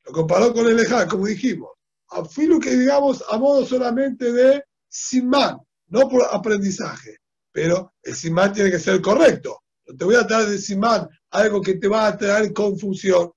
Lo 0.06 0.12
comparó 0.12 0.54
con 0.54 0.66
el 0.66 0.80
Ejal, 0.80 1.08
como 1.08 1.26
dijimos. 1.26 1.70
A 2.08 2.24
filo 2.24 2.58
que 2.58 2.74
digamos 2.74 3.22
a 3.28 3.36
modo 3.36 3.66
solamente 3.66 4.32
de 4.32 4.64
simán, 4.88 5.58
no 5.88 6.08
por 6.08 6.22
aprendizaje. 6.32 7.18
Pero 7.55 7.93
el 8.03 8.13
simán 8.13 8.51
tiene 8.51 8.69
que 8.69 8.79
ser 8.79 8.99
correcto. 8.99 9.63
No 9.87 9.95
te 9.95 10.03
voy 10.03 10.15
a 10.15 10.27
traer 10.27 10.49
de 10.49 10.57
simán 10.57 11.07
algo 11.29 11.61
que 11.61 11.75
te 11.75 11.87
va 11.87 12.07
a 12.07 12.17
traer 12.17 12.51
confusión. 12.51 13.31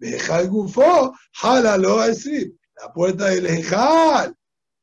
Ejal 0.00 0.48
Gufo, 0.48 1.12
jalalo 1.34 2.00
a 2.00 2.08
decir, 2.08 2.56
la 2.80 2.90
puerta 2.90 3.26
del 3.26 3.44
Ejal 3.44 4.34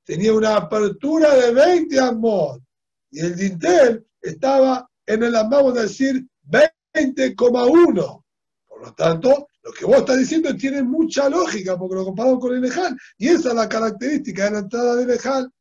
tenía 0.03 0.33
una 0.33 0.55
apertura 0.55 1.33
de 1.35 1.51
20 1.51 1.99
amot 1.99 2.61
y 3.09 3.21
el 3.21 3.35
dintel 3.35 4.07
estaba 4.21 4.87
en 5.07 5.23
el, 5.23 5.31
vamos 5.31 5.75
a 5.75 5.81
decir, 5.81 6.23
20,1. 6.47 8.23
Por 8.67 8.81
lo 8.85 8.93
tanto, 8.93 9.47
lo 9.63 9.71
que 9.71 9.85
vos 9.85 9.97
estás 9.97 10.19
diciendo 10.19 10.55
tiene 10.55 10.83
mucha 10.83 11.27
lógica 11.27 11.75
porque 11.75 11.95
lo 11.95 12.05
comparamos 12.05 12.39
con 12.39 12.55
el 12.55 12.63
Ejal 12.63 12.95
y 13.17 13.29
esa 13.29 13.49
es 13.49 13.55
la 13.55 13.67
característica 13.67 14.45
de 14.45 14.51
la 14.51 14.59
entrada 14.59 14.95
del 14.95 15.09
Ejal. 15.09 15.51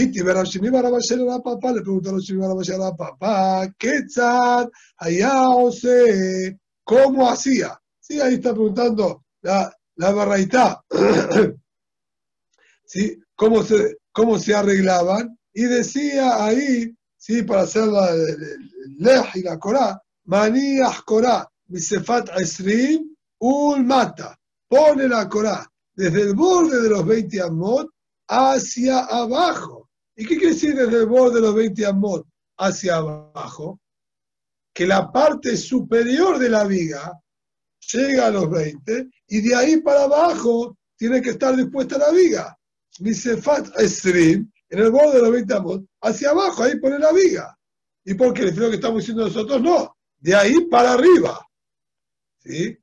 Y 0.00 0.10
Tiber 0.10 0.46
Shimi 0.46 0.70
Barabashel 0.70 1.28
a 1.28 1.40
papá, 1.40 1.72
le 1.72 1.82
preguntó 1.82 2.16
a 2.16 2.18
Shimi 2.18 2.40
Barabashel 2.40 2.80
a 2.80 2.96
papá, 2.96 3.70
¿qué 3.76 4.04
tal? 4.14 4.70
Allá 4.96 5.42
¿Cómo 6.82 7.28
hacía? 7.28 7.78
Sí, 7.98 8.18
ahí 8.18 8.36
está 8.36 8.54
preguntando 8.54 9.26
la, 9.42 9.70
la 9.96 10.10
barraita. 10.12 10.82
¿Sí? 12.86 13.20
¿Cómo, 13.36 13.62
se, 13.62 13.98
¿Cómo 14.10 14.38
se 14.38 14.54
arreglaban? 14.54 15.38
Y 15.52 15.64
decía 15.64 16.46
ahí, 16.46 16.96
¿sí? 17.18 17.42
para 17.42 17.62
hacer 17.62 17.86
la 17.88 18.10
lej 18.96 19.26
y 19.34 19.42
la 19.42 19.58
corá, 19.58 20.02
manías 20.24 21.02
corá, 21.02 21.46
Misefat 21.66 22.30
Esrim, 22.40 23.14
Ul 23.38 23.84
Mata. 23.84 24.34
Pone 24.66 25.08
la 25.08 25.28
Corá 25.28 25.70
desde 25.94 26.22
el 26.22 26.34
borde 26.34 26.80
de 26.80 26.88
los 26.88 27.04
20 27.04 27.42
amot 27.42 27.90
hacia 28.28 29.00
abajo. 29.00 29.89
¿Y 30.20 30.26
qué 30.26 30.36
quiere 30.36 30.52
decir 30.52 30.74
desde 30.74 30.98
el 30.98 31.06
borde 31.06 31.36
de 31.36 31.40
los 31.40 31.54
20 31.54 31.86
amot 31.86 32.26
hacia 32.58 32.96
abajo? 32.96 33.80
Que 34.74 34.86
la 34.86 35.10
parte 35.10 35.56
superior 35.56 36.38
de 36.38 36.50
la 36.50 36.64
viga 36.64 37.18
llega 37.90 38.26
a 38.26 38.30
los 38.30 38.50
20 38.50 39.08
y 39.28 39.40
de 39.40 39.54
ahí 39.54 39.78
para 39.78 40.02
abajo 40.02 40.76
tiene 40.94 41.22
que 41.22 41.30
estar 41.30 41.56
dispuesta 41.56 41.96
la 41.96 42.10
viga. 42.10 42.54
Misefat 42.98 43.68
Esrim, 43.78 44.52
en 44.68 44.78
el 44.78 44.90
borde 44.90 45.16
de 45.16 45.22
los 45.22 45.32
20 45.32 45.54
amot, 45.54 45.86
hacia 46.02 46.32
abajo, 46.32 46.64
ahí 46.64 46.78
pone 46.78 46.98
la 46.98 47.12
viga. 47.12 47.58
¿Y 48.04 48.12
por 48.12 48.34
qué? 48.34 48.52
Lo 48.52 48.68
que 48.68 48.74
estamos 48.74 48.98
diciendo 48.98 49.24
nosotros, 49.24 49.62
no, 49.62 49.96
de 50.18 50.34
ahí 50.34 50.66
para 50.66 50.92
arriba. 50.92 51.40
¿Sí? 52.40 52.76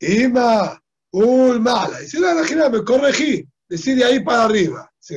Ima, 0.00 0.78
ul 1.12 1.60
mala. 1.60 2.02
Y 2.02 2.08
si 2.08 2.18
la 2.18 2.68
me 2.68 2.84
corregí, 2.84 3.42
decir 3.66 3.96
de 3.96 4.04
ahí 4.04 4.22
para 4.22 4.44
arriba. 4.44 4.92
¿Sí? 4.98 5.14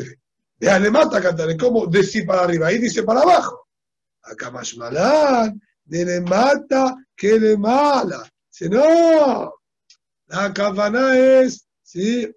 Ya 0.63 0.79
le 0.79 0.89
mata 0.89 1.17
a 1.17 1.21
cantar, 1.21 1.57
¿cómo 1.57 1.87
decir 1.87 2.25
para 2.25 2.43
arriba? 2.43 2.67
Ahí 2.67 2.77
dice 2.77 3.03
para 3.03 3.19
abajo. 3.19 3.67
Acá 4.21 4.49
más 4.49 4.73
malán, 4.77 5.61
de 5.83 6.05
le 6.05 6.21
mata 6.21 6.95
que 7.17 7.37
le 7.37 7.57
mala. 7.57 8.31
Si 8.49 8.69
no, 8.69 9.55
la 10.27 10.53
cabana 10.53 11.19
es, 11.19 11.67
¿sí? 11.81 12.33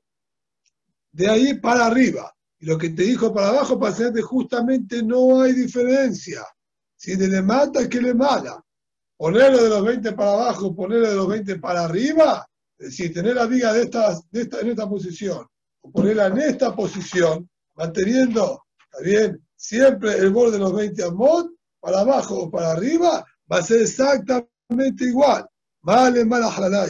De 1.13 1.29
ahí 1.29 1.55
para 1.61 1.87
arriba. 1.87 2.35
Y 2.59 2.67
lo 2.67 2.77
que 2.77 2.89
te 2.89 3.05
dijo 3.05 3.33
para 3.33 3.51
abajo, 3.51 3.79
para 3.79 3.93
hacerte 3.93 4.23
justamente 4.23 5.05
no 5.05 5.43
hay 5.43 5.53
diferencia. 5.53 6.45
Si 6.97 7.15
de 7.15 7.29
le 7.29 7.43
mata, 7.43 7.89
que 7.89 8.01
le 8.01 8.13
mala. 8.13 8.61
Ponerlo 9.17 9.63
de 9.63 9.69
los 9.69 9.85
20 9.85 10.13
para 10.15 10.33
abajo, 10.33 10.75
ponerlo 10.75 11.09
de 11.11 11.15
los 11.15 11.29
20 11.29 11.61
para 11.61 11.85
arriba, 11.85 12.45
es 12.77 12.87
decir, 12.87 13.15
tener 13.15 13.37
la 13.37 13.47
viga 13.47 13.73
de 13.73 13.83
esta, 13.83 14.19
de 14.33 14.41
esta, 14.41 14.61
en 14.63 14.71
esta 14.71 14.89
posición, 14.89 15.47
o 15.81 15.93
ponerla 15.93 16.27
en 16.27 16.39
esta 16.39 16.75
posición, 16.75 17.49
manteniendo, 17.77 18.65
¿está 18.85 19.03
bien? 19.03 19.47
Siempre 19.57 20.13
el 20.13 20.31
borde 20.31 20.53
de 20.53 20.59
los 20.59 20.75
20 20.75 21.05
amot, 21.05 21.51
para 21.81 22.01
abajo 22.01 22.45
o 22.45 22.51
para 22.51 22.73
arriba, 22.73 23.25
va 23.51 23.59
a 23.59 23.63
ser 23.63 23.83
exactamente 23.83 25.05
igual. 25.05 25.47
Vale, 25.83 26.25
mala 26.25 26.51
halala 26.51 26.89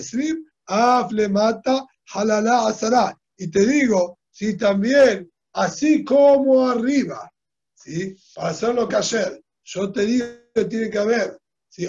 afle 0.66 1.28
mata 1.28 1.86
halala 2.14 2.68
asara. 2.68 3.18
Y 3.36 3.48
te 3.48 3.66
digo, 3.66 4.18
si 4.30 4.56
también 4.56 5.30
así 5.52 6.04
como 6.04 6.68
arriba, 6.68 7.30
¿sí? 7.74 8.16
para 8.34 8.48
hacerlo 8.48 8.88
ayer, 8.90 9.42
yo 9.64 9.92
te 9.92 10.06
digo 10.06 10.26
que 10.54 10.64
tiene 10.64 10.90
que 10.90 10.98
haber, 10.98 11.38
¿sí? 11.68 11.86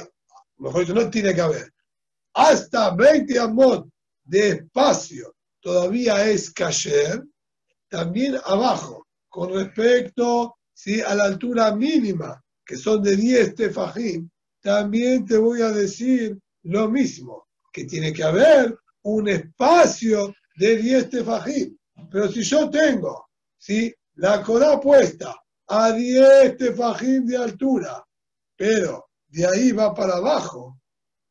mejor 0.58 0.82
dicho, 0.82 0.93
no 0.93 1.10
tiene 1.10 1.34
que 1.34 1.41
haber, 1.41 1.74
hasta 2.34 2.93
20 2.95 3.39
amot 3.39 3.88
de 4.24 4.50
espacio 4.50 5.34
todavía 5.62 6.26
es 6.30 6.52
cayer, 6.52 7.24
también 7.90 8.38
abajo, 8.46 9.08
con 9.30 9.54
respecto 9.54 10.58
¿sí? 10.74 11.02
a 11.02 11.16
la 11.16 11.26
altura 11.26 11.76
mínima, 11.76 12.44
que 12.66 12.76
son 12.76 13.02
de 13.02 13.16
10 13.16 13.56
tefajim, 13.56 14.30
también 14.62 15.26
te 15.26 15.38
voy 15.38 15.62
a 15.62 15.72
decir 15.72 16.38
lo 16.64 16.90
mismo, 16.90 17.48
que 17.72 17.86
tiene 17.86 18.12
que 18.12 18.24
haber 18.24 18.78
un 19.04 19.30
espacio 19.30 20.34
de 20.56 20.78
10 20.78 21.10
tefajim. 21.10 21.78
Pero 22.12 22.32
si 22.32 22.44
yo 22.44 22.70
tengo 22.70 23.28
¿sí? 23.58 23.94
La 24.16 24.42
Corá 24.42 24.80
puesta 24.80 25.36
a 25.68 25.92
10 25.92 26.58
tefajim 26.58 27.26
de 27.26 27.38
altura, 27.38 28.04
pero 28.56 29.10
de 29.28 29.46
ahí 29.46 29.72
va 29.72 29.94
para 29.94 30.16
abajo. 30.16 30.80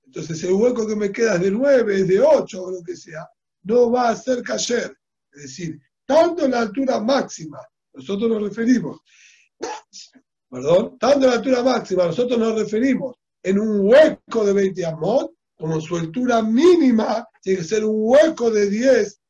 Entonces 0.04 0.42
el 0.44 0.52
hueco 0.52 0.86
que 0.86 0.96
me 0.96 1.10
queda 1.10 1.34
es 1.34 1.40
de 1.40 1.50
9, 1.50 2.00
es 2.00 2.08
de 2.08 2.20
8 2.20 2.62
o 2.62 2.70
lo 2.70 2.82
que 2.82 2.96
sea, 2.96 3.28
no 3.62 3.90
va 3.90 4.10
a 4.10 4.16
ser 4.16 4.42
cayer. 4.42 4.96
Es 5.32 5.42
decir, 5.42 5.80
tanto 6.06 6.44
en 6.44 6.52
la 6.52 6.60
altura 6.60 7.00
máxima, 7.00 7.58
nosotros 7.92 8.30
nos 8.30 8.42
referimos, 8.42 9.00
perdón, 10.50 10.96
tanto 10.98 11.24
en 11.24 11.30
la 11.30 11.36
altura 11.36 11.62
máxima, 11.62 12.06
nosotros 12.06 12.38
nos 12.38 12.58
referimos 12.58 13.16
en 13.42 13.58
un 13.58 13.80
hueco 13.88 14.44
de 14.44 14.52
20 14.52 14.86
amot, 14.86 15.32
como 15.56 15.80
su 15.80 15.96
altura 15.96 16.42
mínima 16.42 17.26
tiene 17.42 17.60
que 17.60 17.64
ser 17.64 17.84
un 17.84 17.96
hueco 17.98 18.50
de 18.50 18.68
10 18.68 19.20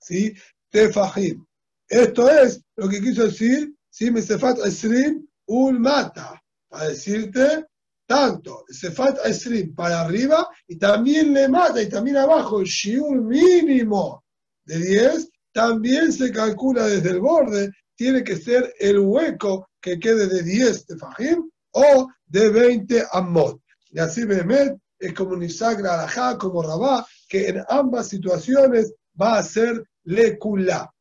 ¿sí? 0.00 0.34
tefajim. 0.70 1.44
Esto 1.88 2.28
es 2.28 2.62
lo 2.76 2.88
que 2.88 3.00
quiso 3.00 3.24
decir, 3.24 3.74
si 3.90 4.10
me 4.10 4.22
sefat 4.22 4.58
esrim 4.66 5.26
un 5.46 5.80
mata, 5.80 6.42
para 6.68 6.88
decirte 6.88 7.66
tanto 8.06 8.64
sefat 8.68 9.18
esrim 9.24 9.74
para 9.74 10.00
arriba 10.00 10.48
y 10.66 10.76
también 10.76 11.32
le 11.32 11.48
mata 11.48 11.80
y 11.80 11.88
también 11.88 12.16
abajo 12.16 12.64
shiur 12.64 13.22
mínimo 13.22 14.24
de 14.64 14.78
10 14.78 15.30
también 15.54 16.12
se 16.12 16.32
calcula 16.32 16.86
desde 16.86 17.10
el 17.10 17.20
borde, 17.20 17.70
tiene 17.94 18.24
que 18.24 18.36
ser 18.36 18.74
el 18.80 18.98
hueco 18.98 19.68
que 19.80 20.00
quede 20.00 20.26
de 20.26 20.42
10 20.42 20.86
de 20.88 20.98
fajim 20.98 21.48
o 21.70 22.08
de 22.26 22.50
20 22.50 23.04
amot. 23.12 23.60
Y 23.90 24.00
así 24.00 24.24
Behemet 24.24 24.76
es 24.98 25.14
como 25.14 25.36
Nisagra 25.36 25.94
Arajá, 25.94 26.36
como 26.36 26.60
Rabá, 26.60 27.06
que 27.28 27.48
en 27.48 27.62
ambas 27.68 28.08
situaciones 28.08 28.92
va 29.20 29.38
a 29.38 29.42
ser 29.44 29.84
lekula. 30.02 30.92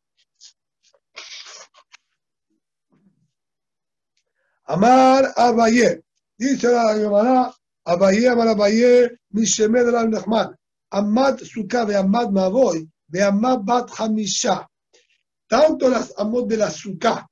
Amar 4.66 5.34
Abaye. 5.36 6.04
Dice 6.38 6.72
la 6.72 6.96
Gemara, 6.96 7.54
Abaye, 7.86 8.30
Amar 8.30 8.50
Abaye, 8.50 9.18
Mishemed 9.32 9.90
Rav 9.90 10.10
Nachman. 10.10 10.56
Amad 10.92 11.40
Sukkah 11.40 11.88
Amad 11.98 12.30
Mavoy, 12.30 12.88
ve 13.14 13.22
Amad 13.22 13.60
Bat 13.64 13.92
Hamisha. 13.98 14.68
Tanto 15.48 15.88
las 15.88 16.14
Amot 16.18 16.48
de 16.48 16.58
la 16.58 16.72
Sukkah, 16.72 17.28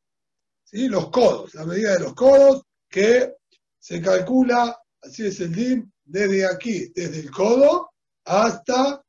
¿sí? 0.63 0.87
los 0.87 1.09
codos, 1.09 1.55
la 1.55 1.65
medida 1.65 1.93
de 1.93 2.01
los 2.01 2.13
codos, 2.13 2.63
que 2.87 3.33
se 3.79 3.99
calcula, 3.99 4.77
así 5.01 5.25
es 5.25 5.39
el 5.39 5.55
DIM, 5.55 5.91
desde 6.03 6.45
aquí, 6.45 6.91
desde 6.93 7.21
el 7.21 7.31
codo 7.31 7.89
hasta, 8.25 9.01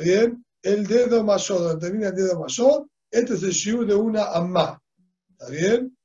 ¿está? 0.00 0.36
El 0.62 0.84
dedo 0.84 1.22
mayor, 1.22 1.60
donde 1.60 1.86
termina 1.86 2.08
el 2.08 2.16
dedo 2.16 2.40
mayor, 2.40 2.88
este 3.08 3.34
es 3.34 3.42
el 3.44 3.52
shiur 3.52 3.86
de 3.86 3.94
una 3.94 4.32
amma. 4.32 4.82
¿Está 5.30 5.48
bien? 5.48 5.96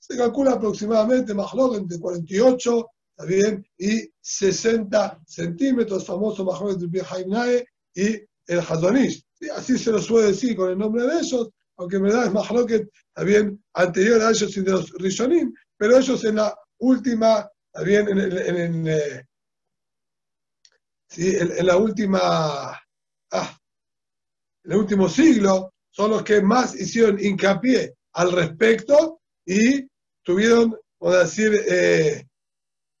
se 0.00 0.16
calcula 0.16 0.52
aproximadamente 0.52 1.32
más 1.34 1.52
entre 1.74 2.00
48 2.00 2.86
bien? 3.28 3.64
y 3.78 4.10
60 4.20 5.20
centímetros, 5.26 6.04
famoso 6.04 6.44
Mahloket 6.44 6.78
del 6.78 7.04
Haimnae 7.08 7.64
y 7.94 8.14
el 8.46 8.58
Hazonish. 8.58 9.22
Así 9.48 9.78
se 9.78 9.90
lo 9.90 10.00
suele 10.00 10.28
decir 10.28 10.54
con 10.56 10.70
el 10.70 10.78
nombre 10.78 11.04
de 11.04 11.20
ellos, 11.20 11.48
aunque 11.76 11.96
en 11.96 12.02
verdad 12.02 12.26
es 12.26 12.32
Mahloket 12.32 12.90
también 13.14 13.62
anterior 13.74 14.20
a 14.20 14.30
ellos 14.30 14.56
y 14.56 14.60
de 14.60 14.70
los 14.70 14.90
Rishonim, 14.92 15.54
pero 15.76 15.96
ellos 15.96 16.24
en 16.24 16.36
la 16.36 16.54
última, 16.78 17.48
también 17.72 18.08
en, 18.08 18.18
en, 18.18 18.88
eh, 18.88 19.26
en, 21.16 21.66
la 21.66 21.76
última, 21.76 22.78
ah, 23.32 23.58
en 24.64 24.72
el 24.72 24.76
último 24.76 25.08
siglo, 25.08 25.72
son 25.90 26.10
los 26.10 26.22
que 26.22 26.42
más 26.42 26.74
hicieron 26.74 27.18
hincapié 27.18 27.94
al 28.12 28.32
respecto 28.32 29.20
y 29.44 29.86
estuvieron, 30.18 30.76
vamos 31.00 31.16
a 31.16 31.20
decir, 31.20 31.52
eh, 31.66 32.26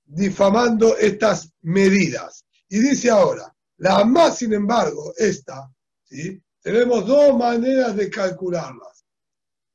difamando 0.04 0.96
estas 0.96 1.52
medidas. 1.62 2.44
Y 2.68 2.78
dice 2.80 3.10
ahora, 3.10 3.54
la 3.76 4.04
más, 4.04 4.38
sin 4.38 4.52
embargo, 4.52 5.12
esta, 5.16 5.70
¿sí? 6.10 6.42
tenemos 6.60 7.06
dos 7.06 7.36
maneras 7.36 7.96
de 7.96 8.10
calcularlas. 8.10 9.04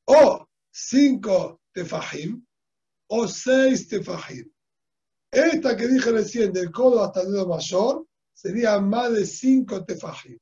O 0.05 0.47
cinco 0.71 1.61
tefajim 1.73 2.45
o 3.07 3.27
seis 3.27 3.87
tefajim. 3.87 4.51
Esta 5.31 5.75
que 5.75 5.87
dije 5.87 6.11
recién, 6.11 6.53
del 6.53 6.71
codo 6.71 7.03
hasta 7.03 7.21
el 7.21 7.31
dedo 7.31 7.47
mayor, 7.47 8.05
sería 8.33 8.79
más 8.79 9.11
de 9.13 9.25
cinco 9.25 9.83
tefajim. 9.83 10.37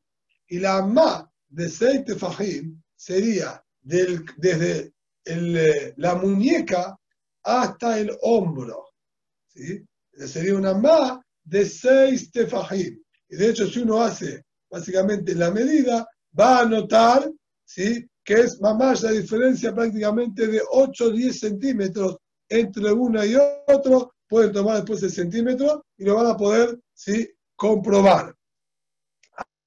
Y 0.47 0.59
la 0.59 0.85
más 0.85 1.25
de 1.47 1.69
seis 1.69 2.03
tefajim 2.05 2.81
sería 2.95 3.63
del, 3.81 4.25
desde 4.37 4.93
eh, 5.25 5.93
la 5.97 6.15
muñeca 6.15 6.97
hasta 7.43 7.99
el 7.99 8.11
hombro. 8.21 8.89
¿sí? 9.47 9.83
Sería 10.13 10.55
una 10.55 10.73
más 10.73 11.19
de 11.43 11.65
seis 11.65 12.31
tefajim. 12.31 13.01
Y 13.29 13.35
de 13.35 13.49
hecho, 13.49 13.67
si 13.67 13.79
uno 13.79 14.01
hace 14.01 14.43
básicamente 14.73 15.35
la 15.35 15.51
medida, 15.51 16.07
va 16.37 16.61
a 16.61 16.65
notar 16.65 17.31
¿sí? 17.63 18.09
que 18.23 18.33
es 18.33 18.59
más 18.59 19.03
la 19.03 19.11
diferencia 19.11 19.73
prácticamente 19.73 20.47
de 20.47 20.61
8 20.71 21.05
o 21.05 21.11
10 21.11 21.39
centímetros 21.39 22.17
entre 22.49 22.91
una 22.91 23.23
y 23.23 23.35
otro. 23.67 24.15
Pueden 24.27 24.51
tomar 24.51 24.77
después 24.77 25.03
el 25.03 25.11
centímetro 25.11 25.85
y 25.95 26.05
lo 26.05 26.15
van 26.15 26.25
a 26.25 26.35
poder 26.35 26.79
¿sí? 26.91 27.29
comprobar. 27.55 28.35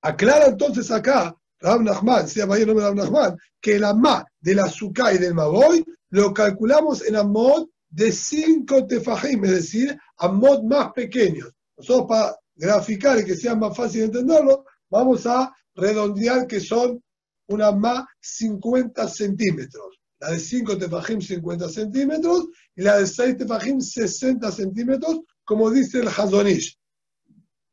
Aclara 0.02 0.46
entonces 0.46 0.90
acá 0.90 1.36
Rab 1.60 1.82
Nachman, 1.82 2.26
sea 2.26 2.46
mayor 2.46 2.66
nombre 2.66 2.86
Rab 2.86 2.96
Nachman, 2.96 3.36
que 3.60 3.78
la 3.78 3.94
ma 3.94 4.24
del 4.40 4.58
azúcar 4.58 5.14
y 5.14 5.18
del 5.18 5.34
maboy 5.34 5.84
lo 6.10 6.34
calculamos 6.34 7.06
en 7.06 7.14
amot 7.14 7.70
de 7.88 8.10
5 8.10 8.86
tefajim, 8.88 9.44
es 9.44 9.50
decir, 9.52 9.96
amot 10.18 10.64
más 10.64 10.92
pequeños. 10.92 11.52
Nosotros 11.76 12.06
para 12.08 12.36
graficar 12.56 13.20
y 13.20 13.24
que 13.24 13.36
sea 13.36 13.54
más 13.54 13.76
fácil 13.76 14.00
de 14.00 14.06
entenderlo, 14.06 14.64
vamos 14.90 15.26
a 15.26 15.54
redondear 15.74 16.46
que 16.46 16.60
son 16.60 17.02
una 17.48 17.72
más 17.72 18.04
50 18.20 19.08
centímetros. 19.08 19.98
La 20.18 20.30
de 20.30 20.40
5 20.40 20.78
tefajim 20.78 21.20
50 21.20 21.68
centímetros 21.68 22.46
y 22.74 22.82
la 22.82 22.98
de 22.98 23.06
6 23.06 23.36
tefajim 23.36 23.80
60 23.80 24.50
centímetros, 24.50 25.20
como 25.44 25.70
dice 25.70 26.00
el 26.00 26.08
Hazonish. 26.08 26.78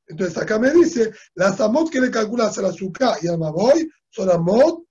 Entonces 0.08 0.38
acá 0.38 0.60
me 0.60 0.72
dice, 0.72 1.14
las 1.36 1.60
amot 1.62 1.90
que 1.90 2.02
le 2.02 2.12
calculas 2.12 2.58
al 2.58 2.66
azúcar 2.66 3.18
y 3.22 3.28
al 3.28 3.40
maboy 3.40 3.90
son 4.10 4.30
amot 4.30 4.84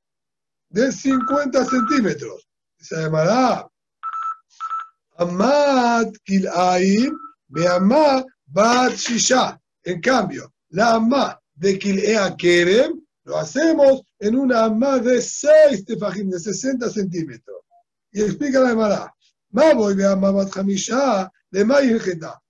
de 0.70 0.90
50 0.90 1.64
centímetros. 1.66 2.48
Se 2.78 2.96
llamará 2.96 3.68
Amad 5.18 6.10
Kilaim 6.24 7.16
Beamad 7.46 8.24
Bat 8.46 8.94
Shisha. 8.94 9.60
En 9.84 10.00
cambio, 10.00 10.52
la 10.70 10.94
Amad 10.94 11.36
de 11.62 11.78
Kilea 11.78 12.36
Kerem 12.36 13.00
lo 13.24 13.38
hacemos 13.38 14.02
en 14.18 14.34
una 14.34 14.64
Amad 14.64 15.02
de 15.02 15.22
6 15.22 15.84
tefajim, 15.84 16.28
de 16.28 16.40
60 16.40 16.90
centímetros. 16.90 17.58
Y 18.10 18.20
explica 18.20 18.58
la 18.58 18.72
Emara. 18.72 19.14
Maboy 19.50 19.94
Beamad 19.94 20.32
Bat 20.34 20.56
Hamisha 20.56 21.30
de 21.52 21.64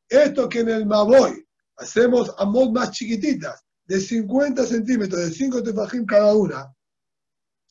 Esto 0.08 0.48
que 0.48 0.60
en 0.60 0.70
el 0.70 0.86
Maboy 0.86 1.46
hacemos 1.76 2.32
amot 2.38 2.72
más 2.72 2.92
chiquititas, 2.92 3.62
de 3.84 4.00
50 4.00 4.64
centímetros, 4.64 5.20
de 5.20 5.30
5 5.30 5.62
tefajim 5.62 6.06
cada 6.06 6.34
una, 6.34 6.74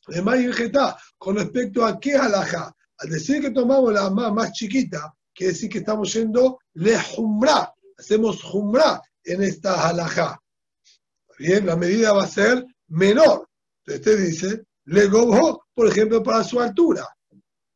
de 0.06 0.22
más 0.22 0.36
vegetal, 0.36 0.94
con 1.18 1.36
respecto 1.36 1.84
a 1.84 1.98
qué 1.98 2.14
alajá. 2.14 2.72
Al 2.98 3.10
decir 3.10 3.40
que 3.40 3.50
tomamos 3.50 3.92
la 3.92 4.10
más, 4.10 4.32
más 4.32 4.52
chiquita, 4.52 5.12
quiere 5.34 5.54
decir 5.54 5.70
que 5.70 5.78
estamos 5.78 6.12
yendo 6.12 6.60
le 6.74 6.96
jumra, 7.00 7.74
hacemos 7.98 8.40
jumra 8.44 9.02
en 9.24 9.42
esta 9.42 9.88
alajá. 9.88 10.41
Bien, 11.42 11.66
la 11.66 11.74
medida 11.74 12.12
va 12.12 12.22
a 12.22 12.28
ser 12.28 12.64
menor. 12.86 13.48
Entonces 13.84 13.98
usted 13.98 14.26
dice, 14.26 14.64
le 14.84 15.08
gobo, 15.08 15.64
por 15.74 15.88
ejemplo, 15.88 16.22
para 16.22 16.44
su 16.44 16.60
altura. 16.60 17.04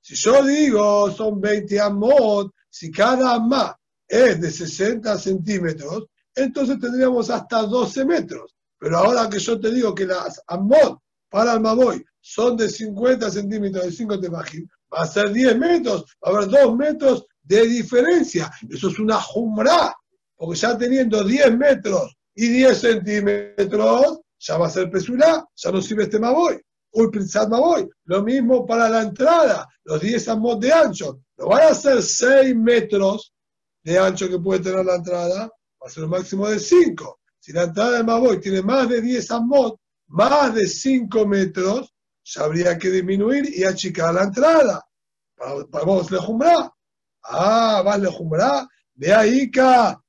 Si 0.00 0.14
yo 0.14 0.44
digo 0.44 1.10
son 1.10 1.40
20 1.40 1.80
amot, 1.80 2.52
si 2.70 2.92
cada 2.92 3.34
amá 3.34 3.76
es 4.06 4.40
de 4.40 4.52
60 4.52 5.18
centímetros, 5.18 6.04
entonces 6.32 6.78
tendríamos 6.78 7.28
hasta 7.28 7.62
12 7.62 8.04
metros. 8.04 8.54
Pero 8.78 8.98
ahora 8.98 9.28
que 9.28 9.40
yo 9.40 9.58
te 9.58 9.72
digo 9.72 9.92
que 9.96 10.06
las 10.06 10.40
amot 10.46 11.00
para 11.28 11.54
el 11.54 11.60
maboy 11.60 12.04
son 12.20 12.56
de 12.56 12.68
50 12.68 13.28
centímetros 13.32 13.84
de 13.84 13.90
5 13.90 14.20
tefajim, 14.20 14.68
va 14.94 15.02
a 15.02 15.06
ser 15.08 15.32
10 15.32 15.58
metros, 15.58 16.04
va 16.24 16.30
a 16.30 16.36
haber 16.36 16.50
2 16.50 16.76
metros 16.76 17.26
de 17.42 17.66
diferencia. 17.66 18.48
Eso 18.70 18.90
es 18.90 18.98
una 19.00 19.20
jumra, 19.20 19.92
porque 20.36 20.56
ya 20.56 20.78
teniendo 20.78 21.24
10 21.24 21.58
metros 21.58 22.16
y 22.36 22.48
10 22.48 22.78
centímetros, 22.78 24.20
ya 24.38 24.58
va 24.58 24.66
a 24.66 24.70
ser 24.70 24.90
pesulá, 24.90 25.44
ya 25.54 25.72
no 25.72 25.82
sirve 25.82 26.04
este 26.04 26.20
maboy. 26.20 26.60
Pritzat 27.10 27.48
maboy. 27.48 27.88
Lo 28.04 28.22
mismo 28.22 28.64
para 28.64 28.88
la 28.88 29.02
entrada, 29.02 29.66
los 29.84 30.00
10 30.00 30.28
amot 30.28 30.60
de 30.60 30.72
ancho. 30.72 31.20
No 31.36 31.48
van 31.48 31.70
a 31.70 31.74
ser 31.74 32.02
6 32.02 32.54
metros 32.56 33.34
de 33.82 33.98
ancho 33.98 34.28
que 34.28 34.38
puede 34.38 34.60
tener 34.60 34.84
la 34.84 34.96
entrada, 34.96 35.46
va 35.46 35.86
a 35.86 35.90
ser 35.90 36.04
un 36.04 36.10
máximo 36.10 36.48
de 36.48 36.58
5. 36.58 37.20
Si 37.38 37.52
la 37.52 37.64
entrada 37.64 37.98
de 37.98 38.04
Maboy 38.04 38.40
tiene 38.40 38.62
más 38.62 38.88
de 38.88 39.00
10 39.00 39.30
amot, 39.30 39.78
más 40.08 40.54
de 40.54 40.66
5 40.66 41.26
metros, 41.26 41.94
ya 42.24 42.44
habría 42.44 42.76
que 42.76 42.90
disminuir 42.90 43.48
y 43.54 43.64
achicar 43.64 44.12
la 44.14 44.24
entrada. 44.24 44.84
Vamos 45.70 46.10
lejumbra. 46.10 46.72
Ah, 47.22 47.82
vas 47.84 48.00
lejumbra. 48.00 48.66
Ve 48.94 49.14
ahí 49.14 49.50
que 49.50 49.60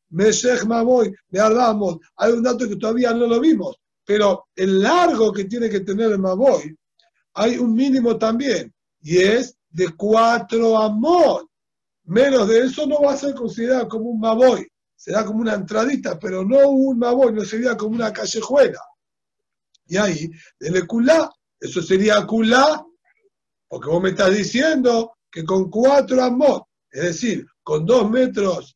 Meshech 0.10 0.66
Maboy, 0.66 1.14
ve 1.30 1.40
Albamot. 1.40 2.02
Hay 2.16 2.34
un 2.34 2.44
dato 2.44 2.68
que 2.68 2.76
todavía 2.76 3.14
no 3.14 3.28
lo 3.28 3.40
vimos, 3.40 3.76
pero 4.06 4.48
el 4.56 4.82
largo 4.82 5.32
que 5.34 5.46
tiene 5.46 5.70
que 5.70 5.82
tener 5.82 6.12
el 6.12 6.20
Maboy, 6.20 6.76
hay 7.34 7.58
un 7.58 7.74
mínimo 7.74 8.18
también, 8.18 8.74
y 9.02 9.18
es 9.18 9.56
de 9.70 9.90
4 9.96 10.78
amot. 10.78 11.48
Menos 12.06 12.48
de 12.48 12.62
eso 12.62 12.88
no 12.88 13.02
va 13.02 13.14
a 13.14 13.18
ser 13.18 13.36
considerado 13.36 13.88
como 13.88 14.10
un 14.10 14.20
Maboy 14.20 14.68
será 14.98 15.24
como 15.24 15.40
una 15.40 15.54
entradita, 15.54 16.20
pero 16.20 16.44
no 16.44 16.70
un 16.70 16.98
maboy, 16.98 17.32
no 17.32 17.46
sería 17.46 17.78
como 17.78 17.96
una 17.96 18.12
callejuela. 18.12 18.82
Y 19.86 19.96
ahí, 19.96 20.30
el 20.60 20.86
culá, 20.88 21.32
eso 21.60 21.82
sería 21.82 22.26
culá, 22.26 22.84
porque 23.70 23.90
vos 23.90 24.02
me 24.02 24.10
estás 24.10 24.36
diciendo 24.36 25.14
que 25.32 25.46
con 25.46 25.70
cuatro 25.70 26.22
amot, 26.24 26.64
es 26.92 27.04
decir, 27.04 27.46
con 27.64 27.86
dos 27.86 28.10
metros 28.10 28.76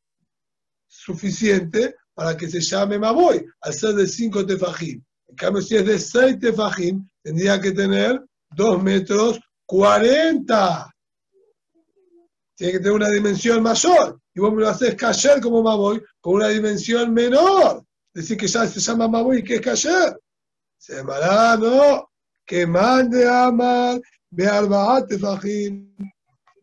suficiente 1.03 1.95
para 2.13 2.35
que 2.37 2.49
se 2.49 2.61
llame 2.61 2.99
maboy, 2.99 3.43
al 3.61 3.73
ser 3.73 3.95
de 3.95 4.07
cinco 4.07 4.45
tefajim. 4.45 5.03
En 5.27 5.35
cambio, 5.35 5.61
si 5.61 5.75
es 5.75 5.85
de 5.85 5.97
seis 5.97 6.39
tefajim, 6.39 7.07
tendría 7.23 7.59
que 7.59 7.71
tener 7.71 8.21
dos 8.55 8.81
metros 8.83 9.39
cuarenta. 9.65 10.93
Tiene 12.55 12.73
que 12.73 12.79
tener 12.79 12.93
una 12.93 13.09
dimensión 13.09 13.63
mayor 13.63 14.19
y 14.33 14.39
vos 14.39 14.53
me 14.53 14.61
lo 14.61 14.69
haces 14.69 14.95
cayer 14.95 15.41
como 15.41 15.63
Maboy 15.63 16.01
con 16.19 16.35
una 16.35 16.49
dimensión 16.49 17.13
menor. 17.13 17.83
Decir 18.13 18.37
que 18.37 18.47
ya 18.47 18.67
se 18.67 18.79
llama 18.79 19.07
Maboy 19.07 19.39
y 19.39 19.43
que 19.43 19.55
es 19.55 19.61
cayer. 19.61 20.19
Se 20.77 20.95
llamará, 20.97 21.57
no, 21.57 22.09
que 22.45 22.67
mande 22.67 23.27
a 23.27 23.45
amar, 23.45 23.99
ve 24.29 24.47
arbaate 24.47 25.17
fajim. 25.17 25.95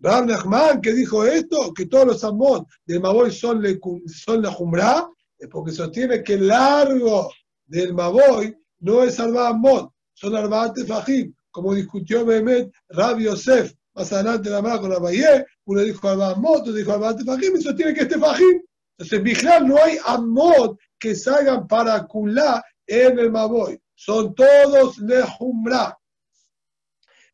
Rab 0.00 0.26
Nachman, 0.26 0.80
que 0.80 0.92
dijo 0.92 1.24
esto, 1.24 1.72
que 1.74 1.86
todos 1.86 2.06
los 2.06 2.24
amot 2.24 2.66
del 2.84 3.00
Maboy 3.00 3.32
son, 3.32 3.62
son 4.06 4.42
la 4.42 4.52
jumbrá, 4.52 5.08
es 5.38 5.48
porque 5.48 5.72
sostiene 5.72 6.22
que 6.22 6.34
el 6.34 6.48
largo 6.48 7.30
del 7.66 7.94
Maboy 7.94 8.56
no 8.80 9.02
es 9.02 9.18
arba 9.18 9.48
amot, 9.48 9.92
son 10.14 10.36
arbaate 10.36 10.84
fajim, 10.84 11.34
como 11.50 11.74
discutió 11.74 12.24
Mehmet 12.24 12.70
Rab 12.88 13.18
Yosef 13.18 13.72
más 13.98 14.12
adelante 14.12 14.48
la 14.48 14.62
mano 14.62 14.80
con 14.80 14.90
la 14.90 15.44
uno 15.64 15.80
dijo 15.80 16.08
al 16.08 16.22
Amot, 16.22 16.60
otro 16.60 16.72
dijo 16.72 16.92
al 16.92 17.18
Fajim, 17.24 17.56
y 17.56 17.62
sostiene 17.62 17.92
que 17.92 18.02
este 18.02 18.16
Fajim. 18.16 18.62
Entonces, 18.96 19.22
vigilar, 19.22 19.64
no 19.64 19.76
hay 19.82 19.98
Amot 20.04 20.78
que 21.00 21.16
salgan 21.16 21.66
para 21.66 22.06
Kulá 22.06 22.64
en 22.86 23.18
el 23.18 23.32
Maboy. 23.32 23.80
Son 23.96 24.34
todos 24.36 24.98
Lejumra. 24.98 25.98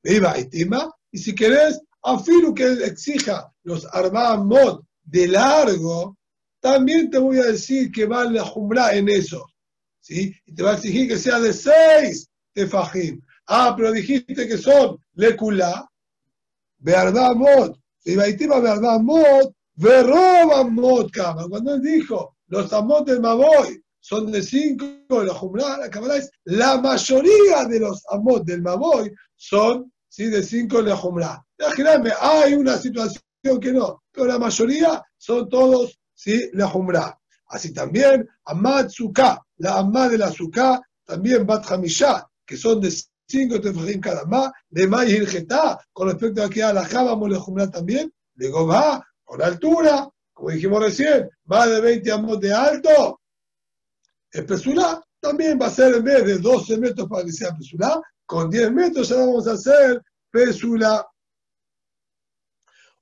Viva 0.03 0.33
estima, 0.33 0.91
y 1.11 1.19
si 1.19 1.35
querés, 1.35 1.83
afirmo 2.05 2.55
que 2.55 2.65
exija 2.85 3.51
los 3.65 3.87
Amot 3.93 4.85
de 5.03 5.29
largo, 5.29 6.17
también 6.61 7.11
te 7.11 7.19
voy 7.19 7.39
a 7.39 7.47
decir 7.47 7.91
que 7.91 8.07
va 8.07 8.25
Lejumra 8.25 8.95
en 8.95 9.09
eso. 9.09 9.45
¿sí? 10.01 10.35
Y 10.47 10.55
te 10.55 10.63
va 10.63 10.73
a 10.73 10.75
exigir 10.75 11.09
que 11.09 11.19
sea 11.19 11.41
de 11.41 11.53
seis 11.53 12.29
de 12.55 12.67
Fajim. 12.67 13.21
Ah, 13.47 13.75
pero 13.77 13.93
dijiste 13.93 14.47
que 14.47 14.59
son 14.59 14.99
Lekulá. 15.15 15.89
Bearba 16.79 17.35
Mot, 17.35 17.79
Ibaitima 18.05 18.61
Bearba 18.61 18.99
Mot, 18.99 19.55
Verroba 19.75 20.65
Mot 20.65 21.11
Kama. 21.11 21.49
Cuando 21.49 21.75
él 21.75 21.83
dijo, 21.83 22.37
los 22.49 22.73
Amot 22.73 23.07
del 23.07 23.21
Maboy 23.21 23.83
son 24.01 24.31
de 24.31 24.43
cinco, 24.43 24.85
la 25.25 25.33
Jumla, 25.33 25.79
la 25.79 26.17
es, 26.17 26.31
la 26.45 26.79
mayoría 26.79 27.65
de 27.65 27.81
los 27.81 28.03
Amot 28.11 28.45
del 28.45 28.61
Maboy 28.61 29.11
son 29.35 29.91
¿sí? 30.15 30.27
de 30.27 30.43
cinco 30.45 30.81
la 30.81 30.97
Jumla. 30.97 31.45
Hay 32.21 32.55
una 32.55 32.77
situación 32.77 33.59
que 33.61 33.73
no, 33.73 34.05
pero 34.13 34.27
la 34.27 34.39
mayoría 34.39 35.03
son 35.17 35.49
todos 35.49 35.99
¿sí? 36.15 36.51
la 36.53 36.69
Jumla. 36.69 37.19
Así 37.49 37.73
también, 37.73 38.29
Amad 38.45 38.89
Suká, 38.89 39.45
la 39.57 39.79
Amad 39.79 40.11
de 40.11 40.19
la 40.19 40.31
Suká, 40.31 40.81
también 41.05 41.45
Bat 41.45 41.71
Hamishá, 41.71 42.29
que 42.47 42.57
son 42.57 42.81
de 42.81 42.93
cinco 43.27 43.61
tefajim 43.61 44.01
cada 44.01 44.25
más, 44.25 44.53
de 44.69 44.87
más 44.87 45.09
y 45.09 45.19
con 45.93 46.09
respecto 46.09 46.43
a 46.43 46.49
que 46.49 46.63
a 46.63 46.73
la 46.73 46.85
java 46.85 47.17
molejumra 47.17 47.69
también, 47.71 48.13
de 48.35 48.51
va 48.51 49.05
con 49.25 49.43
altura, 49.43 50.09
como 50.33 50.51
dijimos 50.51 50.81
recién, 50.81 51.29
más 51.45 51.69
de 51.69 51.81
20 51.81 52.13
amos 52.13 52.41
de 52.41 52.53
alto, 52.53 53.21
el 54.31 54.47
pesulá 54.47 55.03
también 55.21 55.59
va 55.61 55.67
a 55.67 55.71
ser 55.71 55.95
en 55.95 56.05
vez 56.05 56.25
de 56.25 56.39
12 56.39 56.79
metros 56.79 57.09
para 57.09 57.25
que 57.25 57.33
sea 57.33 57.55
pesulá, 57.55 58.01
con 58.27 58.51
10 58.51 58.73
metros 58.73 59.09
ya 59.09 59.17
vamos 59.17 59.47
a 59.47 59.53
hacer 59.53 60.03
pesulá. 60.31 61.07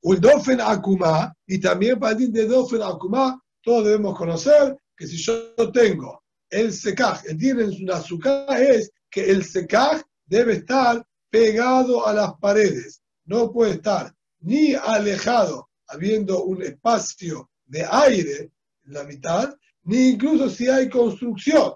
Un 0.03 0.21
dofen 0.21 0.61
akuma, 0.61 1.33
y 1.47 1.61
también 1.61 1.99
para 1.99 2.17
el 2.17 2.33
de 2.33 2.47
dofen 2.47 2.83
akuma, 2.83 3.41
todos 3.63 3.85
debemos 3.85 4.19
conocer 4.19 4.77
que 4.97 5.07
si 5.07 5.17
yo 5.17 5.55
tengo 5.73 6.23
el 6.51 6.73
secaj, 6.73 7.25
el 7.27 7.39
dir 7.39 7.59
en 7.61 7.91
azúcar 7.91 8.61
es 8.61 8.91
que 9.11 9.31
el 9.31 9.45
secaj 9.45 10.03
debe 10.27 10.55
estar 10.55 11.05
pegado 11.31 12.07
a 12.07 12.13
las 12.13 12.35
paredes, 12.35 13.03
no 13.25 13.51
puede 13.51 13.73
estar 13.73 14.15
ni 14.41 14.75
alejado, 14.75 15.71
habiendo 15.87 16.45
un 16.45 16.63
espacio 16.63 17.51
de 17.65 17.87
aire 17.89 18.51
en 18.85 18.93
la 18.93 19.05
mitad, 19.05 19.55
ni 19.85 20.11
incluso 20.11 20.51
si 20.51 20.69
hay 20.69 20.89
construcción. 20.89 21.75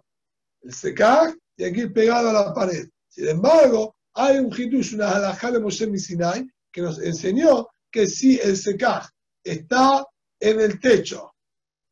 El 0.61 0.75
secaj 0.75 1.35
que 1.57 1.69
ir 1.69 1.93
pegado 1.93 2.31
a 2.31 2.33
la 2.33 2.55
pared. 2.55 2.89
Sin 3.17 3.29
embargo, 3.29 3.97
hay 4.13 4.37
un 4.37 4.53
hitush, 4.55 4.95
una 4.95 5.11
halajá 5.11 5.51
de 5.51 5.59
Moshe 5.59 5.87
Misinai, 5.87 6.47
que 6.71 6.83
nos 6.83 7.01
enseñó 7.01 7.67
que 7.91 8.07
si 8.07 8.39
el 8.39 8.59
secaj 8.59 9.09
está 9.43 10.05
en 10.39 10.61
el 10.61 10.79
techo, 10.79 11.33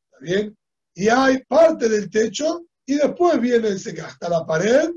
¿está 0.04 0.18
bien? 0.20 0.54
y 0.94 1.08
hay 1.08 1.42
parte 1.44 1.88
del 1.88 2.10
techo 2.10 2.66
y 2.84 2.96
después 2.96 3.40
viene 3.40 3.68
el 3.68 3.80
secaj. 3.80 4.12
Está 4.12 4.28
la 4.28 4.44
pared, 4.44 4.90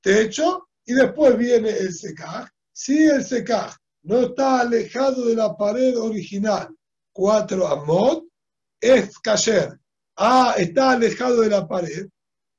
techo 0.00 0.68
y 0.86 0.94
después 0.94 1.36
viene 1.36 1.68
el 1.68 1.92
secaj. 1.92 2.48
Si 2.72 3.04
el 3.04 3.22
secaj 3.22 3.76
no 4.04 4.20
está 4.20 4.60
alejado 4.60 5.26
de 5.26 5.36
la 5.36 5.54
pared 5.54 5.98
original, 5.98 6.74
4 7.12 7.68
amot, 7.68 8.24
es 8.80 9.18
cayer. 9.18 9.78
Ah, 10.16 10.54
está 10.56 10.92
alejado 10.92 11.42
de 11.42 11.50
la 11.50 11.68
pared. 11.68 12.08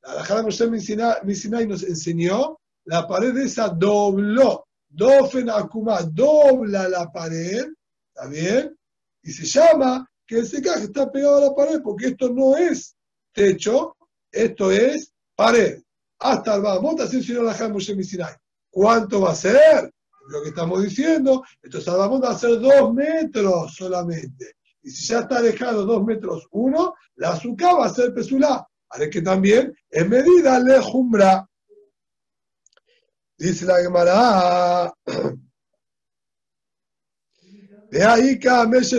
La 0.03 0.23
Jara 0.23 0.43
Moshe 0.43 0.67
Misinai 0.67 1.65
nos 1.65 1.81
enseñó, 1.81 2.59
la 2.85 3.07
pared 3.07 3.37
esa 3.37 3.69
dobló. 3.69 4.65
Dofen 4.87 5.49
Akuma 5.49 6.03
dobla 6.03 6.87
la 6.87 7.11
pared, 7.11 7.65
¿está 8.13 8.27
bien? 8.29 8.77
Y 9.23 9.31
se 9.31 9.45
llama 9.45 10.09
que 10.25 10.39
el 10.39 10.47
secaje 10.47 10.85
está 10.85 11.11
pegado 11.11 11.37
a 11.37 11.49
la 11.49 11.55
pared, 11.55 11.81
porque 11.83 12.07
esto 12.07 12.29
no 12.29 12.55
es 12.55 12.95
techo, 13.33 13.97
esto 14.31 14.71
es 14.71 15.11
pared. 15.35 15.81
Hasta 16.19 16.55
el 16.55 16.61
Bahamot, 16.61 17.01
así 17.01 17.17
enseñó 17.17 17.43
la 17.43 17.55
Misinai. 17.95 18.35
¿Cuánto 18.69 19.21
va 19.21 19.31
a 19.31 19.35
ser? 19.35 19.91
Lo 20.27 20.41
que 20.41 20.49
estamos 20.49 20.81
diciendo, 20.83 21.43
esto 21.61 21.79
va 22.19 22.29
a 22.29 22.37
ser 22.37 22.59
dos 22.59 22.93
metros 22.93 23.75
solamente. 23.75 24.55
Y 24.81 24.89
si 24.89 25.07
ya 25.07 25.19
está 25.19 25.37
alejado 25.37 25.85
dos 25.85 26.03
metros 26.03 26.47
uno, 26.51 26.95
la 27.15 27.29
azúcar 27.29 27.79
va 27.79 27.85
a 27.85 27.93
ser 27.93 28.13
pesulá. 28.13 28.67
Haré 28.89 29.09
que 29.09 29.21
también 29.21 29.75
en 29.89 30.09
medida 30.09 30.59
lejumbra. 30.59 31.47
Dice 33.37 33.65
la 33.65 33.81
Gemara. 33.81 34.93
De 37.91 38.03
ahí 38.03 38.39
cada 38.39 38.67
mes 38.67 38.93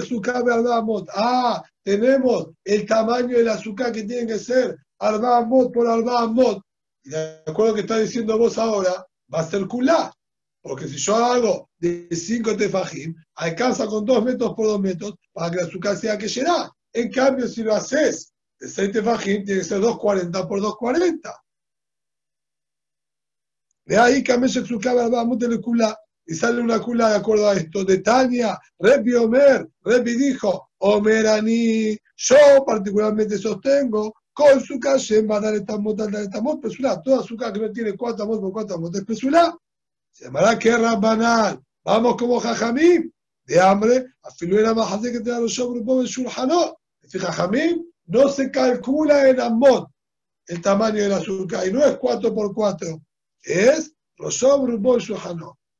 Ah, 1.14 1.62
tenemos 1.82 2.48
el 2.64 2.86
tamaño 2.86 3.36
del 3.36 3.48
azúcar 3.48 3.92
que 3.92 4.04
tiene 4.04 4.26
que 4.26 4.38
ser 4.38 4.76
mod 5.46 5.72
por 5.72 5.86
mod. 6.32 6.60
Y 7.04 7.10
de 7.10 7.42
acuerdo 7.46 7.74
que 7.74 7.80
está 7.82 7.98
diciendo 7.98 8.38
vos 8.38 8.58
ahora, 8.58 9.06
va 9.32 9.40
a 9.40 9.48
ser 9.48 9.66
culá. 9.66 10.12
Porque 10.60 10.88
si 10.88 10.96
yo 10.96 11.14
hago 11.14 11.70
de 11.78 12.08
5 12.10 12.56
tefajim, 12.56 13.14
alcanza 13.36 13.86
con 13.86 14.04
2 14.04 14.24
metros 14.24 14.54
por 14.54 14.66
2 14.66 14.80
metros 14.80 15.14
para 15.32 15.50
que 15.50 15.58
la 15.58 15.62
azúcar 15.62 15.96
sea 15.96 16.18
que 16.18 16.28
llena. 16.28 16.70
En 16.92 17.10
cambio, 17.10 17.46
si 17.46 17.62
lo 17.62 17.74
haces 17.74 18.32
de 18.58 18.68
6 18.68 18.92
tefajim, 18.92 19.44
tiene 19.44 19.60
que 19.60 19.64
ser 19.64 19.80
240 19.80 20.48
por 20.48 20.60
240. 20.60 21.45
De 23.86 23.96
ahí 23.96 24.22
que 24.22 24.36
me 24.36 24.48
vamos 24.48 25.38
de 25.38 25.48
la 25.48 25.60
cula 25.60 25.96
y 26.26 26.34
sale 26.34 26.60
una 26.60 26.80
cula 26.80 27.10
de 27.10 27.16
acuerdo 27.16 27.48
a 27.48 27.54
esto. 27.54 27.84
De 27.84 27.98
Tania, 27.98 28.58
Rebi 28.80 29.14
Omer, 29.14 29.68
Rebi 29.84 30.16
dijo, 30.16 30.70
Omerani, 30.78 31.96
yo 32.16 32.36
particularmente 32.66 33.38
sostengo, 33.38 34.12
con 34.32 34.60
su 34.60 34.80
calle 34.80 35.22
va 35.22 35.36
a 35.36 35.40
dar 35.40 35.54
esta 35.54 35.78
mota, 35.78 36.08
dar 36.08 36.22
esta 36.22 36.42
mota, 36.42 36.68
toda 37.02 37.20
azúcar 37.20 37.52
que 37.52 37.60
no 37.60 37.70
tiene 37.70 37.96
4 37.96 38.24
amos 38.24 38.40
por 38.40 38.52
4 38.52 38.74
amos 38.74 38.94
es 38.94 39.04
pesulá. 39.04 39.56
Se 40.10 40.24
llamará 40.24 40.58
que 40.58 40.72
banal. 40.72 41.60
Vamos 41.84 42.16
como 42.16 42.40
Jajamim, 42.40 43.10
de 43.44 43.60
hambre, 43.60 44.04
a 44.22 44.74
más 44.74 45.00
que 45.00 45.20
te 45.20 45.30
da 45.30 45.38
los 45.38 45.56
grupo 45.56 46.00
en 46.00 46.06
Shulhanot. 46.06 46.76
Jajamim 47.12 47.84
no 48.06 48.28
se 48.28 48.50
calcula 48.50 49.28
en 49.28 49.40
Amot 49.40 49.88
el 50.48 50.60
tamaño 50.60 51.02
del 51.02 51.12
azúcar, 51.12 51.66
y 51.66 51.72
no 51.72 51.84
es 51.84 51.96
4 51.96 52.34
por 52.34 52.52
4 52.52 53.00
es 53.46 53.94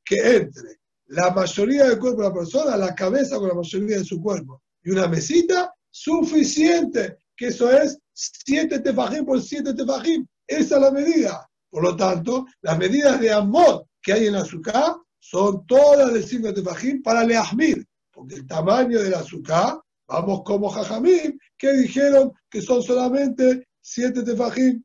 que 0.05 0.37
entre 0.37 0.79
la 1.07 1.31
mayoría 1.31 1.85
del 1.85 1.99
cuerpo 1.99 2.21
de 2.21 2.29
la 2.29 2.33
persona, 2.33 2.77
la 2.77 2.95
cabeza 2.95 3.37
con 3.37 3.49
la 3.49 3.53
mayoría 3.53 3.97
de 3.97 4.05
su 4.05 4.21
cuerpo, 4.21 4.61
y 4.83 4.91
una 4.91 5.07
mesita 5.07 5.73
suficiente, 5.89 7.17
que 7.35 7.47
eso 7.47 7.69
es 7.71 7.99
7 8.13 8.79
tefajim 8.79 9.25
por 9.25 9.41
7 9.41 9.73
tefajim. 9.73 10.25
Esa 10.47 10.75
es 10.75 10.81
la 10.81 10.91
medida. 10.91 11.49
Por 11.69 11.83
lo 11.83 11.95
tanto, 11.95 12.45
las 12.61 12.77
medidas 12.77 13.19
de 13.19 13.31
Amot 13.31 13.87
que 14.01 14.13
hay 14.13 14.27
en 14.27 14.35
azúcar 14.35 14.95
son 15.19 15.65
todas 15.65 16.13
de 16.13 16.23
5 16.23 16.53
tefajim 16.53 17.01
para 17.03 17.23
leahmir, 17.25 17.85
porque 18.11 18.35
el 18.35 18.47
tamaño 18.47 19.01
del 19.01 19.13
azúcar, 19.13 19.79
vamos 20.07 20.41
como 20.45 20.69
jajamim, 20.69 21.37
que 21.57 21.73
dijeron 21.73 22.31
que 22.49 22.61
son 22.61 22.81
solamente 22.81 23.67
7 23.81 24.23
tefajim. 24.23 24.81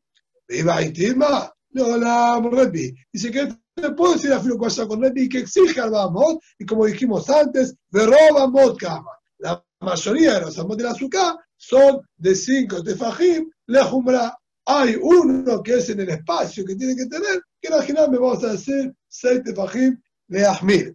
Viva 0.48 0.82
Itima, 0.82 1.52
no 1.72 1.96
la 1.96 2.40
Repi. 2.40 2.94
Dice 3.12 3.30
que 3.30 3.48
te 3.74 3.90
puedo 3.92 4.14
decir 4.14 4.32
a 4.32 4.40
Filocuasa 4.40 4.86
con 4.86 5.02
Repi 5.02 5.28
que 5.28 5.38
exige 5.38 5.80
al 5.80 5.90
Bamot, 5.90 6.40
y 6.58 6.66
como 6.66 6.86
dijimos 6.86 7.28
antes, 7.30 7.74
de 7.90 8.06
roba 8.06 8.76
Kama. 8.78 9.10
La 9.38 9.64
mayoría 9.80 10.34
de 10.34 10.40
los 10.42 10.58
amos 10.58 10.76
del 10.76 10.86
azúcar 10.86 11.36
son 11.56 12.00
de 12.16 12.34
5 12.34 12.82
tefajim, 12.82 13.50
la 13.66 13.84
jumbra. 13.84 14.36
Hay 14.64 14.96
uno 15.00 15.60
que 15.62 15.74
es 15.74 15.90
en 15.90 16.00
el 16.00 16.10
espacio 16.10 16.64
que 16.64 16.76
tiene 16.76 16.94
que 16.94 17.06
tener, 17.06 17.42
que 17.60 17.82
final 17.82 18.10
me 18.10 18.18
vamos 18.18 18.44
a 18.44 18.52
decir 18.52 18.94
seis 19.08 19.42
tefajim 19.42 20.00
de 20.28 20.46
Ahmir. 20.46 20.94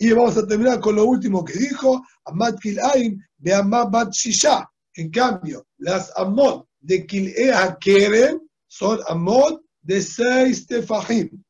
Y 0.00 0.12
vamos 0.12 0.36
a 0.36 0.46
terminar 0.46 0.80
con 0.80 0.96
lo 0.96 1.04
último 1.04 1.44
que 1.44 1.54
dijo, 1.54 2.02
Amad 2.24 2.56
Kilaim 2.56 3.20
de 3.36 3.54
Amad 3.54 3.88
Bat 3.90 4.12
Shisha. 4.12 4.68
En 4.94 5.10
cambio, 5.10 5.66
las 5.78 6.12
Amot 6.16 6.66
de 6.80 7.06
Kilea 7.06 7.76
Keren 7.80 8.47
son 8.68 9.00
Amot 9.08 9.62
de 9.82 10.00
seis 10.00 10.66
tefajim. 10.66 11.42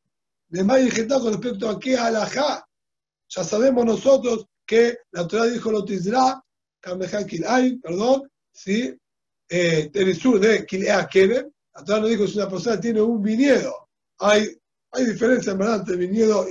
De 0.49 0.65
Mayigeta 0.65 1.21
con 1.21 1.35
respecto 1.35 1.69
a 1.69 1.79
qué 1.79 1.97
alajá. 1.97 2.67
Ya 3.29 3.45
sabemos 3.45 3.85
nosotros 3.85 4.47
que 4.65 4.97
la 5.13 5.27
Torah 5.27 5.45
dijo 5.45 5.71
lo 5.71 5.85
tizra, 5.85 6.43
perdón, 7.83 8.31
¿sí? 8.53 8.99
Eh, 9.51 9.91
de 9.93 10.67
Kilea 10.67 11.07
Keren. 11.07 11.53
La 11.75 11.85
Torah 11.85 12.01
nos 12.01 12.11
dijo 12.11 12.27
si 12.27 12.39
una 12.39 12.49
persona 12.49 12.81
tiene 12.81 13.03
un 13.03 13.23
viñedo, 13.23 13.89
hay 14.19 14.59
hay 14.93 15.05
diferencia 15.05 15.53
en 15.53 15.59
verdad 15.59 15.81
entre 15.81 15.97
viñedo 15.97 16.47